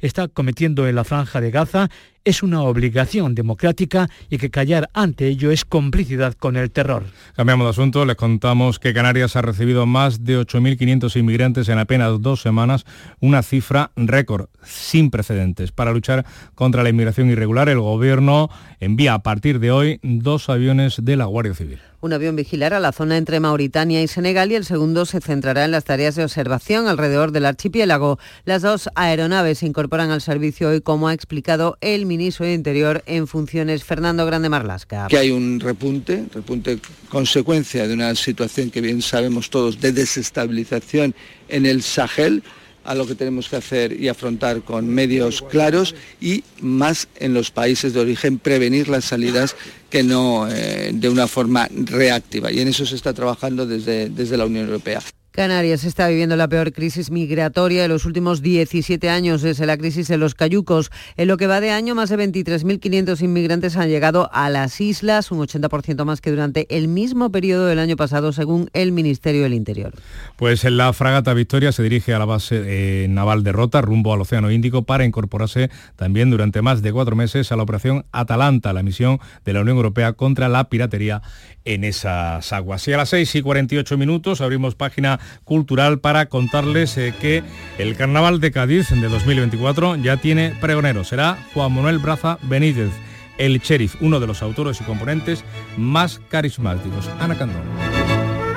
está 0.00 0.28
cometiendo 0.28 0.88
en 0.88 0.94
la 0.94 1.04
franja 1.04 1.40
de 1.40 1.50
Gaza 1.50 1.88
es 2.24 2.42
una 2.42 2.62
obligación 2.62 3.34
democrática 3.34 4.08
y 4.28 4.38
que 4.38 4.50
callar 4.50 4.90
ante 4.94 5.26
ello 5.26 5.50
es 5.50 5.64
complicidad 5.64 6.34
con 6.34 6.56
el 6.56 6.70
terror. 6.70 7.04
Cambiamos 7.34 7.66
de 7.66 7.70
asunto, 7.70 8.04
les 8.04 8.16
contamos 8.16 8.78
que 8.78 8.94
Canarias 8.94 9.36
ha 9.36 9.42
recibido 9.42 9.86
más 9.86 10.24
de 10.24 10.38
8.500 10.38 11.16
inmigrantes 11.16 11.68
en 11.68 11.78
apenas 11.78 12.20
dos 12.20 12.40
semanas, 12.42 12.84
una 13.20 13.42
cifra 13.42 13.90
récord 13.96 14.46
sin 14.62 15.10
precedentes. 15.10 15.72
Para 15.72 15.92
luchar 15.92 16.26
contra 16.54 16.82
la 16.82 16.90
inmigración 16.90 17.30
irregular, 17.30 17.68
el 17.68 17.80
Gobierno 17.80 18.50
envía 18.80 19.14
a 19.14 19.22
partir 19.22 19.58
de 19.60 19.70
hoy 19.70 20.00
dos 20.02 20.48
aviones 20.48 20.96
de 21.02 21.16
la 21.16 21.26
Guardia 21.26 21.54
Civil. 21.54 21.80
Un 22.02 22.14
avión 22.14 22.34
vigilará 22.34 22.80
la 22.80 22.92
zona 22.92 23.18
entre 23.18 23.40
Mauritania 23.40 24.02
y 24.02 24.08
Senegal 24.08 24.50
y 24.50 24.54
el 24.54 24.64
segundo 24.64 25.04
se 25.04 25.20
centrará 25.20 25.66
en 25.66 25.70
las 25.70 25.84
tareas 25.84 26.14
de 26.14 26.24
observación 26.24 26.88
alrededor 26.88 27.30
del 27.30 27.44
archipiélago. 27.44 28.18
Las 28.46 28.62
dos 28.62 28.88
aeronaves 28.94 29.58
se 29.58 29.66
incorporan 29.66 30.10
al 30.10 30.22
servicio 30.22 30.70
hoy, 30.70 30.80
como 30.80 31.08
ha 31.08 31.12
explicado 31.12 31.76
el 31.82 32.06
ministro 32.10 32.44
de 32.44 32.54
Interior 32.54 33.04
en 33.06 33.28
funciones, 33.28 33.84
Fernando 33.84 34.26
Grande 34.26 34.48
Marlasca. 34.48 35.06
Que 35.08 35.16
hay 35.16 35.30
un 35.30 35.60
repunte, 35.60 36.24
repunte 36.34 36.80
consecuencia 37.08 37.86
de 37.86 37.94
una 37.94 38.14
situación 38.16 38.70
que 38.70 38.80
bien 38.80 39.00
sabemos 39.00 39.48
todos 39.48 39.80
de 39.80 39.92
desestabilización 39.92 41.14
en 41.48 41.66
el 41.66 41.82
Sahel 41.82 42.42
a 42.82 42.94
lo 42.96 43.06
que 43.06 43.14
tenemos 43.14 43.48
que 43.48 43.56
hacer 43.56 43.92
y 43.92 44.08
afrontar 44.08 44.62
con 44.62 44.88
medios 44.88 45.42
claros 45.42 45.94
y 46.20 46.42
más 46.60 47.06
en 47.16 47.32
los 47.32 47.52
países 47.52 47.92
de 47.92 48.00
origen 48.00 48.38
prevenir 48.38 48.88
las 48.88 49.04
salidas 49.04 49.54
que 49.88 50.02
no 50.02 50.48
eh, 50.50 50.90
de 50.92 51.08
una 51.08 51.28
forma 51.28 51.68
reactiva. 51.70 52.50
Y 52.50 52.58
en 52.60 52.68
eso 52.68 52.84
se 52.86 52.96
está 52.96 53.14
trabajando 53.14 53.66
desde, 53.66 54.08
desde 54.08 54.36
la 54.36 54.46
Unión 54.46 54.66
Europea. 54.66 55.00
Canarias 55.32 55.84
está 55.84 56.08
viviendo 56.08 56.34
la 56.34 56.48
peor 56.48 56.72
crisis 56.72 57.10
migratoria 57.12 57.82
de 57.82 57.88
los 57.88 58.04
últimos 58.04 58.42
17 58.42 59.08
años 59.08 59.42
desde 59.42 59.64
la 59.64 59.76
crisis 59.76 60.08
de 60.08 60.16
los 60.16 60.34
cayucos. 60.34 60.90
En 61.16 61.28
lo 61.28 61.36
que 61.36 61.46
va 61.46 61.60
de 61.60 61.70
año, 61.70 61.94
más 61.94 62.10
de 62.10 62.18
23.500 62.18 63.22
inmigrantes 63.22 63.76
han 63.76 63.88
llegado 63.88 64.28
a 64.32 64.50
las 64.50 64.80
islas, 64.80 65.30
un 65.30 65.38
80% 65.38 66.04
más 66.04 66.20
que 66.20 66.30
durante 66.30 66.66
el 66.76 66.88
mismo 66.88 67.30
periodo 67.30 67.66
del 67.66 67.78
año 67.78 67.96
pasado, 67.96 68.32
según 68.32 68.70
el 68.72 68.90
Ministerio 68.90 69.44
del 69.44 69.54
Interior. 69.54 69.92
Pues 70.36 70.64
en 70.64 70.76
la 70.76 70.92
fragata 70.92 71.32
Victoria 71.32 71.70
se 71.70 71.84
dirige 71.84 72.12
a 72.12 72.18
la 72.18 72.24
base 72.24 72.62
eh, 72.66 73.06
naval 73.08 73.44
de 73.44 73.52
Rota, 73.52 73.80
rumbo 73.82 74.12
al 74.12 74.22
Océano 74.22 74.50
Índico, 74.50 74.82
para 74.82 75.04
incorporarse 75.04 75.70
también 75.94 76.30
durante 76.30 76.60
más 76.60 76.82
de 76.82 76.92
cuatro 76.92 77.14
meses 77.14 77.52
a 77.52 77.56
la 77.56 77.62
operación 77.62 78.04
Atalanta, 78.10 78.72
la 78.72 78.82
misión 78.82 79.20
de 79.44 79.52
la 79.52 79.60
Unión 79.60 79.76
Europea 79.76 80.14
contra 80.14 80.48
la 80.48 80.68
piratería 80.68 81.22
en 81.64 81.84
esas 81.84 82.52
aguas. 82.52 82.86
Y 82.88 82.92
a 82.92 82.96
las 82.96 83.10
6 83.10 83.36
y 83.36 83.42
48 83.42 83.96
minutos 83.96 84.40
abrimos 84.40 84.74
página 84.74 85.20
cultural 85.44 86.00
para 86.00 86.26
contarles 86.26 86.96
eh, 86.96 87.14
que 87.20 87.42
el 87.78 87.96
Carnaval 87.96 88.40
de 88.40 88.50
Cádiz 88.50 88.90
de 88.90 89.08
2024 89.08 89.96
ya 89.96 90.16
tiene 90.16 90.54
pregonero. 90.60 91.04
Será 91.04 91.38
Juan 91.54 91.72
Manuel 91.72 91.98
Braza 91.98 92.38
Benítez, 92.42 92.90
el 93.38 93.58
sheriff, 93.60 93.96
uno 94.00 94.20
de 94.20 94.26
los 94.26 94.42
autores 94.42 94.80
y 94.80 94.84
componentes 94.84 95.44
más 95.76 96.20
carismáticos. 96.28 97.08
Ana 97.18 97.36
Candón. 97.36 97.62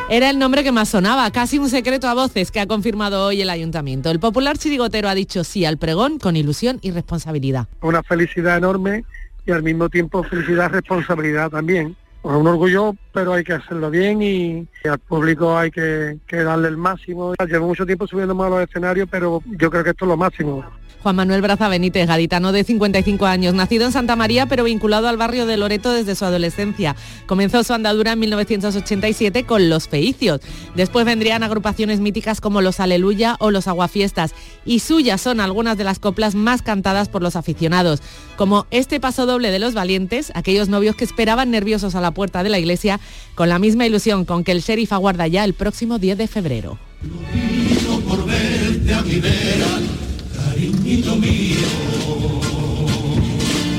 Era 0.09 0.29
el 0.29 0.37
nombre 0.37 0.63
que 0.63 0.71
más 0.71 0.89
sonaba, 0.89 1.31
casi 1.31 1.57
un 1.57 1.69
secreto 1.69 2.07
a 2.07 2.13
voces 2.13 2.51
que 2.51 2.59
ha 2.59 2.67
confirmado 2.67 3.25
hoy 3.25 3.41
el 3.41 3.49
ayuntamiento. 3.49 4.11
El 4.11 4.19
popular 4.19 4.57
chirigotero 4.57 5.07
ha 5.07 5.15
dicho 5.15 5.43
sí 5.43 5.65
al 5.65 5.77
pregón 5.77 6.19
con 6.19 6.35
ilusión 6.35 6.77
y 6.81 6.91
responsabilidad. 6.91 7.67
Una 7.81 8.03
felicidad 8.03 8.57
enorme 8.57 9.05
y 9.45 9.51
al 9.51 9.63
mismo 9.63 9.89
tiempo 9.89 10.23
felicidad 10.23 10.69
y 10.69 10.73
responsabilidad 10.73 11.49
también. 11.49 11.95
Un 12.23 12.47
orgullo, 12.47 12.95
pero 13.11 13.33
hay 13.33 13.43
que 13.43 13.53
hacerlo 13.53 13.89
bien 13.89 14.21
y, 14.21 14.67
al 14.87 14.99
público 14.99 15.57
hay 15.57 15.71
que, 15.71 16.17
que 16.25 16.43
darle 16.43 16.69
el 16.69 16.77
máximo. 16.77 17.33
Llevo 17.47 17.67
mucho 17.67 17.85
tiempo 17.85 18.07
subiendo 18.07 18.41
a 18.41 18.49
los 18.49 18.61
escenarios, 18.61 19.07
pero 19.11 19.41
yo 19.45 19.69
creo 19.69 19.83
que 19.83 19.91
esto 19.91 20.05
es 20.05 20.09
lo 20.09 20.17
máximo. 20.17 20.65
Juan 21.03 21.17
Manuel 21.17 21.41
Braza 21.41 21.67
Benítez, 21.67 22.07
gaditano 22.07 22.53
de 22.53 22.63
55 22.63 23.25
años, 23.25 23.53
nacido 23.53 23.85
en 23.85 23.91
Santa 23.91 24.15
María 24.15 24.45
pero 24.45 24.63
vinculado 24.63 25.09
al 25.09 25.17
barrio 25.17 25.45
de 25.45 25.57
Loreto 25.57 25.91
desde 25.91 26.15
su 26.15 26.23
adolescencia. 26.23 26.95
Comenzó 27.25 27.61
su 27.65 27.73
andadura 27.73 28.13
en 28.13 28.19
1987 28.19 29.43
con 29.43 29.69
Los 29.69 29.89
Feicios. 29.89 30.39
Después 30.75 31.05
vendrían 31.05 31.43
agrupaciones 31.43 31.99
míticas 31.99 32.39
como 32.39 32.61
Los 32.61 32.79
Aleluya 32.79 33.35
o 33.39 33.51
Los 33.51 33.67
Aguafiestas 33.67 34.33
y 34.65 34.79
suyas 34.79 35.19
son 35.19 35.41
algunas 35.41 35.77
de 35.77 35.83
las 35.83 35.99
coplas 35.99 36.35
más 36.35 36.61
cantadas 36.61 37.09
por 37.09 37.21
los 37.21 37.35
aficionados, 37.35 38.01
como 38.37 38.65
este 38.71 39.01
paso 39.01 39.25
doble 39.25 39.51
de 39.51 39.59
los 39.59 39.73
valientes, 39.73 40.31
aquellos 40.35 40.69
novios 40.69 40.95
que 40.95 41.03
esperaban 41.03 41.51
nerviosos 41.51 41.95
a 41.95 42.01
la 42.01 42.11
puerta 42.11 42.43
de 42.43 42.49
la 42.49 42.59
iglesia 42.59 43.01
con 43.35 43.49
la 43.49 43.59
misma 43.59 43.85
ilusión 43.85 44.23
con 44.23 44.45
que 44.45 44.53
el 44.53 44.61
sheriff 44.61 44.93
aguarda 44.93 45.27
ya 45.27 45.43
el 45.43 45.53
próximo 45.53 45.99
10 45.99 46.17
de 46.17 46.27
febrero. 46.29 46.79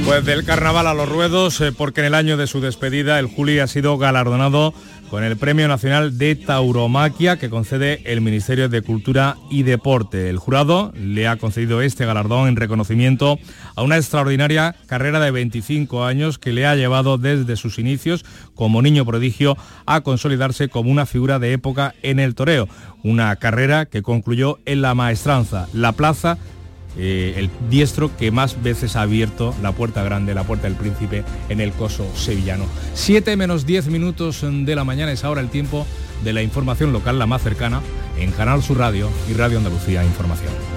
Pues 0.04 0.24
del 0.24 0.44
carnaval 0.44 0.86
a 0.86 0.94
los 0.94 1.08
ruedos, 1.08 1.60
eh, 1.60 1.72
porque 1.72 2.00
en 2.00 2.06
el 2.06 2.14
año 2.14 2.36
de 2.36 2.46
su 2.46 2.60
despedida 2.60 3.18
el 3.18 3.26
Juli 3.26 3.58
ha 3.58 3.66
sido 3.66 3.96
galardonado 3.96 4.74
con 5.10 5.24
el 5.24 5.36
Premio 5.36 5.66
Nacional 5.68 6.18
de 6.18 6.34
Tauromaquia 6.34 7.38
que 7.38 7.48
concede 7.48 8.02
el 8.04 8.20
Ministerio 8.20 8.68
de 8.68 8.82
Cultura 8.82 9.36
y 9.50 9.62
Deporte. 9.62 10.28
El 10.28 10.38
jurado 10.38 10.92
le 10.94 11.28
ha 11.28 11.36
concedido 11.36 11.82
este 11.82 12.04
galardón 12.04 12.48
en 12.48 12.56
reconocimiento 12.56 13.38
a 13.76 13.82
una 13.82 13.96
extraordinaria 13.96 14.74
carrera 14.86 15.20
de 15.20 15.30
25 15.30 16.04
años 16.04 16.38
que 16.38 16.52
le 16.52 16.66
ha 16.66 16.74
llevado 16.74 17.16
desde 17.16 17.56
sus 17.56 17.78
inicios 17.78 18.24
como 18.54 18.82
niño 18.82 19.06
prodigio 19.06 19.56
a 19.86 20.02
consolidarse 20.02 20.68
como 20.68 20.90
una 20.90 21.06
figura 21.06 21.38
de 21.38 21.52
época 21.52 21.94
en 22.02 22.18
el 22.18 22.34
toreo. 22.34 22.68
Una 23.02 23.36
carrera 23.36 23.86
que 23.86 24.02
concluyó 24.02 24.58
en 24.66 24.82
la 24.82 24.94
maestranza, 24.94 25.68
la 25.72 25.92
plaza 25.92 26.38
eh, 26.98 27.34
el 27.36 27.50
diestro 27.70 28.16
que 28.16 28.30
más 28.30 28.62
veces 28.62 28.96
ha 28.96 29.02
abierto 29.02 29.54
la 29.62 29.72
puerta 29.72 30.02
grande, 30.02 30.34
la 30.34 30.44
puerta 30.44 30.68
del 30.68 30.76
príncipe 30.76 31.24
en 31.48 31.60
el 31.60 31.72
coso 31.72 32.06
sevillano. 32.16 32.66
7 32.94 33.36
menos 33.36 33.66
10 33.66 33.88
minutos 33.88 34.42
de 34.42 34.74
la 34.74 34.84
mañana 34.84 35.12
es 35.12 35.24
ahora 35.24 35.40
el 35.40 35.48
tiempo 35.48 35.86
de 36.22 36.32
la 36.32 36.42
información 36.42 36.92
local, 36.92 37.18
la 37.18 37.26
más 37.26 37.42
cercana, 37.42 37.80
en 38.18 38.30
Canal 38.32 38.62
Sur 38.62 38.78
Radio 38.78 39.10
y 39.28 39.34
Radio 39.34 39.58
Andalucía 39.58 40.04
Información. 40.04 40.73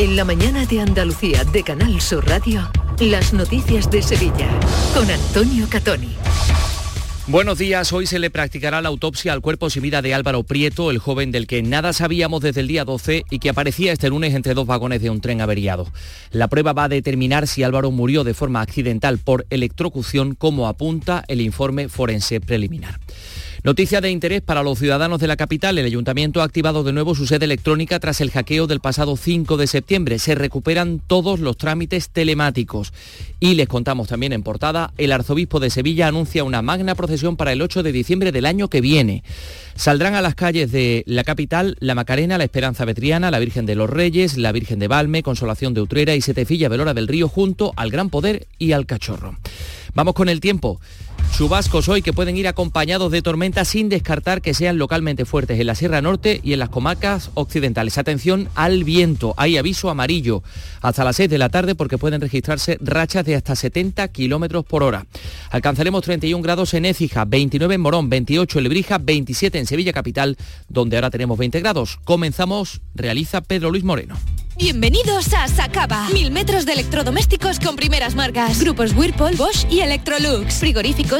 En 0.00 0.16
la 0.16 0.24
mañana 0.24 0.64
de 0.64 0.80
Andalucía 0.80 1.44
de 1.44 1.62
Canal 1.62 2.00
Sur 2.00 2.26
Radio, 2.26 2.70
las 3.00 3.34
noticias 3.34 3.90
de 3.90 4.00
Sevilla 4.00 4.48
con 4.94 5.10
Antonio 5.10 5.66
Catoni. 5.68 6.16
Buenos 7.26 7.58
días, 7.58 7.92
hoy 7.92 8.06
se 8.06 8.18
le 8.18 8.30
practicará 8.30 8.80
la 8.80 8.88
autopsia 8.88 9.34
al 9.34 9.42
cuerpo 9.42 9.68
sin 9.68 9.82
vida 9.82 10.00
de 10.00 10.14
Álvaro 10.14 10.42
Prieto, 10.42 10.90
el 10.90 11.00
joven 11.00 11.32
del 11.32 11.46
que 11.46 11.62
nada 11.62 11.92
sabíamos 11.92 12.40
desde 12.40 12.62
el 12.62 12.68
día 12.68 12.86
12 12.86 13.26
y 13.28 13.40
que 13.40 13.50
aparecía 13.50 13.92
este 13.92 14.08
lunes 14.08 14.32
entre 14.32 14.54
dos 14.54 14.66
vagones 14.66 15.02
de 15.02 15.10
un 15.10 15.20
tren 15.20 15.42
averiado. 15.42 15.86
La 16.30 16.48
prueba 16.48 16.72
va 16.72 16.84
a 16.84 16.88
determinar 16.88 17.46
si 17.46 17.62
Álvaro 17.62 17.90
murió 17.90 18.24
de 18.24 18.32
forma 18.32 18.62
accidental 18.62 19.18
por 19.18 19.44
electrocución, 19.50 20.34
como 20.34 20.66
apunta 20.66 21.24
el 21.28 21.42
informe 21.42 21.90
forense 21.90 22.40
preliminar. 22.40 22.98
Noticia 23.62 24.00
de 24.00 24.10
interés 24.10 24.40
para 24.40 24.62
los 24.62 24.78
ciudadanos 24.78 25.20
de 25.20 25.26
la 25.26 25.36
capital. 25.36 25.76
El 25.76 25.84
ayuntamiento 25.84 26.40
ha 26.40 26.44
activado 26.44 26.82
de 26.82 26.94
nuevo 26.94 27.14
su 27.14 27.26
sede 27.26 27.44
electrónica 27.44 28.00
tras 28.00 28.22
el 28.22 28.30
hackeo 28.30 28.66
del 28.66 28.80
pasado 28.80 29.18
5 29.18 29.58
de 29.58 29.66
septiembre. 29.66 30.18
Se 30.18 30.34
recuperan 30.34 30.98
todos 31.06 31.40
los 31.40 31.58
trámites 31.58 32.08
telemáticos. 32.08 32.94
Y 33.38 33.56
les 33.56 33.68
contamos 33.68 34.08
también 34.08 34.32
en 34.32 34.42
portada, 34.42 34.94
el 34.96 35.12
arzobispo 35.12 35.60
de 35.60 35.68
Sevilla 35.68 36.08
anuncia 36.08 36.42
una 36.42 36.62
magna 36.62 36.94
procesión 36.94 37.36
para 37.36 37.52
el 37.52 37.60
8 37.60 37.82
de 37.82 37.92
diciembre 37.92 38.32
del 38.32 38.46
año 38.46 38.68
que 38.68 38.80
viene. 38.80 39.24
Saldrán 39.74 40.14
a 40.14 40.22
las 40.22 40.34
calles 40.34 40.72
de 40.72 41.04
la 41.06 41.24
capital 41.24 41.76
la 41.80 41.94
Macarena, 41.94 42.38
la 42.38 42.44
Esperanza 42.44 42.86
Vetriana, 42.86 43.30
la 43.30 43.38
Virgen 43.40 43.66
de 43.66 43.74
los 43.74 43.90
Reyes, 43.90 44.38
la 44.38 44.52
Virgen 44.52 44.78
de 44.78 44.88
Valme, 44.88 45.22
Consolación 45.22 45.74
de 45.74 45.82
Utrera 45.82 46.14
y 46.14 46.22
Setefilla 46.22 46.70
Velora 46.70 46.94
del 46.94 47.08
Río 47.08 47.28
junto 47.28 47.74
al 47.76 47.90
Gran 47.90 48.08
Poder 48.08 48.46
y 48.58 48.72
al 48.72 48.86
Cachorro. 48.86 49.36
Vamos 49.94 50.14
con 50.14 50.28
el 50.28 50.40
tiempo. 50.40 50.80
Chubascos 51.36 51.88
hoy 51.88 52.02
que 52.02 52.12
pueden 52.12 52.36
ir 52.36 52.46
acompañados 52.48 53.10
de 53.10 53.22
tormentas 53.22 53.68
sin 53.68 53.88
descartar 53.88 54.42
que 54.42 54.52
sean 54.52 54.78
localmente 54.78 55.24
fuertes 55.24 55.58
en 55.58 55.66
la 55.66 55.74
Sierra 55.74 56.02
Norte 56.02 56.40
y 56.42 56.52
en 56.52 56.58
las 56.58 56.68
comarcas 56.68 57.30
occidentales. 57.34 57.96
Atención 57.98 58.48
al 58.54 58.84
viento, 58.84 59.34
hay 59.36 59.56
aviso 59.56 59.88
amarillo 59.88 60.42
hasta 60.82 61.04
las 61.04 61.16
6 61.16 61.30
de 61.30 61.38
la 61.38 61.48
tarde 61.48 61.74
porque 61.74 61.98
pueden 61.98 62.20
registrarse 62.20 62.78
rachas 62.80 63.24
de 63.24 63.36
hasta 63.36 63.56
70 63.56 64.08
kilómetros 64.08 64.64
por 64.64 64.82
hora. 64.82 65.06
Alcanzaremos 65.50 66.02
31 66.02 66.42
grados 66.42 66.74
en 66.74 66.84
Écija, 66.84 67.24
29 67.24 67.74
en 67.74 67.80
Morón, 67.80 68.10
28 68.10 68.58
en 68.58 68.62
Lebrija, 68.62 68.98
27 68.98 69.58
en 69.58 69.66
Sevilla 69.66 69.92
Capital, 69.92 70.36
donde 70.68 70.96
ahora 70.96 71.10
tenemos 71.10 71.38
20 71.38 71.60
grados. 71.60 71.98
Comenzamos, 72.04 72.82
realiza 72.94 73.40
Pedro 73.40 73.70
Luis 73.70 73.84
Moreno. 73.84 74.16
Bienvenidos 74.60 75.32
a 75.32 75.48
Sacaba. 75.48 76.06
Mil 76.10 76.30
metros 76.30 76.66
de 76.66 76.74
electrodomésticos 76.74 77.58
con 77.60 77.76
primeras 77.76 78.14
marcas. 78.14 78.60
Grupos 78.60 78.92
Whirlpool, 78.94 79.34
Bosch 79.36 79.64
y 79.70 79.80
Electrolux. 79.80 80.56
Frigoríficos, 80.56 81.19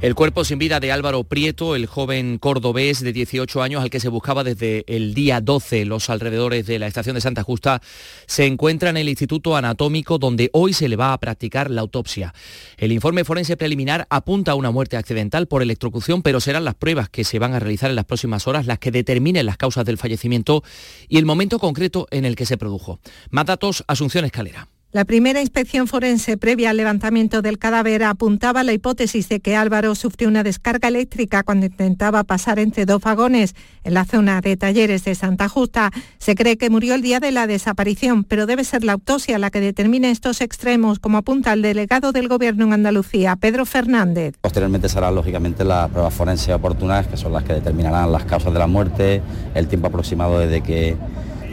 El 0.00 0.14
cuerpo 0.14 0.44
sin 0.44 0.60
vida 0.60 0.78
de 0.78 0.92
Álvaro 0.92 1.24
Prieto, 1.24 1.74
el 1.74 1.86
joven 1.86 2.38
cordobés 2.38 3.00
de 3.00 3.12
18 3.12 3.62
años 3.62 3.82
al 3.82 3.90
que 3.90 3.98
se 3.98 4.08
buscaba 4.08 4.44
desde 4.44 4.84
el 4.86 5.12
día 5.12 5.40
12 5.40 5.84
los 5.86 6.08
alrededores 6.08 6.66
de 6.66 6.78
la 6.78 6.86
estación 6.86 7.16
de 7.16 7.20
Santa 7.20 7.42
Justa, 7.42 7.82
se 8.26 8.46
encuentra 8.46 8.90
en 8.90 8.96
el 8.96 9.08
Instituto 9.08 9.56
Anatómico 9.56 10.18
donde 10.18 10.50
hoy 10.52 10.72
se 10.72 10.88
le 10.88 10.94
va 10.94 11.12
a 11.12 11.18
practicar 11.18 11.68
la 11.68 11.80
autopsia. 11.80 12.32
El 12.76 12.92
informe 12.92 13.24
forense 13.24 13.56
preliminar 13.56 14.06
apunta 14.08 14.52
a 14.52 14.54
una 14.54 14.70
muerte 14.70 14.96
accidental 14.96 15.48
por 15.48 15.62
electrocución, 15.62 16.22
pero 16.22 16.38
serán 16.38 16.64
las 16.64 16.76
pruebas 16.76 17.08
que 17.08 17.24
se 17.24 17.40
van 17.40 17.54
a 17.54 17.58
realizar 17.58 17.90
en 17.90 17.96
las 17.96 18.04
próximas 18.04 18.46
horas 18.46 18.66
las 18.66 18.78
que 18.78 18.92
determinen 18.92 19.46
las 19.46 19.56
causas 19.56 19.84
del 19.84 19.98
fallecimiento 19.98 20.62
y 21.08 21.18
el 21.18 21.26
momento 21.26 21.58
concreto 21.58 22.06
en 22.12 22.24
el 22.24 22.36
que 22.36 22.46
se 22.46 22.56
produjo. 22.56 23.00
Más 23.30 23.46
datos, 23.46 23.82
Asunción 23.88 24.24
Escalera. 24.24 24.68
La 24.90 25.04
primera 25.04 25.42
inspección 25.42 25.86
forense 25.86 26.38
previa 26.38 26.70
al 26.70 26.78
levantamiento 26.78 27.42
del 27.42 27.58
cadáver 27.58 28.02
apuntaba 28.04 28.60
a 28.60 28.64
la 28.64 28.72
hipótesis 28.72 29.28
de 29.28 29.40
que 29.40 29.54
Álvaro 29.54 29.94
sufrió 29.94 30.30
una 30.30 30.42
descarga 30.42 30.88
eléctrica 30.88 31.42
cuando 31.42 31.66
intentaba 31.66 32.24
pasar 32.24 32.58
entre 32.58 32.86
dos 32.86 33.02
vagones 33.02 33.54
en 33.84 33.92
la 33.92 34.06
zona 34.06 34.40
de 34.40 34.56
talleres 34.56 35.04
de 35.04 35.14
Santa 35.14 35.46
Justa. 35.50 35.90
Se 36.16 36.34
cree 36.34 36.56
que 36.56 36.70
murió 36.70 36.94
el 36.94 37.02
día 37.02 37.20
de 37.20 37.32
la 37.32 37.46
desaparición, 37.46 38.24
pero 38.24 38.46
debe 38.46 38.64
ser 38.64 38.82
la 38.82 38.94
autopsia 38.94 39.38
la 39.38 39.50
que 39.50 39.60
determine 39.60 40.10
estos 40.10 40.40
extremos, 40.40 41.00
como 41.00 41.18
apunta 41.18 41.52
el 41.52 41.60
delegado 41.60 42.12
del 42.12 42.26
Gobierno 42.26 42.64
en 42.64 42.72
Andalucía, 42.72 43.36
Pedro 43.36 43.66
Fernández. 43.66 44.36
Posteriormente 44.40 44.88
serán 44.88 45.14
lógicamente 45.14 45.64
las 45.64 45.90
pruebas 45.90 46.14
forenses 46.14 46.54
oportunas, 46.54 47.06
que 47.06 47.18
son 47.18 47.34
las 47.34 47.44
que 47.44 47.52
determinarán 47.52 48.10
las 48.10 48.24
causas 48.24 48.54
de 48.54 48.58
la 48.58 48.66
muerte, 48.66 49.20
el 49.54 49.68
tiempo 49.68 49.88
aproximado 49.88 50.38
desde 50.38 50.62
que 50.62 50.96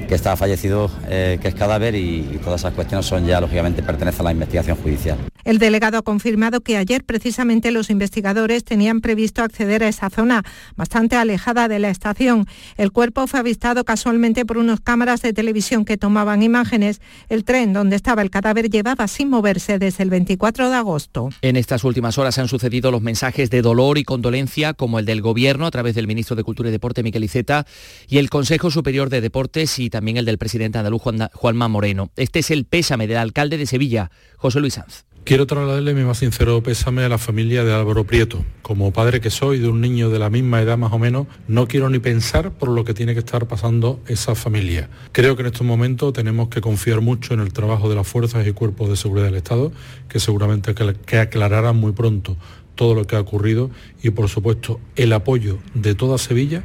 que 0.08 0.16
está 0.16 0.36
fallecido, 0.36 0.90
eh, 1.08 1.38
que 1.42 1.48
es 1.48 1.56
cadáver 1.56 1.96
y, 1.96 2.40
todas 2.44 2.62
esas 2.62 2.74
cuestiones 2.74 3.06
son 3.06 3.26
ya, 3.26 3.42
lógicamente, 3.42 3.82
pertenecen 3.82 4.22
a 4.22 4.24
la 4.26 4.32
investigación 4.32 4.78
judicial. 4.78 5.18
El 5.46 5.60
delegado 5.60 6.00
ha 6.00 6.02
confirmado 6.02 6.62
que 6.62 6.76
ayer 6.76 7.04
precisamente 7.04 7.70
los 7.70 7.92
investigadores 7.92 8.64
tenían 8.64 9.00
previsto 9.00 9.44
acceder 9.44 9.84
a 9.84 9.88
esa 9.88 10.10
zona, 10.10 10.44
bastante 10.76 11.16
alejada 11.16 11.68
de 11.68 11.78
la 11.78 11.92
estación. 11.92 12.48
El 12.78 12.92
cuerpo 12.92 13.28
fue 13.28 13.42
avistado 13.42 13.86
casualmente 13.86 14.44
por 14.44 14.58
unas 14.58 14.80
cámaras 14.80 15.22
de 15.22 15.34
televisión 15.34 15.86
que 15.86 15.98
tomaban 15.98 16.42
imágenes. 16.42 17.00
El 17.30 17.44
tren 17.44 17.74
donde 17.74 17.96
estaba 17.96 18.24
el 18.24 18.32
cadáver 18.32 18.72
llevaba 18.72 19.08
sin 19.08 19.30
moverse 19.30 19.78
desde 19.78 20.02
el 20.02 20.10
24 20.10 20.72
de 20.72 20.76
agosto. 20.76 21.30
En 21.44 21.58
estas 21.58 21.84
últimas 21.84 22.18
horas 22.18 22.40
han 22.40 22.48
sucedido 22.48 22.90
los 22.90 23.04
mensajes 23.04 23.52
de 23.52 23.62
dolor 23.62 24.00
y 24.00 24.04
condolencia, 24.04 24.74
como 24.74 24.98
el 24.98 25.06
del 25.06 25.22
Gobierno 25.22 25.68
a 25.68 25.72
través 25.72 25.94
del 25.94 26.08
ministro 26.08 26.36
de 26.36 26.44
Cultura 26.44 26.70
y 26.70 26.72
Deporte, 26.72 27.04
Miquel 27.04 27.24
Iceta, 27.24 27.68
y 28.08 28.18
el 28.18 28.32
Consejo 28.32 28.72
Superior 28.72 29.10
de 29.10 29.22
Deportes 29.22 29.78
y 29.78 29.92
también 29.92 30.18
el 30.18 30.26
del 30.26 30.40
presidente 30.40 30.80
andaluz 30.80 31.04
Juanma 31.34 31.68
Moreno. 31.68 32.10
Este 32.16 32.40
es 32.40 32.50
el 32.50 32.66
pésame 32.66 33.06
del 33.06 33.18
alcalde 33.18 33.60
de 33.60 33.68
Sevilla, 33.68 34.10
José 34.38 34.60
Luis 34.60 34.74
Sanz. 34.74 35.06
Quiero 35.26 35.48
trasladarle 35.48 35.96
mi 35.96 36.04
más 36.04 36.20
sincero 36.20 36.62
pésame 36.62 37.04
a 37.04 37.10
la 37.10 37.18
familia 37.18 37.64
de 37.64 37.74
Álvaro 37.74 38.04
Prieto. 38.04 38.46
Como 38.62 38.94
padre 38.94 39.22
que 39.22 39.32
soy 39.32 39.58
de 39.58 39.68
un 39.68 39.82
niño 39.82 40.12
de 40.12 40.20
la 40.20 40.30
misma 40.30 40.62
edad 40.62 40.78
más 40.78 40.94
o 40.94 41.00
menos, 41.00 41.26
no 41.48 41.68
quiero 41.68 41.90
ni 41.90 41.98
pensar 41.98 42.52
por 42.52 42.70
lo 42.70 42.86
que 42.86 42.94
tiene 42.94 43.14
que 43.14 43.22
estar 43.22 43.48
pasando 43.48 44.00
esa 44.06 44.36
familia. 44.36 44.88
Creo 45.14 45.36
que 45.36 45.42
en 45.42 45.48
estos 45.48 45.66
momentos 45.66 46.14
tenemos 46.14 46.50
que 46.50 46.62
confiar 46.62 47.02
mucho 47.02 47.34
en 47.34 47.40
el 47.40 47.54
trabajo 47.54 47.90
de 47.90 47.96
las 47.96 48.08
fuerzas 48.08 48.46
y 48.46 48.52
cuerpos 48.52 48.88
de 48.88 48.98
seguridad 48.98 49.26
del 49.26 49.38
Estado, 49.38 49.72
que 50.10 50.20
seguramente 50.20 50.76
que 50.76 51.18
aclararán 51.18 51.76
muy 51.76 51.94
pronto 51.94 52.38
todo 52.76 52.94
lo 52.94 53.08
que 53.08 53.16
ha 53.16 53.20
ocurrido 53.20 53.72
y 54.04 54.12
por 54.12 54.30
supuesto 54.30 54.80
el 54.96 55.12
apoyo 55.12 55.58
de 55.74 55.96
toda 55.96 56.20
Sevilla 56.20 56.64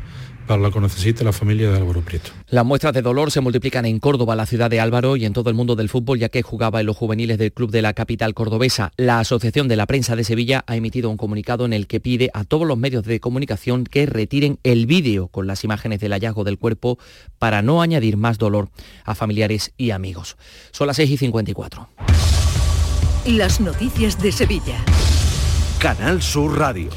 para 0.51 0.63
lo 0.63 0.73
que 0.73 0.81
necesite 0.81 1.23
la 1.23 1.33
familia 1.33 1.71
de 1.71 1.77
Álvaro 1.77 2.01
Prieto. 2.01 2.33
Las 2.49 2.65
muestras 2.65 2.93
de 2.93 3.03
dolor 3.03 3.31
se 3.31 3.41
multiplican 3.41 3.87
en 3.87 4.01
Córdoba, 4.01 4.35
la 4.35 4.47
ciudad 4.47 4.69
de 4.69 4.81
Álvaro, 4.81 5.15
y 5.15 5.25
en 5.25 5.33
todo 5.33 5.49
el 5.49 5.55
mundo 5.55 5.77
del 5.77 5.89
fútbol, 5.89 6.19
ya 6.19 6.29
que 6.29 6.43
jugaba 6.43 6.81
en 6.81 6.87
los 6.87 6.97
juveniles 6.97 7.39
del 7.39 7.53
club 7.53 7.71
de 7.71 7.83
la 7.83 7.93
capital 7.93 8.35
cordobesa. 8.35 8.91
La 8.97 9.21
Asociación 9.21 9.69
de 9.69 9.77
la 9.77 9.87
Prensa 9.87 10.17
de 10.17 10.25
Sevilla 10.25 10.65
ha 10.67 10.75
emitido 10.75 11.09
un 11.09 11.17
comunicado 11.17 11.67
en 11.67 11.73
el 11.73 11.87
que 11.87 12.01
pide 12.01 12.31
a 12.35 12.43
todos 12.43 12.67
los 12.67 12.77
medios 12.77 13.05
de 13.05 13.21
comunicación 13.21 13.85
que 13.85 14.07
retiren 14.07 14.59
el 14.65 14.87
vídeo 14.87 15.29
con 15.29 15.47
las 15.47 15.63
imágenes 15.63 16.01
del 16.01 16.11
hallazgo 16.11 16.43
del 16.43 16.59
cuerpo 16.59 16.99
para 17.39 17.63
no 17.63 17.81
añadir 17.81 18.17
más 18.17 18.37
dolor 18.37 18.71
a 19.05 19.15
familiares 19.15 19.73
y 19.77 19.93
amigos. 19.93 20.37
Son 20.73 20.89
las 20.89 20.97
6 20.97 21.13
y 21.13 21.17
54. 21.17 21.89
Las 23.27 23.61
noticias 23.61 24.21
de 24.21 24.33
Sevilla. 24.33 24.85
Canal 25.79 26.21
Sur 26.21 26.59
Radio. 26.59 26.91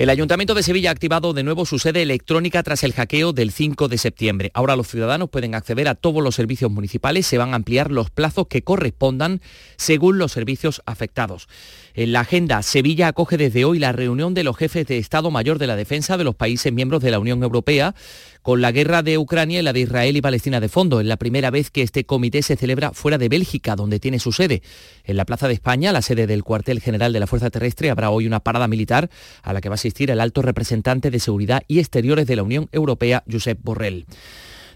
El 0.00 0.08
Ayuntamiento 0.08 0.54
de 0.54 0.62
Sevilla 0.62 0.88
ha 0.88 0.92
activado 0.92 1.34
de 1.34 1.42
nuevo 1.42 1.66
su 1.66 1.78
sede 1.78 2.00
electrónica 2.00 2.62
tras 2.62 2.84
el 2.84 2.94
hackeo 2.94 3.34
del 3.34 3.52
5 3.52 3.86
de 3.86 3.98
septiembre. 3.98 4.50
Ahora 4.54 4.74
los 4.74 4.88
ciudadanos 4.88 5.28
pueden 5.28 5.54
acceder 5.54 5.88
a 5.88 5.94
todos 5.94 6.22
los 6.24 6.34
servicios 6.34 6.70
municipales. 6.70 7.26
Se 7.26 7.36
van 7.36 7.52
a 7.52 7.56
ampliar 7.56 7.90
los 7.90 8.08
plazos 8.08 8.46
que 8.46 8.62
correspondan 8.62 9.42
según 9.76 10.16
los 10.16 10.32
servicios 10.32 10.80
afectados. 10.86 11.48
En 11.94 12.12
la 12.12 12.20
agenda, 12.20 12.62
Sevilla 12.62 13.08
acoge 13.08 13.36
desde 13.36 13.64
hoy 13.64 13.78
la 13.78 13.92
reunión 13.92 14.32
de 14.32 14.44
los 14.44 14.56
jefes 14.56 14.86
de 14.86 14.98
Estado 14.98 15.30
Mayor 15.30 15.58
de 15.58 15.66
la 15.66 15.76
Defensa 15.76 16.16
de 16.16 16.24
los 16.24 16.36
países 16.36 16.72
miembros 16.72 17.02
de 17.02 17.10
la 17.10 17.18
Unión 17.18 17.42
Europea 17.42 17.94
con 18.42 18.60
la 18.60 18.72
guerra 18.72 19.02
de 19.02 19.18
Ucrania 19.18 19.60
y 19.60 19.62
la 19.62 19.72
de 19.72 19.80
Israel 19.80 20.16
y 20.16 20.22
Palestina 20.22 20.60
de 20.60 20.68
fondo. 20.68 21.00
Es 21.00 21.06
la 21.06 21.16
primera 21.16 21.50
vez 21.50 21.70
que 21.70 21.82
este 21.82 22.04
comité 22.04 22.42
se 22.42 22.56
celebra 22.56 22.92
fuera 22.92 23.18
de 23.18 23.28
Bélgica, 23.28 23.76
donde 23.76 23.98
tiene 23.98 24.18
su 24.18 24.32
sede. 24.32 24.62
En 25.04 25.16
la 25.16 25.24
Plaza 25.24 25.48
de 25.48 25.54
España, 25.54 25.92
la 25.92 26.02
sede 26.02 26.26
del 26.26 26.44
cuartel 26.44 26.80
general 26.80 27.12
de 27.12 27.20
la 27.20 27.26
Fuerza 27.26 27.50
Terrestre, 27.50 27.90
habrá 27.90 28.10
hoy 28.10 28.26
una 28.26 28.40
parada 28.40 28.68
militar 28.68 29.10
a 29.42 29.52
la 29.52 29.60
que 29.60 29.68
va 29.68 29.74
a 29.74 29.82
asistir 29.82 30.10
el 30.10 30.20
alto 30.20 30.42
representante 30.42 31.10
de 31.10 31.18
Seguridad 31.18 31.62
y 31.66 31.80
Exteriores 31.80 32.26
de 32.26 32.36
la 32.36 32.44
Unión 32.44 32.68
Europea, 32.72 33.24
Josep 33.30 33.58
Borrell. 33.62 34.06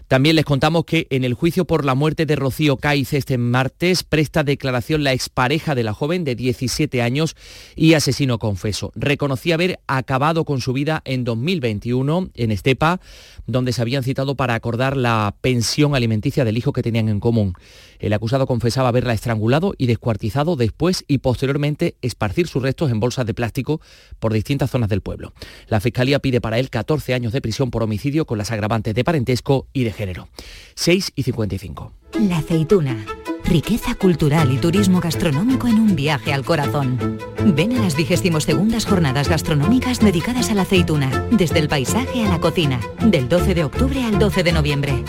También 0.07 0.35
les 0.35 0.45
contamos 0.45 0.85
que 0.85 1.07
en 1.09 1.23
el 1.23 1.33
juicio 1.33 1.65
por 1.65 1.83
la 1.83 1.95
muerte 1.95 2.27
de 2.27 2.35
Rocío 2.35 2.77
Caiz 2.77 3.13
este 3.13 3.39
martes 3.39 4.03
presta 4.03 4.43
declaración 4.43 5.03
la 5.03 5.13
expareja 5.13 5.73
de 5.73 5.83
la 5.83 5.93
joven 5.93 6.23
de 6.23 6.35
17 6.35 7.01
años 7.01 7.35
y 7.75 7.95
asesino 7.95 8.37
confeso. 8.37 8.91
Reconocía 8.95 9.55
haber 9.55 9.79
acabado 9.87 10.45
con 10.45 10.61
su 10.61 10.73
vida 10.73 11.01
en 11.05 11.23
2021 11.23 12.29
en 12.35 12.51
Estepa, 12.51 12.99
donde 13.47 13.73
se 13.73 13.81
habían 13.81 14.03
citado 14.03 14.35
para 14.35 14.53
acordar 14.53 14.95
la 14.95 15.35
pensión 15.41 15.95
alimenticia 15.95 16.45
del 16.45 16.57
hijo 16.57 16.71
que 16.71 16.83
tenían 16.83 17.09
en 17.09 17.19
común. 17.19 17.53
El 17.99 18.13
acusado 18.13 18.47
confesaba 18.47 18.89
haberla 18.89 19.13
estrangulado 19.13 19.73
y 19.77 19.87
descuartizado 19.87 20.55
después 20.55 21.05
y 21.07 21.19
posteriormente 21.19 21.95
esparcir 22.01 22.47
sus 22.47 22.63
restos 22.63 22.91
en 22.91 22.99
bolsas 22.99 23.25
de 23.25 23.33
plástico 23.33 23.81
por 24.19 24.33
distintas 24.33 24.71
zonas 24.71 24.89
del 24.89 25.01
pueblo. 25.01 25.33
La 25.67 25.79
Fiscalía 25.79 26.19
pide 26.19 26.41
para 26.41 26.59
él 26.59 26.69
14 26.69 27.13
años 27.13 27.33
de 27.33 27.41
prisión 27.41 27.71
por 27.71 27.83
homicidio 27.83 28.25
con 28.25 28.37
las 28.37 28.51
agravantes 28.51 28.93
de 28.95 29.03
parentesco 29.03 29.67
y 29.73 29.83
de 29.83 29.91
género. 29.91 30.27
6 30.75 31.13
y 31.15 31.23
55. 31.23 31.93
La 32.21 32.37
aceituna. 32.37 33.05
Riqueza 33.43 33.93
cultural 33.93 34.51
y 34.51 34.57
turismo 34.57 34.99
gastronómico 34.99 35.67
en 35.67 35.79
un 35.79 35.95
viaje 35.95 36.33
al 36.33 36.43
corazón. 36.43 37.19
Ven 37.55 37.77
a 37.77 37.81
las 37.81 37.95
22 37.95 38.85
jornadas 38.85 39.29
gastronómicas 39.29 39.99
dedicadas 39.99 40.49
a 40.49 40.55
la 40.55 40.63
aceituna, 40.63 41.27
desde 41.31 41.59
el 41.59 41.67
paisaje 41.67 42.25
a 42.25 42.29
la 42.29 42.39
cocina, 42.39 42.79
del 43.05 43.29
12 43.29 43.53
de 43.53 43.63
octubre 43.63 44.03
al 44.03 44.17
12 44.17 44.43
de 44.43 44.51
noviembre. 44.51 45.03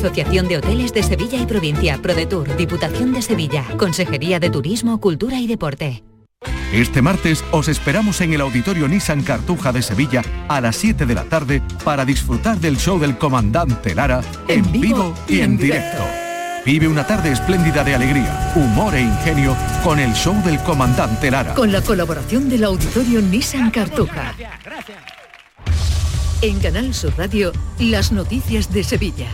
Asociación 0.00 0.48
de 0.48 0.56
Hoteles 0.56 0.94
de 0.94 1.02
Sevilla 1.02 1.38
y 1.38 1.44
Provincia, 1.44 1.98
ProDetour, 2.00 2.56
Diputación 2.56 3.12
de 3.12 3.20
Sevilla, 3.20 3.66
Consejería 3.76 4.40
de 4.40 4.48
Turismo, 4.48 4.98
Cultura 4.98 5.38
y 5.38 5.46
Deporte. 5.46 6.02
Este 6.72 7.02
martes 7.02 7.44
os 7.50 7.68
esperamos 7.68 8.22
en 8.22 8.32
el 8.32 8.40
Auditorio 8.40 8.88
Nissan 8.88 9.22
Cartuja 9.22 9.72
de 9.72 9.82
Sevilla 9.82 10.22
a 10.48 10.62
las 10.62 10.76
7 10.76 11.04
de 11.04 11.14
la 11.14 11.24
tarde 11.24 11.60
para 11.84 12.06
disfrutar 12.06 12.58
del 12.58 12.78
show 12.78 12.98
del 12.98 13.18
comandante 13.18 13.94
Lara 13.94 14.22
en, 14.48 14.72
vivo 14.72 15.14
y 15.28 15.40
en 15.40 15.58
directo. 15.58 16.02
Vive 16.64 16.88
una 16.88 17.06
tarde 17.06 17.32
espléndida 17.32 17.84
de 17.84 17.94
alegría, 17.94 18.54
humor 18.56 18.94
e 18.94 19.02
ingenio 19.02 19.54
con 19.84 19.98
el 19.98 20.14
show 20.14 20.34
del 20.42 20.58
comandante 20.60 21.30
Lara. 21.30 21.52
Con 21.52 21.72
la 21.72 21.82
colaboración 21.82 22.48
del 22.48 22.64
Auditorio 22.64 23.20
Nissan 23.20 23.70
Cartuja. 23.70 24.34
En 26.40 26.58
Canal 26.58 26.94
Sur 26.94 27.12
Radio, 27.18 27.52
las 27.78 28.12
noticias 28.12 28.72
de 28.72 28.82
Sevilla. 28.82 29.28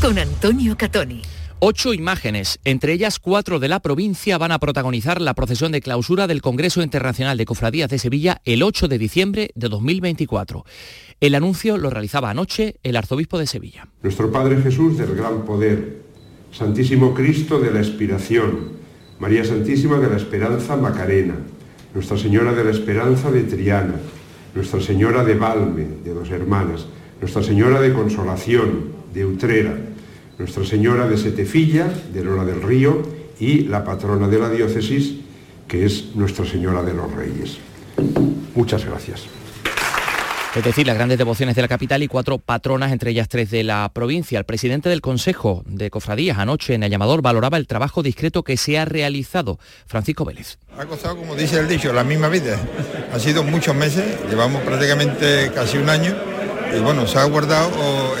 Con 0.00 0.16
Antonio 0.16 0.76
Catoni. 0.76 1.22
Ocho 1.58 1.92
imágenes, 1.92 2.60
entre 2.64 2.92
ellas 2.92 3.18
cuatro 3.18 3.58
de 3.58 3.66
la 3.66 3.80
provincia, 3.80 4.38
van 4.38 4.52
a 4.52 4.60
protagonizar 4.60 5.20
la 5.20 5.34
procesión 5.34 5.72
de 5.72 5.80
clausura 5.80 6.28
del 6.28 6.40
Congreso 6.40 6.82
Internacional 6.82 7.36
de 7.36 7.44
Cofradías 7.44 7.90
de 7.90 7.98
Sevilla 7.98 8.40
el 8.44 8.62
8 8.62 8.86
de 8.86 8.96
diciembre 8.96 9.50
de 9.56 9.68
2024. 9.68 10.64
El 11.20 11.34
anuncio 11.34 11.78
lo 11.78 11.90
realizaba 11.90 12.30
anoche 12.30 12.76
el 12.84 12.96
arzobispo 12.96 13.40
de 13.40 13.48
Sevilla. 13.48 13.88
Nuestro 14.00 14.30
Padre 14.30 14.62
Jesús 14.62 14.96
del 14.96 15.16
Gran 15.16 15.44
Poder, 15.44 16.02
Santísimo 16.52 17.12
Cristo 17.12 17.58
de 17.58 17.72
la 17.72 17.80
Expiración, 17.80 18.74
María 19.18 19.44
Santísima 19.44 19.98
de 19.98 20.10
la 20.10 20.16
Esperanza 20.16 20.76
Macarena, 20.76 21.34
Nuestra 21.92 22.16
Señora 22.16 22.52
de 22.52 22.62
la 22.62 22.70
Esperanza 22.70 23.32
de 23.32 23.42
Triana, 23.42 23.96
Nuestra 24.54 24.80
Señora 24.80 25.24
de 25.24 25.34
Valme, 25.34 25.86
de 26.04 26.14
dos 26.14 26.30
hermanas, 26.30 26.86
Nuestra 27.20 27.42
Señora 27.42 27.80
de 27.80 27.92
Consolación, 27.92 28.92
de 29.12 29.24
Utrera, 29.24 29.76
nuestra 30.38 30.64
Señora 30.64 31.08
de 31.08 31.18
Setefilla, 31.18 31.88
de 32.12 32.22
Lora 32.22 32.44
del 32.44 32.62
Río, 32.62 33.02
y 33.40 33.62
la 33.62 33.84
patrona 33.84 34.28
de 34.28 34.38
la 34.38 34.50
diócesis, 34.50 35.14
que 35.66 35.84
es 35.84 36.14
Nuestra 36.14 36.44
Señora 36.44 36.82
de 36.82 36.94
los 36.94 37.12
Reyes. 37.12 37.58
Muchas 38.54 38.84
gracias. 38.84 39.26
Es 40.54 40.64
decir, 40.64 40.86
las 40.86 40.96
grandes 40.96 41.18
devociones 41.18 41.54
de 41.54 41.62
la 41.62 41.68
capital 41.68 42.02
y 42.02 42.08
cuatro 42.08 42.38
patronas, 42.38 42.90
entre 42.90 43.10
ellas 43.10 43.28
tres 43.28 43.50
de 43.50 43.62
la 43.62 43.90
provincia. 43.92 44.38
El 44.38 44.44
presidente 44.44 44.88
del 44.88 45.00
Consejo 45.00 45.62
de 45.66 45.90
Cofradías 45.90 46.38
anoche 46.38 46.74
en 46.74 46.82
el 46.82 46.90
llamador 46.90 47.20
valoraba 47.20 47.58
el 47.58 47.66
trabajo 47.66 48.02
discreto 48.02 48.42
que 48.42 48.56
se 48.56 48.78
ha 48.78 48.84
realizado. 48.84 49.58
Francisco 49.86 50.24
Vélez. 50.24 50.58
Ha 50.78 50.86
costado, 50.86 51.16
como 51.16 51.36
dice 51.36 51.60
el 51.60 51.68
dicho, 51.68 51.92
la 51.92 52.02
misma 52.02 52.28
vida. 52.28 52.58
Ha 53.12 53.18
sido 53.18 53.44
muchos 53.44 53.74
meses, 53.74 54.04
llevamos 54.30 54.62
prácticamente 54.62 55.50
casi 55.54 55.78
un 55.78 55.90
año 55.90 56.16
y 56.74 56.80
bueno, 56.80 57.06
se 57.06 57.18
ha 57.18 57.24
guardado 57.24 57.70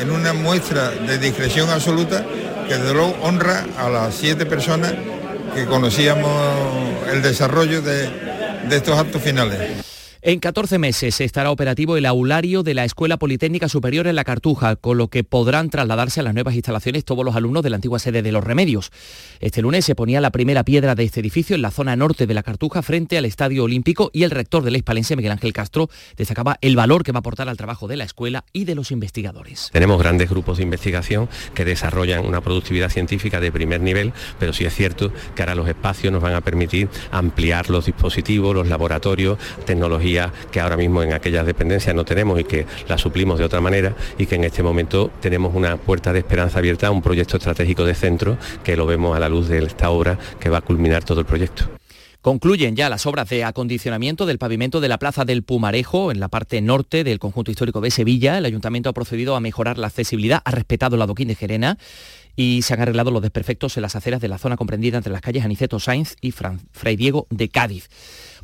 en 0.00 0.10
una 0.10 0.32
muestra 0.32 0.90
de 0.90 1.18
discreción 1.18 1.70
absoluta 1.70 2.24
que 2.68 2.76
de 2.76 2.92
luego 2.92 3.16
honra 3.22 3.64
a 3.78 3.88
las 3.88 4.14
siete 4.14 4.46
personas 4.46 4.92
que 5.54 5.64
conocíamos 5.66 6.30
el 7.12 7.22
desarrollo 7.22 7.82
de, 7.82 8.08
de 8.68 8.76
estos 8.76 8.98
actos 8.98 9.22
finales. 9.22 9.84
En 10.20 10.40
14 10.40 10.78
meses 10.78 11.20
estará 11.20 11.52
operativo 11.52 11.96
el 11.96 12.04
aulario 12.04 12.64
de 12.64 12.74
la 12.74 12.84
Escuela 12.84 13.18
Politécnica 13.18 13.68
Superior 13.68 14.08
en 14.08 14.16
La 14.16 14.24
Cartuja, 14.24 14.74
con 14.74 14.98
lo 14.98 15.06
que 15.06 15.22
podrán 15.22 15.70
trasladarse 15.70 16.18
a 16.18 16.22
las 16.24 16.34
nuevas 16.34 16.56
instalaciones 16.56 17.04
todos 17.04 17.24
los 17.24 17.36
alumnos 17.36 17.62
de 17.62 17.70
la 17.70 17.76
antigua 17.76 18.00
sede 18.00 18.20
de 18.20 18.32
Los 18.32 18.42
Remedios. 18.42 18.90
Este 19.38 19.62
lunes 19.62 19.84
se 19.84 19.94
ponía 19.94 20.20
la 20.20 20.32
primera 20.32 20.64
piedra 20.64 20.96
de 20.96 21.04
este 21.04 21.20
edificio 21.20 21.54
en 21.54 21.62
la 21.62 21.70
zona 21.70 21.94
norte 21.94 22.26
de 22.26 22.34
La 22.34 22.42
Cartuja 22.42 22.82
frente 22.82 23.16
al 23.16 23.26
Estadio 23.26 23.62
Olímpico 23.62 24.10
y 24.12 24.24
el 24.24 24.32
rector 24.32 24.64
de 24.64 24.72
la 24.72 24.78
Hispalense, 24.78 25.14
Miguel 25.14 25.30
Ángel 25.30 25.52
Castro, 25.52 25.88
destacaba 26.16 26.58
el 26.62 26.74
valor 26.74 27.04
que 27.04 27.12
va 27.12 27.18
a 27.18 27.20
aportar 27.20 27.48
al 27.48 27.56
trabajo 27.56 27.86
de 27.86 27.96
la 27.96 28.02
escuela 28.02 28.44
y 28.52 28.64
de 28.64 28.74
los 28.74 28.90
investigadores. 28.90 29.70
Tenemos 29.72 30.00
grandes 30.00 30.28
grupos 30.28 30.56
de 30.56 30.64
investigación 30.64 31.28
que 31.54 31.64
desarrollan 31.64 32.26
una 32.26 32.40
productividad 32.40 32.90
científica 32.90 33.38
de 33.38 33.52
primer 33.52 33.80
nivel, 33.82 34.12
pero 34.40 34.52
sí 34.52 34.64
es 34.64 34.74
cierto 34.74 35.12
que 35.36 35.42
ahora 35.42 35.54
los 35.54 35.68
espacios 35.68 36.12
nos 36.12 36.22
van 36.22 36.34
a 36.34 36.40
permitir 36.40 36.88
ampliar 37.12 37.70
los 37.70 37.86
dispositivos, 37.86 38.52
los 38.52 38.66
laboratorios, 38.66 39.38
que 40.50 40.60
ahora 40.60 40.76
mismo 40.76 41.02
en 41.02 41.12
aquellas 41.12 41.46
dependencias 41.46 41.94
no 41.94 42.04
tenemos 42.04 42.40
y 42.40 42.44
que 42.44 42.66
la 42.88 42.98
suplimos 42.98 43.38
de 43.38 43.44
otra 43.44 43.60
manera 43.60 43.94
y 44.18 44.26
que 44.26 44.36
en 44.36 44.44
este 44.44 44.62
momento 44.62 45.10
tenemos 45.20 45.54
una 45.54 45.76
puerta 45.76 46.12
de 46.12 46.20
esperanza 46.20 46.58
abierta 46.58 46.86
a 46.86 46.90
un 46.90 47.02
proyecto 47.02 47.36
estratégico 47.36 47.84
de 47.84 47.94
centro 47.94 48.38
que 48.64 48.76
lo 48.76 48.86
vemos 48.86 49.16
a 49.16 49.20
la 49.20 49.28
luz 49.28 49.48
de 49.48 49.58
esta 49.58 49.90
obra 49.90 50.18
que 50.40 50.48
va 50.48 50.58
a 50.58 50.62
culminar 50.62 51.04
todo 51.04 51.20
el 51.20 51.26
proyecto. 51.26 51.64
Concluyen 52.20 52.74
ya 52.74 52.88
las 52.88 53.06
obras 53.06 53.28
de 53.28 53.44
acondicionamiento 53.44 54.26
del 54.26 54.38
pavimento 54.38 54.80
de 54.80 54.88
la 54.88 54.98
Plaza 54.98 55.24
del 55.24 55.44
Pumarejo 55.44 56.10
en 56.10 56.18
la 56.18 56.28
parte 56.28 56.60
norte 56.60 57.04
del 57.04 57.20
conjunto 57.20 57.52
histórico 57.52 57.80
de 57.80 57.92
Sevilla. 57.92 58.36
El 58.36 58.44
ayuntamiento 58.44 58.90
ha 58.90 58.92
procedido 58.92 59.36
a 59.36 59.40
mejorar 59.40 59.78
la 59.78 59.86
accesibilidad, 59.86 60.42
ha 60.44 60.50
respetado 60.50 60.96
la 60.96 61.04
adoquín 61.04 61.28
de 61.28 61.36
Gerena 61.36 61.78
y 62.34 62.62
se 62.62 62.74
han 62.74 62.80
arreglado 62.80 63.12
los 63.12 63.22
desperfectos 63.22 63.76
en 63.76 63.82
las 63.82 63.94
aceras 63.94 64.20
de 64.20 64.28
la 64.28 64.38
zona 64.38 64.56
comprendida 64.56 64.96
entre 64.96 65.12
las 65.12 65.22
calles 65.22 65.44
Aniceto 65.44 65.78
Sainz 65.78 66.16
y 66.20 66.32
Fray 66.32 66.96
Diego 66.96 67.28
de 67.30 67.48
Cádiz. 67.48 67.88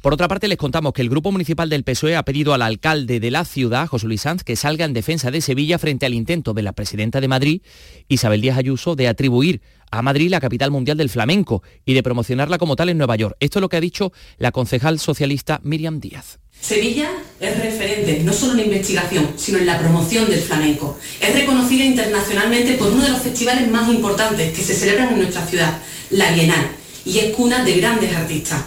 Por 0.04 0.12
otra 0.12 0.28
parte, 0.28 0.48
les 0.48 0.58
contamos 0.58 0.92
que 0.92 1.00
el 1.00 1.08
Grupo 1.08 1.32
Municipal 1.32 1.70
del 1.70 1.82
PSOE 1.82 2.14
ha 2.14 2.26
pedido 2.26 2.52
al 2.52 2.60
alcalde 2.60 3.20
de 3.20 3.30
la 3.30 3.46
ciudad, 3.46 3.86
José 3.86 4.06
Luis 4.06 4.20
Sanz, 4.20 4.44
que 4.44 4.54
salga 4.54 4.84
en 4.84 4.92
defensa 4.92 5.30
de 5.30 5.40
Sevilla 5.40 5.78
frente 5.78 6.04
al 6.04 6.12
intento 6.12 6.52
de 6.52 6.60
la 6.60 6.74
presidenta 6.74 7.22
de 7.22 7.28
Madrid, 7.28 7.62
Isabel 8.08 8.42
Díaz 8.42 8.58
Ayuso, 8.58 8.96
de 8.96 9.08
atribuir 9.08 9.62
a 9.90 10.02
Madrid 10.02 10.28
la 10.28 10.40
capital 10.40 10.70
mundial 10.70 10.98
del 10.98 11.08
flamenco 11.08 11.62
y 11.86 11.94
de 11.94 12.02
promocionarla 12.02 12.58
como 12.58 12.76
tal 12.76 12.90
en 12.90 12.98
Nueva 12.98 13.16
York. 13.16 13.34
Esto 13.40 13.60
es 13.60 13.60
lo 13.62 13.70
que 13.70 13.78
ha 13.78 13.80
dicho 13.80 14.12
la 14.36 14.52
concejal 14.52 14.98
socialista 14.98 15.62
Miriam 15.64 16.00
Díaz. 16.00 16.38
Sevilla 16.60 17.10
es 17.40 17.58
referente 17.58 18.22
no 18.24 18.34
solo 18.34 18.52
en 18.52 18.58
la 18.58 18.64
investigación, 18.64 19.30
sino 19.36 19.56
en 19.56 19.64
la 19.64 19.78
promoción 19.78 20.28
del 20.28 20.40
flamenco. 20.40 20.98
Es 21.18 21.32
reconocida 21.32 21.82
internacionalmente 21.82 22.74
por 22.74 22.92
uno 22.92 23.04
de 23.04 23.08
los 23.08 23.22
festivales 23.22 23.70
más 23.70 23.88
importantes 23.88 24.52
que 24.52 24.62
se 24.62 24.74
celebran 24.74 25.14
en 25.14 25.20
nuestra 25.20 25.46
ciudad, 25.46 25.78
la 26.10 26.30
Bienal, 26.32 26.72
y 27.06 27.20
es 27.20 27.34
cuna 27.34 27.64
de 27.64 27.76
grandes 27.80 28.14
artistas. 28.14 28.64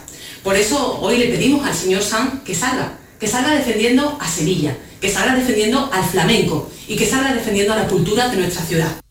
Por 0.47 0.55
eso 0.55 1.01
hoy 1.01 1.17
le 1.17 1.27
pedimos 1.27 1.67
al 1.67 1.73
señor 1.73 2.01
Sanz 2.01 2.41
que 2.45 2.55
salga, 2.55 2.97
que 3.19 3.27
salga 3.27 3.53
defendiendo 3.53 4.17
a 4.17 4.25
Sevilla, 4.29 4.77
que 5.01 5.09
salga 5.09 5.35
defendiendo 5.35 5.89
al 5.91 6.05
flamenco 6.05 6.71
y 6.87 6.95
que 6.95 7.05
salga 7.05 7.33
defendiendo 7.33 7.73
a 7.73 7.75
la 7.75 7.87
cultura 7.89 8.29
de 8.29 8.37
nuestra 8.37 8.63
ciudad. 8.63 9.01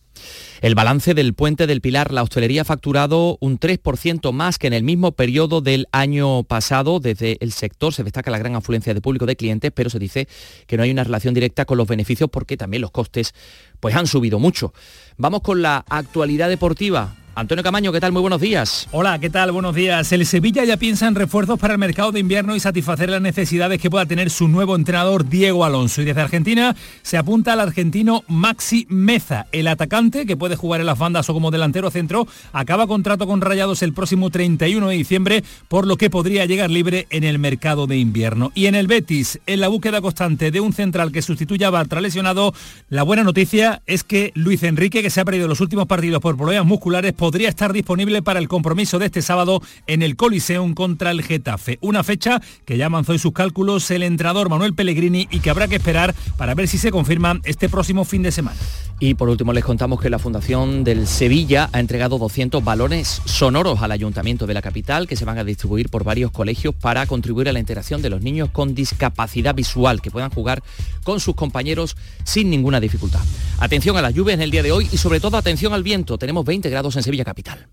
El 0.63 0.75
balance 0.75 1.13
del 1.13 1.35
puente 1.35 1.67
del 1.67 1.83
Pilar, 1.83 2.11
la 2.11 2.23
hostelería 2.23 2.63
ha 2.63 2.65
facturado 2.65 3.37
un 3.43 3.61
3% 3.61 4.33
más 4.33 4.57
que 4.57 4.67
en 4.67 4.73
el 4.73 4.83
mismo 4.83 5.13
periodo 5.13 5.61
del 5.61 5.89
año 5.93 6.43
pasado. 6.43 7.01
Desde 7.01 7.37
el 7.41 7.53
sector 7.53 7.93
se 7.93 8.03
destaca 8.03 8.31
la 8.31 8.39
gran 8.39 8.57
afluencia 8.57 8.95
de 8.95 9.03
público 9.03 9.27
de 9.27 9.37
clientes, 9.37 9.71
pero 9.75 9.91
se 9.91 9.99
dice 9.99 10.29
que 10.67 10.79
no 10.79 10.85
hay 10.85 10.91
una 10.91 11.05
relación 11.05 11.35
directa 11.35 11.67
con 11.67 11.77
los 11.77 11.87
beneficios 11.87 12.31
porque 12.31 12.57
también 12.57 12.81
los 12.81 12.93
costes 12.93 13.35
pues, 13.81 13.95
han 13.95 14.07
subido 14.07 14.39
mucho. 14.39 14.73
Vamos 15.19 15.43
con 15.43 15.61
la 15.61 15.85
actualidad 15.87 16.49
deportiva. 16.49 17.15
Antonio 17.39 17.63
Camaño, 17.63 17.93
¿qué 17.93 18.01
tal? 18.01 18.13
Muy 18.13 18.23
buenos 18.23 18.41
días. 18.41 18.89
Hola, 18.93 19.19
¿qué 19.19 19.29
tal? 19.29 19.53
Buenos 19.53 19.75
días. 19.75 20.11
El 20.11 20.25
Sevilla 20.25 20.65
ya 20.65 20.79
piensa 20.79 21.07
en 21.07 21.15
refuerzos 21.15 21.59
para 21.59 21.75
el 21.75 21.79
mercado 21.79 22.11
de 22.11 22.19
invierno 22.19 22.57
y 22.57 22.61
satisfacer 22.61 23.11
las 23.11 23.21
necesidades 23.21 23.79
que 23.79 23.91
pueda 23.91 24.07
tener 24.07 24.31
su 24.31 24.49
nuevo 24.49 24.75
entrenador 24.75 25.29
Diego 25.29 25.67
Alonso. 25.67 26.01
Y 26.01 26.07
desde 26.07 26.23
Argentina 26.23 26.75
se 27.03 27.19
apunta 27.19 27.53
al 27.53 27.61
argentino 27.61 28.25
Maxi 28.27 28.87
Meza. 28.89 29.49
El 29.53 29.69
atacante, 29.69 30.25
que 30.25 30.39
puede 30.39 30.57
jugar 30.57 30.81
en 30.81 30.87
las 30.87 30.99
bandas 30.99 31.29
o 31.29 31.35
como 31.35 31.51
delantero 31.51 31.91
centro, 31.91 32.27
acaba 32.55 32.87
contrato 32.87 33.27
con 33.27 33.43
Rayados 33.43 33.83
el 33.83 33.93
próximo 33.93 34.31
31 34.31 34.89
de 34.89 34.97
diciembre, 34.97 35.45
por 35.69 35.87
lo 35.87 35.99
que 35.99 36.09
podría 36.09 36.47
llegar 36.47 36.71
libre 36.71 37.07
en 37.11 37.23
el 37.23 37.39
mercado 37.39 37.87
de 37.87 37.99
invierno. 37.99 38.51
Y 38.55 38.65
en 38.65 38.75
el 38.75 38.87
Betis, 38.87 39.41
en 39.47 39.61
la 39.61 39.69
búsqueda 39.69 40.01
constante 40.01 40.51
de 40.51 40.61
un 40.61 40.73
central 40.73 41.13
que 41.13 41.21
sustituya 41.21 41.67
a 41.67 41.71
Bartra 41.71 42.01
lesionado, 42.01 42.55
la 42.89 43.03
buena 43.03 43.25
noticia 43.25 43.83
es 43.85 44.05
que 44.05 44.33
Luis 44.35 44.63
Enrique, 44.63 45.03
que 45.03 45.11
se 45.11 45.21
ha 45.21 45.27
perdido 45.27 45.49
los 45.49 45.61
últimos 45.61 45.87
partidos 45.87 46.23
por 46.23 46.39
problemas 46.39 46.65
musculares, 46.65 47.13
podría 47.27 47.49
estar 47.49 47.73
disponible 47.73 48.23
para 48.23 48.39
el 48.39 48.47
compromiso 48.47 49.01
de 49.01 49.07
este 49.07 49.21
sábado 49.21 49.61
en 49.89 50.03
el 50.03 50.15
Coliseum 50.15 50.75
contra 50.75 51.11
el 51.11 51.25
Getafe. 51.25 51.77
Una 51.81 52.05
fecha 52.05 52.41
que 52.65 52.77
ya 52.77 52.87
avanzó 52.87 53.15
en 53.15 53.19
sus 53.19 53.33
cálculos 53.33 53.91
el 53.91 54.05
entrenador 54.05 54.49
Manuel 54.49 54.75
Pellegrini 54.75 55.27
y 55.33 55.41
que 55.41 55.51
habrá 55.51 55.67
que 55.67 55.75
esperar 55.75 56.15
para 56.37 56.55
ver 56.55 56.69
si 56.69 56.79
se 56.79 56.93
confirma 56.93 57.41
este 57.43 57.69
próximo 57.69 58.05
fin 58.05 58.23
de 58.23 58.31
semana. 58.31 58.57
Y 59.01 59.15
por 59.15 59.29
último 59.29 59.53
les 59.53 59.65
contamos 59.65 60.01
que 60.01 60.09
la 60.09 60.21
Fundación 60.21 60.85
del 60.85 61.09
Sevilla 61.09 61.69
ha 61.73 61.81
entregado 61.81 62.17
200 62.17 62.63
balones 62.63 63.21
sonoros 63.25 63.83
al 63.83 63.91
Ayuntamiento 63.91 64.47
de 64.47 64.55
la 64.55 64.63
capital 64.63 65.09
que 65.09 65.17
se 65.17 65.25
van 65.25 65.37
a 65.37 65.45
distribuir 65.45 65.91
por 65.91 66.05
varios 66.05 66.31
colegios 66.31 66.77
para 66.77 67.07
contribuir 67.07 67.49
a 67.49 67.53
la 67.53 67.59
integración 67.59 68.03
de 68.03 68.09
los 68.09 68.23
niños 68.23 68.51
con 68.53 68.75
discapacidad 68.77 69.55
visual 69.55 70.01
que 70.01 70.13
puedan 70.13 70.31
jugar 70.31 70.63
con 71.03 71.19
sus 71.19 71.35
compañeros 71.35 71.97
sin 72.23 72.51
ninguna 72.51 72.79
dificultad. 72.79 73.21
Atención 73.59 73.97
a 73.97 74.03
las 74.03 74.15
lluvias 74.15 74.37
en 74.37 74.43
el 74.43 74.51
día 74.51 74.63
de 74.63 74.73
hoy 74.73 74.89
y 74.93 74.97
sobre 74.97 75.19
todo 75.21 75.37
atención 75.37 75.75
al 75.75 75.83
viento. 75.83 76.17
Tenemos 76.17 76.45
20 76.45 76.71
grados 76.71 76.97
en 76.97 77.03
Capital. 77.25 77.69